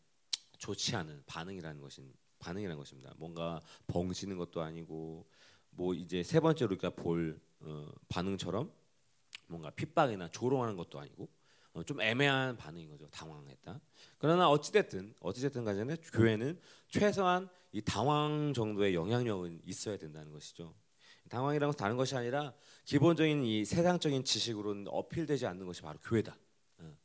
좋지 0.59 0.97
않은 0.97 1.23
반응이라는 1.27 1.81
것인 1.81 2.13
반응이라는 2.39 2.77
것입니다. 2.77 3.15
뭔가 3.17 3.63
벙치는 3.87 4.37
것도 4.37 4.63
아니고 4.63 5.27
뭐 5.71 5.95
이제 5.95 6.23
세 6.23 6.41
번째로 6.41 6.73
우리가 6.73 6.91
볼 6.91 7.41
어, 7.61 7.89
반응처럼 8.09 8.71
뭔가 9.49 9.71
핍박이나 9.71 10.29
조롱하는 10.31 10.77
것도 10.77 10.99
아니고 10.99 11.25
어, 11.25 11.29
좀 11.85 12.01
애매한 12.01 12.57
반응인 12.57 12.89
거죠. 12.91 13.07
당황했다. 13.09 13.81
그러나 14.19 14.49
어찌됐든 14.49 15.15
어찌됐든 15.21 15.65
간에 15.65 15.97
교회는 16.13 16.59
최소한 16.89 17.49
이 17.73 17.83
당황 17.83 18.55
정도의 18.55 18.95
영향력은 18.95 19.61
있어야 19.65 19.97
된다는 19.99 20.33
것이죠. 20.33 20.75
당황이라는 21.29 21.69
것은 21.69 21.79
다른 21.79 21.97
것이 21.97 22.17
아니라 22.17 22.55
기본적인 22.85 23.45
이 23.45 23.65
세상적인 23.65 24.25
지식으로는 24.25 24.87
어필되지 24.89 25.47
않는 25.47 25.67
것이 25.67 25.83
바로 25.83 25.99
교회다. 25.99 26.37
어. 26.79 26.97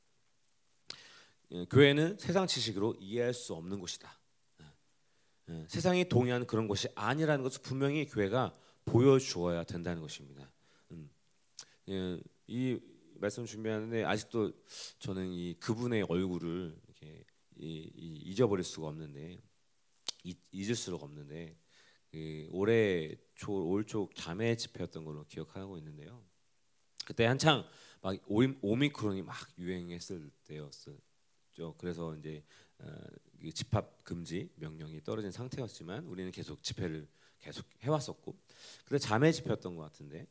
예, 1.51 1.65
교회는 1.65 2.17
세상 2.19 2.47
지식으로 2.47 2.95
이해할 2.99 3.33
수 3.33 3.53
없는 3.53 3.79
곳이다. 3.79 4.17
예, 5.49 5.65
세상이 5.67 6.07
동의하는 6.07 6.45
그런 6.47 6.67
것이 6.67 6.87
아니라는 6.95 7.43
것을 7.43 7.61
분명히 7.61 8.05
교회가 8.05 8.55
보여주어야 8.85 9.63
된다는 9.63 10.01
것입니다. 10.01 10.49
음. 10.91 11.09
예, 11.89 12.19
이 12.47 12.79
말씀 13.21 13.45
준비하는데 13.45 14.03
아직도 14.03 14.51
저는 14.97 15.31
이 15.31 15.53
그분의 15.59 16.07
얼굴을 16.09 16.75
이렇게 16.85 17.23
이, 17.55 17.91
이 17.95 18.15
잊어버릴 18.25 18.63
수가 18.63 18.87
없는데 18.87 19.39
잊, 20.23 20.39
잊을 20.51 20.73
수가 20.73 21.05
없는데 21.05 21.55
그 22.09 22.47
올해 22.51 23.15
올초 23.47 24.09
자매 24.15 24.55
집회였던 24.55 25.05
걸로 25.05 25.23
기억하고 25.25 25.77
있는데요. 25.77 26.23
그때 27.05 27.25
한창 27.25 27.63
막 28.01 28.17
오미크론이 28.27 29.21
막 29.21 29.35
유행했을 29.59 30.31
때였죠. 30.45 30.97
그래서 31.77 32.15
이제 32.15 32.43
어, 32.79 32.91
집합 33.53 34.03
금지 34.03 34.49
명령이 34.55 35.03
떨어진 35.03 35.31
상태였지만 35.31 36.07
우리는 36.07 36.31
계속 36.31 36.63
집회를 36.63 37.07
계속 37.37 37.67
해왔었고 37.81 38.35
그때 38.83 38.97
자매 38.97 39.31
집회였던 39.31 39.75
것 39.75 39.83
같은데 39.83 40.25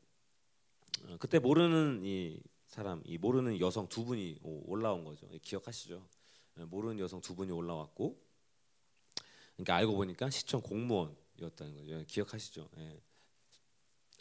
어, 1.05 1.17
그때 1.19 1.39
모르는 1.39 2.03
이 2.05 2.43
사람, 2.71 3.03
이 3.05 3.19
모르는 3.19 3.59
여성 3.59 3.89
두 3.89 4.05
분이 4.05 4.39
올라온 4.43 5.05
거죠. 5.05 5.27
기억하시죠? 5.43 6.07
어, 6.57 6.67
모르는 6.67 7.01
여성 7.01 7.21
두 7.21 7.35
분이 7.35 7.51
올라왔고 7.51 8.17
그러니까 9.55 9.75
알고 9.75 9.97
보니까 9.97 10.31
시청 10.31 10.61
공무원이었다는 10.61 11.75
거죠. 11.75 12.05
기억하시죠? 12.07 12.71
예. 12.79 13.03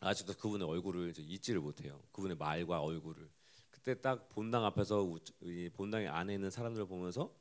아직도 0.01 0.33
그분의 0.33 0.67
얼굴을 0.67 1.13
잊지를 1.15 1.61
못해요. 1.61 2.01
그분의 2.11 2.37
말과 2.37 2.81
얼굴을. 2.81 3.29
그때 3.69 3.93
딱 4.01 4.27
본당 4.29 4.65
앞에서 4.65 5.15
본당의 5.73 6.07
안에 6.07 6.33
있는 6.33 6.49
사람들을 6.49 6.87
보면서 6.87 7.31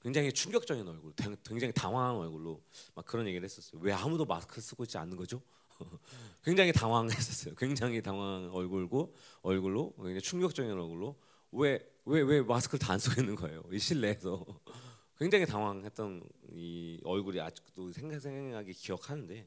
굉장히 0.00 0.32
충격적인 0.32 0.86
얼굴, 0.86 1.12
굉장히 1.44 1.72
당황한 1.72 2.16
얼굴로 2.16 2.60
막 2.94 3.04
그런 3.04 3.26
얘기를 3.26 3.44
했었어요. 3.44 3.80
왜 3.82 3.92
아무도 3.92 4.24
마스크 4.24 4.60
쓰고 4.60 4.84
있지 4.84 4.98
않는 4.98 5.16
거죠? 5.16 5.40
굉장히 6.44 6.72
당황했었어요. 6.72 7.54
굉장히 7.56 8.02
당황한 8.02 8.50
얼굴고 8.50 9.14
얼굴로 9.42 9.94
굉장히 9.96 10.20
충격적인 10.20 10.72
얼굴로 10.72 11.16
왜 11.52 11.78
왜 12.06 12.22
왜 12.22 12.40
마스크를 12.42 12.78
다 12.78 12.94
안 12.94 12.98
쓰고 12.98 13.20
있는 13.20 13.34
거예요? 13.36 13.62
이 13.70 13.78
실내에서 13.78 14.44
굉장히 15.18 15.44
당황했던 15.46 16.22
이 16.52 17.00
얼굴이 17.04 17.38
아직도 17.40 17.92
생생하게 17.92 18.72
기억하는데 18.72 19.46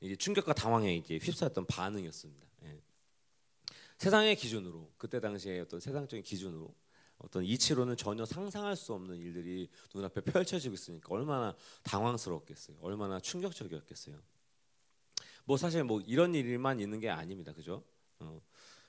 이게 0.00 0.16
충격과 0.16 0.52
당황에 0.54 0.96
이제 0.96 1.18
휩싸였던 1.18 1.66
반응이었습니다. 1.66 2.46
예. 2.64 2.80
세상의 3.98 4.36
기준으로 4.36 4.92
그때 4.98 5.18
당시에 5.20 5.60
어떤 5.60 5.80
세상적인 5.80 6.22
기준으로 6.22 6.74
어떤 7.18 7.44
이치로는 7.44 7.96
전혀 7.96 8.24
상상할 8.26 8.76
수 8.76 8.92
없는 8.92 9.16
일들이 9.16 9.68
눈앞에 9.94 10.20
펼쳐지고 10.20 10.74
있으니까 10.74 11.08
얼마나 11.14 11.56
당황스럽겠어요. 11.84 12.76
얼마나 12.80 13.18
충격적이었겠어요. 13.20 14.20
뭐 15.44 15.56
사실 15.56 15.84
뭐 15.84 16.00
이런 16.06 16.34
일만 16.34 16.80
있는 16.80 17.00
게 17.00 17.10
아닙니다. 17.10 17.52
그죠? 17.52 17.82
어, 18.20 18.40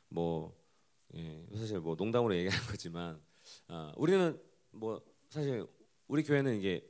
뭐 0.10 0.56
예, 1.16 1.46
사실 1.56 1.80
뭐 1.80 1.96
농담으로 1.96 2.36
얘기하는 2.36 2.66
거지만 2.68 3.20
어, 3.68 3.92
우리는 3.98 4.40
뭐 4.72 5.02
사실 5.30 5.66
우리 6.08 6.24
교회는 6.24 6.58
이게 6.58 6.88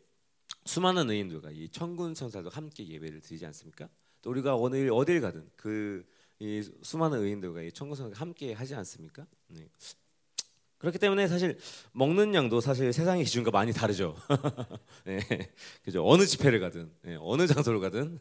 수많은 0.65 1.09
의인들과 1.09 1.51
이 1.51 1.69
천군 1.69 2.13
천사도 2.13 2.49
함께 2.49 2.87
예배를 2.87 3.21
드리지 3.21 3.45
않습니까? 3.47 3.89
또 4.21 4.31
우리가 4.31 4.55
어느 4.55 4.89
어딜 4.89 5.21
가든 5.21 5.49
그이 5.55 6.63
수많은 6.81 7.19
의인들과 7.23 7.61
이 7.63 7.71
천군 7.71 7.95
천사가 7.95 8.19
함께 8.21 8.53
하지 8.53 8.75
않습니까? 8.75 9.25
네. 9.47 9.69
그렇기 10.77 10.99
때문에 10.99 11.27
사실 11.27 11.57
먹는 11.93 12.35
양도 12.35 12.61
사실 12.61 12.91
세상의 12.91 13.23
기준과 13.23 13.49
많이 13.49 13.71
다르죠. 13.73 14.15
네, 15.05 15.19
그죠. 15.83 16.05
어느 16.05 16.25
집회를 16.25 16.59
가든, 16.59 16.91
네, 17.01 17.17
어느 17.19 17.47
장소를 17.47 17.79
가든, 17.79 18.19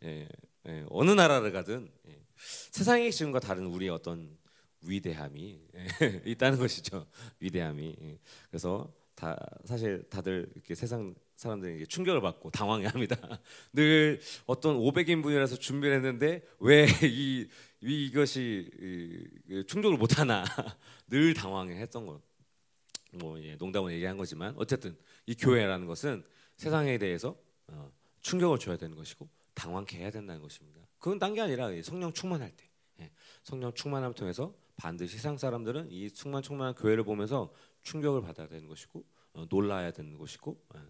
네, 0.00 0.28
네, 0.64 0.84
어느 0.90 1.10
나라를 1.10 1.52
가든 1.52 1.90
예, 2.08 2.22
세상의 2.70 3.10
기준과 3.10 3.40
다른 3.40 3.66
우리의 3.66 3.90
어떤 3.90 4.36
위대함이 4.82 5.60
예, 5.74 6.22
있다는 6.26 6.58
것이죠. 6.58 7.06
위대함이. 7.40 7.96
예. 8.00 8.18
그래서 8.48 8.92
다 9.14 9.36
사실 9.64 10.04
다들 10.08 10.50
이렇게 10.54 10.74
세상 10.74 11.14
사람들이 11.36 11.86
충격을 11.86 12.20
받고 12.20 12.50
당황해합니다. 12.50 13.16
늘 13.72 14.20
어떤 14.46 14.76
500인분이라서 14.76 15.58
준비를 15.58 15.96
했는데 15.96 16.42
왜이 16.60 17.48
이것이 17.82 18.70
충족을 19.66 19.98
못하나 19.98 20.44
늘 21.08 21.34
당황했던 21.34 22.06
것. 22.06 22.22
뭐 23.14 23.40
예, 23.42 23.56
농담을 23.56 23.92
얘기한 23.92 24.16
거지만 24.16 24.54
어쨌든 24.56 24.96
이 25.26 25.34
교회라는 25.34 25.86
것은 25.86 26.24
세상에 26.56 26.96
대해서 26.98 27.36
어, 27.66 27.92
충격을 28.20 28.58
줘야 28.58 28.76
되는 28.76 28.96
것이고 28.96 29.28
당황케 29.54 29.98
해야 29.98 30.10
된다는 30.10 30.40
것입니다. 30.42 30.80
그건 30.98 31.18
딴 31.18 31.34
게 31.34 31.40
아니라 31.40 31.68
성령 31.82 32.12
충만할 32.12 32.50
때 32.56 32.68
예, 33.00 33.10
성령 33.42 33.72
충만함을 33.74 34.14
통해서 34.14 34.54
반드시 34.76 35.16
세상 35.16 35.36
사람들은 35.36 35.90
이 35.90 36.10
충만 36.10 36.42
충만한 36.42 36.74
교회를 36.74 37.04
보면서 37.04 37.52
충격을 37.82 38.22
받아야 38.22 38.48
되는 38.48 38.66
것이고 38.68 39.04
어, 39.34 39.46
놀라야 39.48 39.90
되는 39.90 40.16
것이고 40.18 40.64
예, 40.76 40.80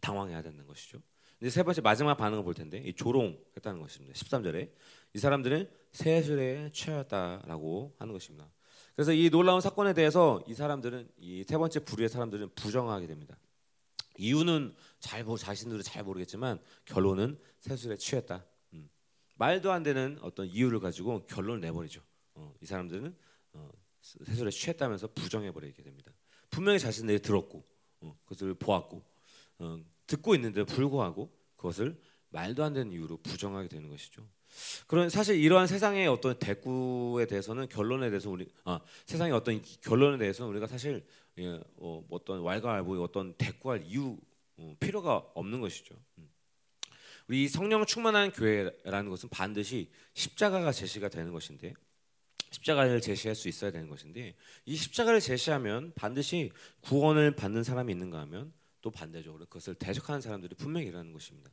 당황해야 0.00 0.42
되는 0.42 0.66
것이죠. 0.66 1.00
이제 1.40 1.50
세 1.50 1.62
번째 1.62 1.80
마지막 1.82 2.16
반응을 2.16 2.42
볼 2.42 2.54
텐데 2.54 2.78
이 2.78 2.92
조롱했다는 2.94 3.80
것입니다. 3.80 4.12
13절에 4.14 4.72
이 5.14 5.18
사람들은 5.18 5.70
세술에 5.92 6.70
취하였다라고 6.72 7.94
하는 7.98 8.12
것입니다. 8.12 8.50
그래서 8.96 9.12
이 9.12 9.30
놀라운 9.30 9.60
사건에 9.60 9.94
대해서 9.94 10.42
이 10.48 10.54
사람들은 10.54 11.08
이 11.18 11.44
세 11.46 11.56
번째 11.56 11.80
부류의 11.84 12.08
사람들은 12.08 12.50
부정하게 12.56 13.06
됩니다. 13.06 13.38
이유는 14.18 14.74
잘 15.00 15.24
자신들도 15.24 15.82
잘 15.82 16.04
모르겠지만 16.04 16.60
결론은 16.84 17.38
세술에 17.60 17.96
취했다. 17.96 18.44
음. 18.74 18.90
말도 19.36 19.72
안 19.72 19.82
되는 19.82 20.18
어떤 20.20 20.46
이유를 20.46 20.80
가지고 20.80 21.24
결론을 21.26 21.60
내버리죠. 21.60 22.02
어, 22.34 22.54
이 22.60 22.66
사람들은 22.66 23.16
어, 23.52 23.70
세술에 24.02 24.50
취했다면서 24.50 25.08
부정해 25.14 25.52
버리게 25.52 25.82
됩니다. 25.82 26.12
분명히 26.50 26.78
자신들이 26.78 27.20
들었고 27.20 27.64
어, 28.00 28.18
그것을 28.24 28.54
보았고 28.54 29.02
어, 29.60 29.80
듣고 30.06 30.34
있는데 30.34 30.64
불구하고 30.64 31.32
그것을 31.56 32.00
말도 32.30 32.64
안 32.64 32.74
되는 32.74 32.92
이유로 32.92 33.18
부정하게 33.18 33.68
되는 33.68 33.88
것이죠. 33.88 34.26
그런 34.86 35.10
사실 35.10 35.36
이러한 35.36 35.66
세상의 35.66 36.08
어떤 36.08 36.38
대꾸에 36.38 37.26
대해서는 37.26 37.68
결론에 37.68 38.08
대해서 38.10 38.30
우리 38.30 38.46
아, 38.64 38.80
세상의 39.06 39.32
어떤 39.32 39.62
결론에 39.82 40.18
대해서는 40.18 40.50
우리가 40.50 40.66
사실 40.66 41.06
예, 41.38 41.60
어, 41.76 42.04
어떤 42.10 42.40
왈가왈부의 42.40 43.02
어떤 43.02 43.34
대꾸할 43.34 43.84
이유 43.84 44.18
어, 44.56 44.76
필요가 44.80 45.16
없는 45.34 45.60
것이죠. 45.60 45.94
음. 46.18 46.28
우리 47.28 47.48
성령 47.48 47.84
충만한 47.84 48.32
교회라는 48.32 49.10
것은 49.10 49.28
반드시 49.28 49.90
십자가가 50.14 50.72
제시가 50.72 51.08
되는 51.08 51.32
것인데 51.32 51.74
십자가를 52.50 53.00
제시할 53.00 53.34
수 53.34 53.48
있어야 53.48 53.70
되는 53.70 53.88
것인데 53.88 54.34
이 54.64 54.76
십자가를 54.76 55.20
제시하면 55.20 55.92
반드시 55.94 56.50
구원을 56.80 57.36
받는 57.36 57.62
사람이 57.62 57.92
있는가 57.92 58.18
하면 58.20 58.52
또 58.80 58.90
반대적으로 58.90 59.44
그것을 59.44 59.74
대적하는 59.74 60.20
사람들이 60.20 60.54
분명히 60.54 60.86
일어나는 60.86 61.12
것입니다. 61.12 61.50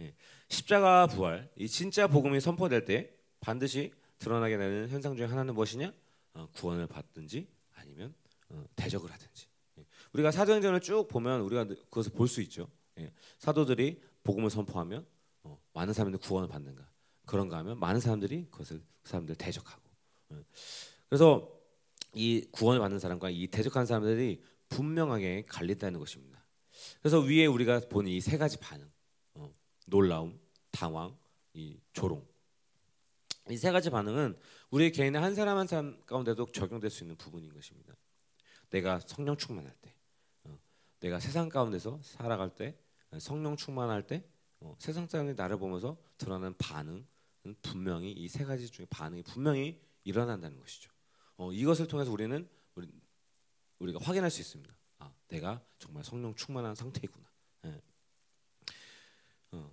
예. 0.00 0.14
십자가 0.48 1.06
부활, 1.06 1.50
이 1.56 1.68
진짜 1.68 2.06
복음이 2.06 2.40
선포될 2.40 2.84
때 2.84 3.12
반드시 3.40 3.92
드러나게 4.18 4.56
되는 4.56 4.88
현상 4.88 5.16
중에 5.16 5.26
하나는 5.26 5.54
무엇이냐? 5.54 5.92
어, 6.34 6.48
구원을 6.54 6.86
받든지 6.86 7.46
대적을 8.76 9.10
하든지. 9.10 9.46
예. 9.78 9.84
우리가 10.12 10.30
사도행전을 10.30 10.80
쭉 10.80 11.06
보면 11.08 11.40
우리가 11.42 11.64
그것을 11.64 12.12
볼 12.12 12.28
수 12.28 12.40
있죠. 12.42 12.70
예. 12.98 13.12
사도들이 13.38 14.00
복음을 14.24 14.50
선포하면 14.50 15.06
어, 15.44 15.60
많은 15.74 15.92
사람들이 15.94 16.20
구원을 16.22 16.48
받는가? 16.48 16.88
그런가 17.26 17.58
하면 17.58 17.78
많은 17.78 18.00
사람들이 18.00 18.46
그것을 18.50 18.82
그 19.02 19.10
사람들 19.10 19.34
대적하고. 19.36 19.82
예. 20.32 20.44
그래서 21.08 21.50
이 22.14 22.46
구원을 22.52 22.80
받는 22.80 22.98
사람과 22.98 23.30
이 23.30 23.46
대적하는 23.48 23.86
사람들이 23.86 24.42
분명하게 24.68 25.44
갈린다는 25.46 25.98
것입니다. 26.00 26.44
그래서 27.00 27.20
위에 27.20 27.46
우리가 27.46 27.80
보는 27.88 28.10
이세 28.10 28.38
가지 28.38 28.58
반응, 28.58 28.90
어, 29.34 29.52
놀라움, 29.86 30.38
당황, 30.70 31.16
이 31.54 31.78
조롱. 31.92 32.26
이 33.50 33.56
세 33.56 33.72
가지 33.72 33.88
반응은 33.88 34.38
우리 34.70 34.92
개인의 34.92 35.20
한 35.20 35.34
사람 35.34 35.56
한 35.56 35.66
사람 35.66 35.98
가운데도 36.04 36.46
적용될 36.52 36.90
수 36.90 37.02
있는 37.04 37.16
부분인 37.16 37.52
것입니다. 37.52 37.94
내가 38.70 39.00
성령 39.00 39.36
충만할 39.36 39.74
때, 39.80 39.94
어, 40.44 40.58
내가 41.00 41.20
세상 41.20 41.48
가운데서 41.48 42.00
살아갈 42.02 42.54
때, 42.54 42.78
성령 43.18 43.56
충만할 43.56 44.06
때, 44.06 44.24
어, 44.60 44.74
세상 44.78 45.06
사람이 45.06 45.34
나를 45.34 45.58
보면서 45.58 45.96
드러나는 46.18 46.54
반응은 46.58 47.06
분명히 47.62 48.12
이 48.12 48.28
세 48.28 48.44
가지 48.44 48.68
중에 48.70 48.86
반응이 48.90 49.22
분명히 49.22 49.80
일어난다는 50.04 50.58
것이죠. 50.58 50.90
어, 51.36 51.52
이것을 51.52 51.86
통해서 51.86 52.10
우리는 52.10 52.48
우리, 52.74 52.90
우리가 53.78 54.00
확인할 54.02 54.30
수 54.30 54.40
있습니다. 54.40 54.76
아, 54.98 55.12
내가 55.28 55.64
정말 55.78 56.04
성령 56.04 56.34
충만한 56.34 56.74
상태이구나. 56.74 57.30
예. 57.66 57.82
어. 59.52 59.72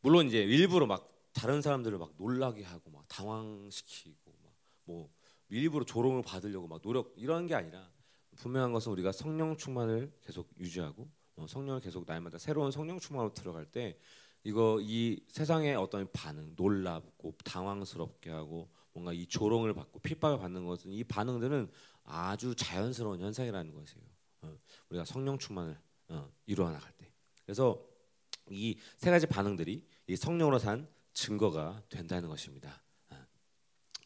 물론 0.00 0.26
이제 0.26 0.38
일부러 0.42 0.86
막 0.86 1.10
다른 1.32 1.62
사람들을 1.62 1.98
막 1.98 2.12
놀라게 2.18 2.62
하고 2.64 2.90
막 2.90 3.06
당황시키고 3.08 4.32
막 4.42 4.54
뭐 4.86 5.10
일부러 5.48 5.84
조롱을 5.84 6.22
받으려고 6.22 6.68
막 6.68 6.82
노력 6.82 7.14
이런 7.16 7.46
게 7.46 7.54
아니라 7.54 7.90
분명한 8.36 8.72
것은 8.72 8.92
우리가 8.92 9.12
성령 9.12 9.56
충만을 9.56 10.12
계속 10.22 10.48
유지하고 10.58 11.08
어, 11.36 11.46
성령을 11.46 11.80
계속 11.80 12.04
날마다 12.06 12.38
새로운 12.38 12.70
성령 12.70 12.98
충만으로 12.98 13.32
들어갈 13.34 13.64
때 13.66 13.98
이거 14.44 14.78
이 14.82 15.20
세상의 15.28 15.74
어떤 15.76 16.10
반응 16.12 16.52
놀랍고 16.56 17.34
당황스럽게 17.44 18.30
하고 18.30 18.70
뭔가 18.92 19.12
이 19.12 19.26
조롱을 19.26 19.74
받고 19.74 20.00
핍박을 20.00 20.38
받는 20.38 20.66
것은 20.66 20.90
이 20.92 21.02
반응들은 21.02 21.70
아주 22.04 22.54
자연스러운 22.54 23.20
현상이라는 23.20 23.74
것이에요. 23.74 24.04
어, 24.42 24.58
우리가 24.90 25.04
성령 25.04 25.38
충만을 25.38 25.78
어, 26.08 26.30
이루어 26.46 26.70
나갈 26.70 26.92
때. 26.92 27.10
그래서 27.44 27.82
이 28.50 28.78
세 28.98 29.10
가지 29.10 29.26
반응들이 29.26 29.86
이 30.08 30.16
성령으로 30.16 30.58
산 30.58 30.86
증거가 31.14 31.82
된다는 31.88 32.28
것입니다. 32.28 32.82
어. 33.10 33.16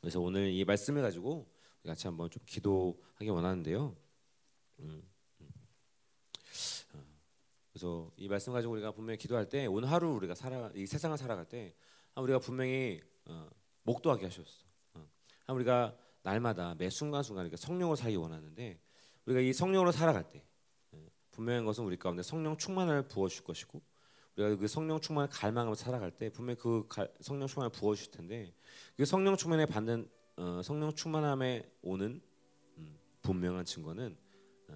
그래서 0.01 0.20
오늘 0.20 0.51
이 0.53 0.64
말씀을 0.64 1.03
가지고 1.03 1.51
같이 1.85 2.07
한번 2.07 2.31
좀 2.31 2.43
기도하기 2.47 3.29
원하는데요. 3.29 3.97
음, 4.81 5.03
음. 5.41 7.05
그래서 7.72 8.11
이 8.16 8.29
말씀 8.29 8.53
가지고 8.53 8.72
우리가 8.72 8.93
분명히 8.93 9.18
기도할 9.18 9.49
때 9.49 9.66
오늘 9.66 9.91
하루 9.91 10.11
우리가 10.14 10.35
살아 10.35 10.70
이 10.74 10.87
세상을 10.87 11.16
살아갈 11.16 11.45
때 11.45 11.74
우리가 12.16 12.39
분명히 12.39 13.01
목도하게 13.85 14.26
하셨어. 14.26 14.68
우리가 15.55 15.97
날마다 16.22 16.74
매 16.76 16.91
순간 16.91 17.22
순간 17.22 17.45
이렇게 17.45 17.57
성령으로 17.57 17.97
살기 17.97 18.16
원하는데 18.16 18.79
우리가 19.26 19.41
이 19.41 19.53
성령으로 19.53 19.93
살아갈 19.93 20.29
때 20.29 20.45
예, 20.95 21.11
분명한 21.31 21.64
것은 21.64 21.85
우리 21.85 21.97
가운데 21.97 22.22
성령 22.22 22.57
충만을 22.57 23.09
부어 23.09 23.29
줄 23.29 23.45
것이고 23.45 23.81
우리가 24.37 24.57
그 24.57 24.68
성령 24.68 25.01
충만을 25.01 25.29
갈망하며 25.31 25.74
살아갈 25.74 26.11
때 26.11 26.29
분명 26.31 26.57
그 26.57 26.87
성령 27.20 27.47
충만을 27.49 27.70
부어 27.70 27.95
주실 27.95 28.12
텐데 28.12 28.53
그 28.97 29.05
성령 29.05 29.37
충만에 29.37 29.66
받는 29.66 30.09
어, 30.37 30.61
성령 30.62 30.95
충만함에 30.95 31.68
오는 31.83 32.20
음, 32.76 32.99
분명한 33.22 33.64
증거는 33.64 34.16
어, 34.16 34.28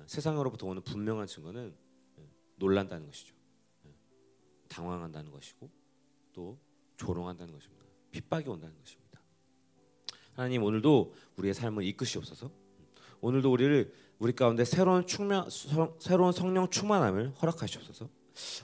세상으로부터 0.06 0.66
오는 0.66 0.82
분명한 0.82 1.26
증거는 1.26 1.74
어, 2.16 2.28
놀란다는 2.56 3.06
것이죠. 3.06 3.34
예, 3.86 3.90
당황한다는 4.68 5.30
것이고 5.30 5.70
또 6.32 6.58
조롱한다는 6.96 7.52
것입니다. 7.52 7.84
핍박이 8.10 8.48
온다는 8.48 8.74
것입니다. 8.78 9.20
하나님 10.34 10.62
오늘도 10.62 11.14
우리의 11.36 11.54
삶을 11.54 11.84
이끄시옵소서. 11.84 12.50
오늘도 13.20 13.52
우리를 13.52 13.92
우리 14.18 14.32
가운데 14.32 14.64
새로운 14.64 15.06
충만 15.06 15.46
새로운 15.98 16.32
성령 16.32 16.68
충만함을 16.68 17.30
허락하시옵소서. 17.42 18.08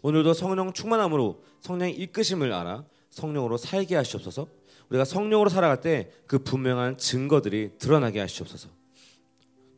오늘도 0.03 0.33
성령 0.35 0.73
충만함으로 0.73 1.43
성령의 1.61 1.99
이끄심을 2.01 2.53
알아 2.53 2.85
성령으로 3.11 3.57
살게 3.57 3.97
하시옵소서. 3.97 4.49
우리가 4.89 5.05
성령으로 5.05 5.51
살아갈 5.51 5.81
때 5.81 6.11
그 6.27 6.39
분명한 6.39 6.99
증거들이 6.99 7.79
드러나게 7.79 8.21
하시옵소서. 8.21 8.69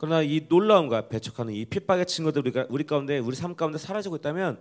그러나 0.00 0.22
이 0.22 0.46
놀라움과 0.48 1.08
배척하는 1.08 1.52
이 1.52 1.66
핍박의 1.66 2.06
증거들 2.06 2.40
우리가 2.40 2.66
우리 2.70 2.84
가운데 2.84 3.18
우리 3.18 3.36
삶 3.36 3.54
가운데 3.54 3.76
사라지고 3.76 4.16
있다면 4.16 4.58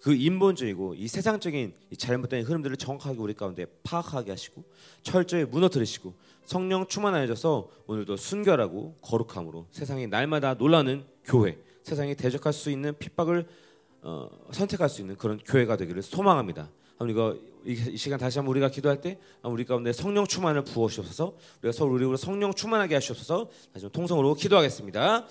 그 0.00 0.14
인본주의고 0.14 0.94
이 0.94 1.08
세상적인 1.08 1.74
이 1.90 1.96
잘못된 1.96 2.44
흐름들을 2.44 2.76
정확하게 2.76 3.18
우리 3.18 3.34
가운데 3.34 3.66
파악하게 3.82 4.30
하시고 4.30 4.62
철저히 5.02 5.44
무너뜨리시고 5.44 6.14
성령 6.44 6.86
충만하여져서 6.86 7.68
오늘도 7.88 8.16
순결하고 8.16 8.94
거룩함으로 9.02 9.66
세상이 9.72 10.06
날마다 10.06 10.54
놀라는 10.54 11.02
교회, 11.24 11.58
세상이 11.82 12.14
대적할 12.14 12.52
수 12.52 12.70
있는 12.70 12.96
핍박을 12.96 13.44
어, 14.02 14.30
선택할 14.52 14.88
수 14.88 15.00
있는 15.00 15.16
그런 15.16 15.38
교회가 15.38 15.76
되기를 15.78 16.00
소망합니다. 16.02 16.70
이거 17.08 17.36
이 17.64 17.96
시간 17.96 18.18
다시 18.18 18.38
한번 18.38 18.52
우리가 18.52 18.70
기도할 18.70 19.00
때 19.00 19.18
우리 19.42 19.64
가운데 19.64 19.92
성령 19.92 20.26
충만을 20.26 20.62
부어주셔서 20.64 21.34
우리가 21.62 21.72
서로 21.72 21.92
우리 21.92 22.16
성령 22.16 22.54
충만하게 22.54 22.94
하시옵소서 22.94 23.50
다시 23.72 23.84
한 23.84 23.92
통성으로 23.92 24.34
기도하겠습니다. 24.34 25.26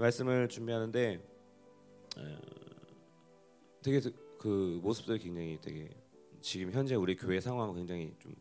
말씀을 0.00 0.48
준비하는데 0.48 1.20
어, 2.18 2.38
되게 3.82 4.00
그 4.38 4.80
모습들이 4.82 5.18
굉장히 5.18 5.58
되게 5.60 5.90
지금 6.40 6.72
현재 6.72 6.94
우리 6.94 7.16
교회 7.16 7.40
상황 7.40 7.74
굉장히 7.74 8.14
좀 8.18 8.34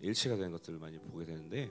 일치가 0.00 0.36
되는 0.36 0.50
것들을 0.52 0.78
많이 0.78 0.98
보게 0.98 1.24
되는데 1.24 1.70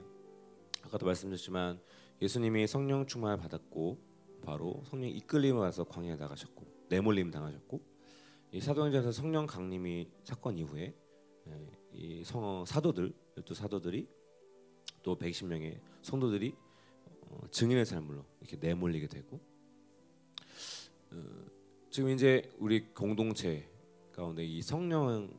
아까도 0.84 1.06
말씀드렸지만 1.06 1.80
예수님이 2.22 2.68
성령 2.68 3.06
충만을 3.06 3.38
받았고 3.38 3.98
바로 4.44 4.82
성령 4.86 5.10
이끌림을 5.10 5.60
받아서 5.60 5.84
광야에 5.84 6.16
나가셨고 6.16 6.66
내몰림 6.90 7.32
당하셨고 7.32 7.82
이 8.54 8.60
사도행전에서 8.60 9.12
성령 9.12 9.46
강림이 9.46 10.10
사건 10.24 10.58
이후에 10.58 10.94
예, 11.48 11.68
이 11.94 12.24
성, 12.24 12.66
사도들 12.66 13.14
열두 13.38 13.54
사도들이 13.54 14.08
또 15.02 15.18
120명의 15.18 15.80
성도들이 16.02 16.54
어, 16.54 16.71
증인의 17.52 17.86
삶으로 17.86 18.26
이렇게 18.40 18.58
내몰리게 18.58 19.08
되고 19.08 19.40
어, 21.12 21.46
지금 21.90 22.10
이제 22.10 22.50
우리 22.58 22.94
공동체 22.94 23.70
가운데 24.12 24.46
이 24.46 24.62
성령으로 24.62 25.30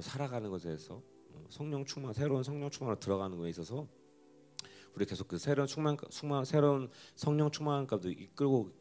살아가는 0.00 0.50
것에 0.50 0.68
대해서 0.68 1.02
어, 1.32 1.46
성령 1.48 1.84
충만 1.84 2.12
새로운 2.12 2.42
성령 2.42 2.70
충만으로 2.70 2.98
들어가는 2.98 3.36
것에 3.36 3.50
있어서 3.50 3.86
우리 4.94 5.06
계속 5.06 5.28
그 5.28 5.38
새로운 5.38 5.68
충만, 5.68 5.96
충만 6.10 6.44
새로운 6.44 6.90
성령 7.14 7.50
충만 7.50 7.86
가운데 7.86 8.10
이끌고 8.10 8.72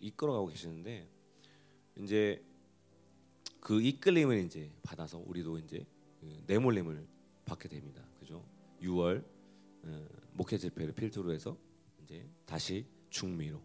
이끌어가고 0.00 0.46
계시는데 0.48 1.08
이제 1.98 2.44
그 3.60 3.80
이끌림을 3.80 4.44
이제 4.44 4.70
받아서 4.82 5.18
우리도 5.18 5.58
이제 5.58 5.84
그 6.20 6.44
내몰림을 6.46 7.06
받게 7.44 7.68
됩니다. 7.68 8.02
그죠? 8.20 8.44
6월 8.82 9.24
어, 9.82 10.06
목회 10.34 10.58
집회를 10.58 10.92
필두로 10.92 11.32
해서 11.32 11.56
이제 12.06 12.24
다시 12.46 12.86
중미로 13.10 13.60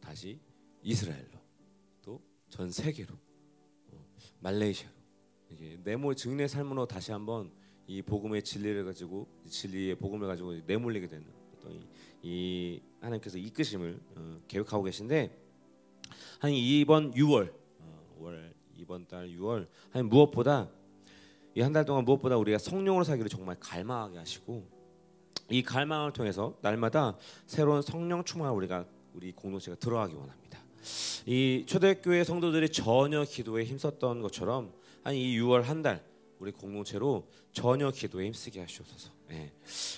다시 0.00 0.38
이스라엘로 0.82 1.38
또 2.02 2.20
전 2.50 2.70
세계로 2.70 3.14
어, 3.92 4.06
말레이시아로. 4.40 4.94
이게 5.50 5.78
내몰 5.82 6.14
증례 6.16 6.46
삶으로 6.46 6.86
다시 6.86 7.10
한번 7.12 7.50
이 7.86 8.02
복음의 8.02 8.42
진리를 8.42 8.84
가지고 8.84 9.26
진리의 9.48 9.96
복음을 9.96 10.26
가지고 10.28 10.54
내몰리게 10.66 11.08
되는 11.08 11.26
어떤 11.56 11.72
이, 11.72 11.80
이 12.22 12.82
하나님께서 13.00 13.38
이끄심을 13.38 14.00
어, 14.16 14.40
계획하고 14.48 14.82
계신데 14.84 15.36
한 16.40 16.52
이번 16.52 17.12
6월 17.14 17.52
어, 17.78 18.16
월 18.18 18.54
이번 18.76 19.06
달 19.06 19.28
6월 19.30 19.68
한 19.90 20.06
무엇보다 20.08 20.70
이 21.56 21.60
한 21.62 21.72
달 21.72 21.84
동안 21.84 22.04
무엇보다 22.04 22.36
우리가 22.36 22.58
성령으로 22.58 23.02
살기를 23.04 23.28
정말 23.28 23.56
갈망하게 23.58 24.18
하시고 24.18 24.68
이 25.50 25.62
갈망을 25.62 26.12
통해서 26.12 26.56
날마다 26.62 27.16
새로운 27.46 27.82
성령 27.82 28.24
충만을 28.24 28.54
우리가 28.56 28.84
우리 29.14 29.32
공동체가 29.32 29.76
들어가기 29.76 30.14
원합니다. 30.14 30.58
이 31.26 31.64
초대교회 31.66 32.24
성도들이 32.24 32.70
전혀 32.70 33.24
기도에 33.24 33.64
힘썼던 33.64 34.22
것처럼 34.22 34.72
한이 35.02 35.36
6월 35.38 35.62
한 35.62 35.82
달 35.82 36.02
우리 36.40 36.52
공동체로 36.52 37.28
전혀 37.52 37.90
기도에 37.90 38.24
힘쓰게 38.26 38.60
하시옵소서. 38.60 39.10
예. 39.32 39.52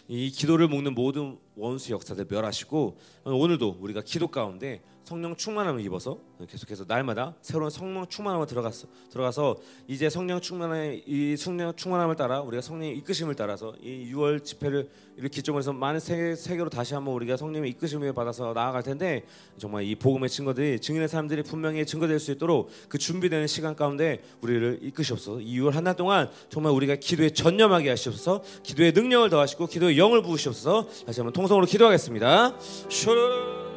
이 0.08 0.28
기도를 0.30 0.66
먹는 0.66 0.94
모든 0.94 1.38
원수 1.54 1.92
역사들 1.92 2.26
멸하시고 2.28 2.98
오늘도 3.24 3.76
우리가 3.80 4.02
기도 4.02 4.26
가운데 4.26 4.82
성령 5.04 5.36
충만함을 5.36 5.80
입어서 5.82 6.18
계속해서 6.48 6.84
날마다 6.88 7.34
새로운 7.42 7.70
성령 7.70 8.06
충만함을 8.08 8.46
들어갔어 8.46 8.88
들어가서 9.10 9.56
이제 9.86 10.08
성령 10.08 10.40
충만의 10.40 11.04
이 11.06 11.36
성령 11.36 11.74
충만함을 11.76 12.16
따라 12.16 12.40
우리가 12.40 12.62
성령의 12.62 12.96
이끄심을 12.98 13.34
따라서 13.34 13.74
이 13.82 14.10
6월 14.12 14.42
집회를 14.42 14.88
이렇게 15.16 15.36
기점으로 15.36 15.60
해서 15.60 15.72
많은 15.74 16.00
세계, 16.00 16.34
세계로 16.34 16.70
다시 16.70 16.94
한번 16.94 17.14
우리가 17.14 17.36
성령의 17.36 17.70
이끄심을 17.70 18.14
받아서 18.14 18.54
나아갈 18.54 18.82
텐데 18.82 19.24
정말 19.58 19.84
이 19.84 19.94
복음의 19.94 20.30
증거들이 20.30 20.80
증인의 20.80 21.08
사람들이 21.08 21.42
분명히 21.42 21.84
증거될 21.84 22.18
수 22.18 22.32
있도록 22.32 22.70
그 22.88 22.96
준비되는 22.96 23.46
시간 23.46 23.76
가운데 23.76 24.22
우리를 24.40 24.78
이끄시옵소서. 24.82 25.40
이 25.40 25.60
6월 25.60 25.72
한 25.72 25.82
달 25.82 25.96
동안 25.96 26.30
정말 26.48 26.72
우리가 26.72 26.96
기도에 26.96 27.30
전념하게 27.30 27.90
하시옵소서. 27.90 28.42
기도의 28.62 28.92
능력을 28.92 29.28
더하시고 29.30 29.66
기도의 29.66 29.98
영을 29.98 30.22
부으시옵소서. 30.22 30.88
다시 31.06 31.20
한번 31.20 31.32
통성으로 31.32 31.66
기도하겠습니다. 31.66 32.56
슈르 32.88 33.71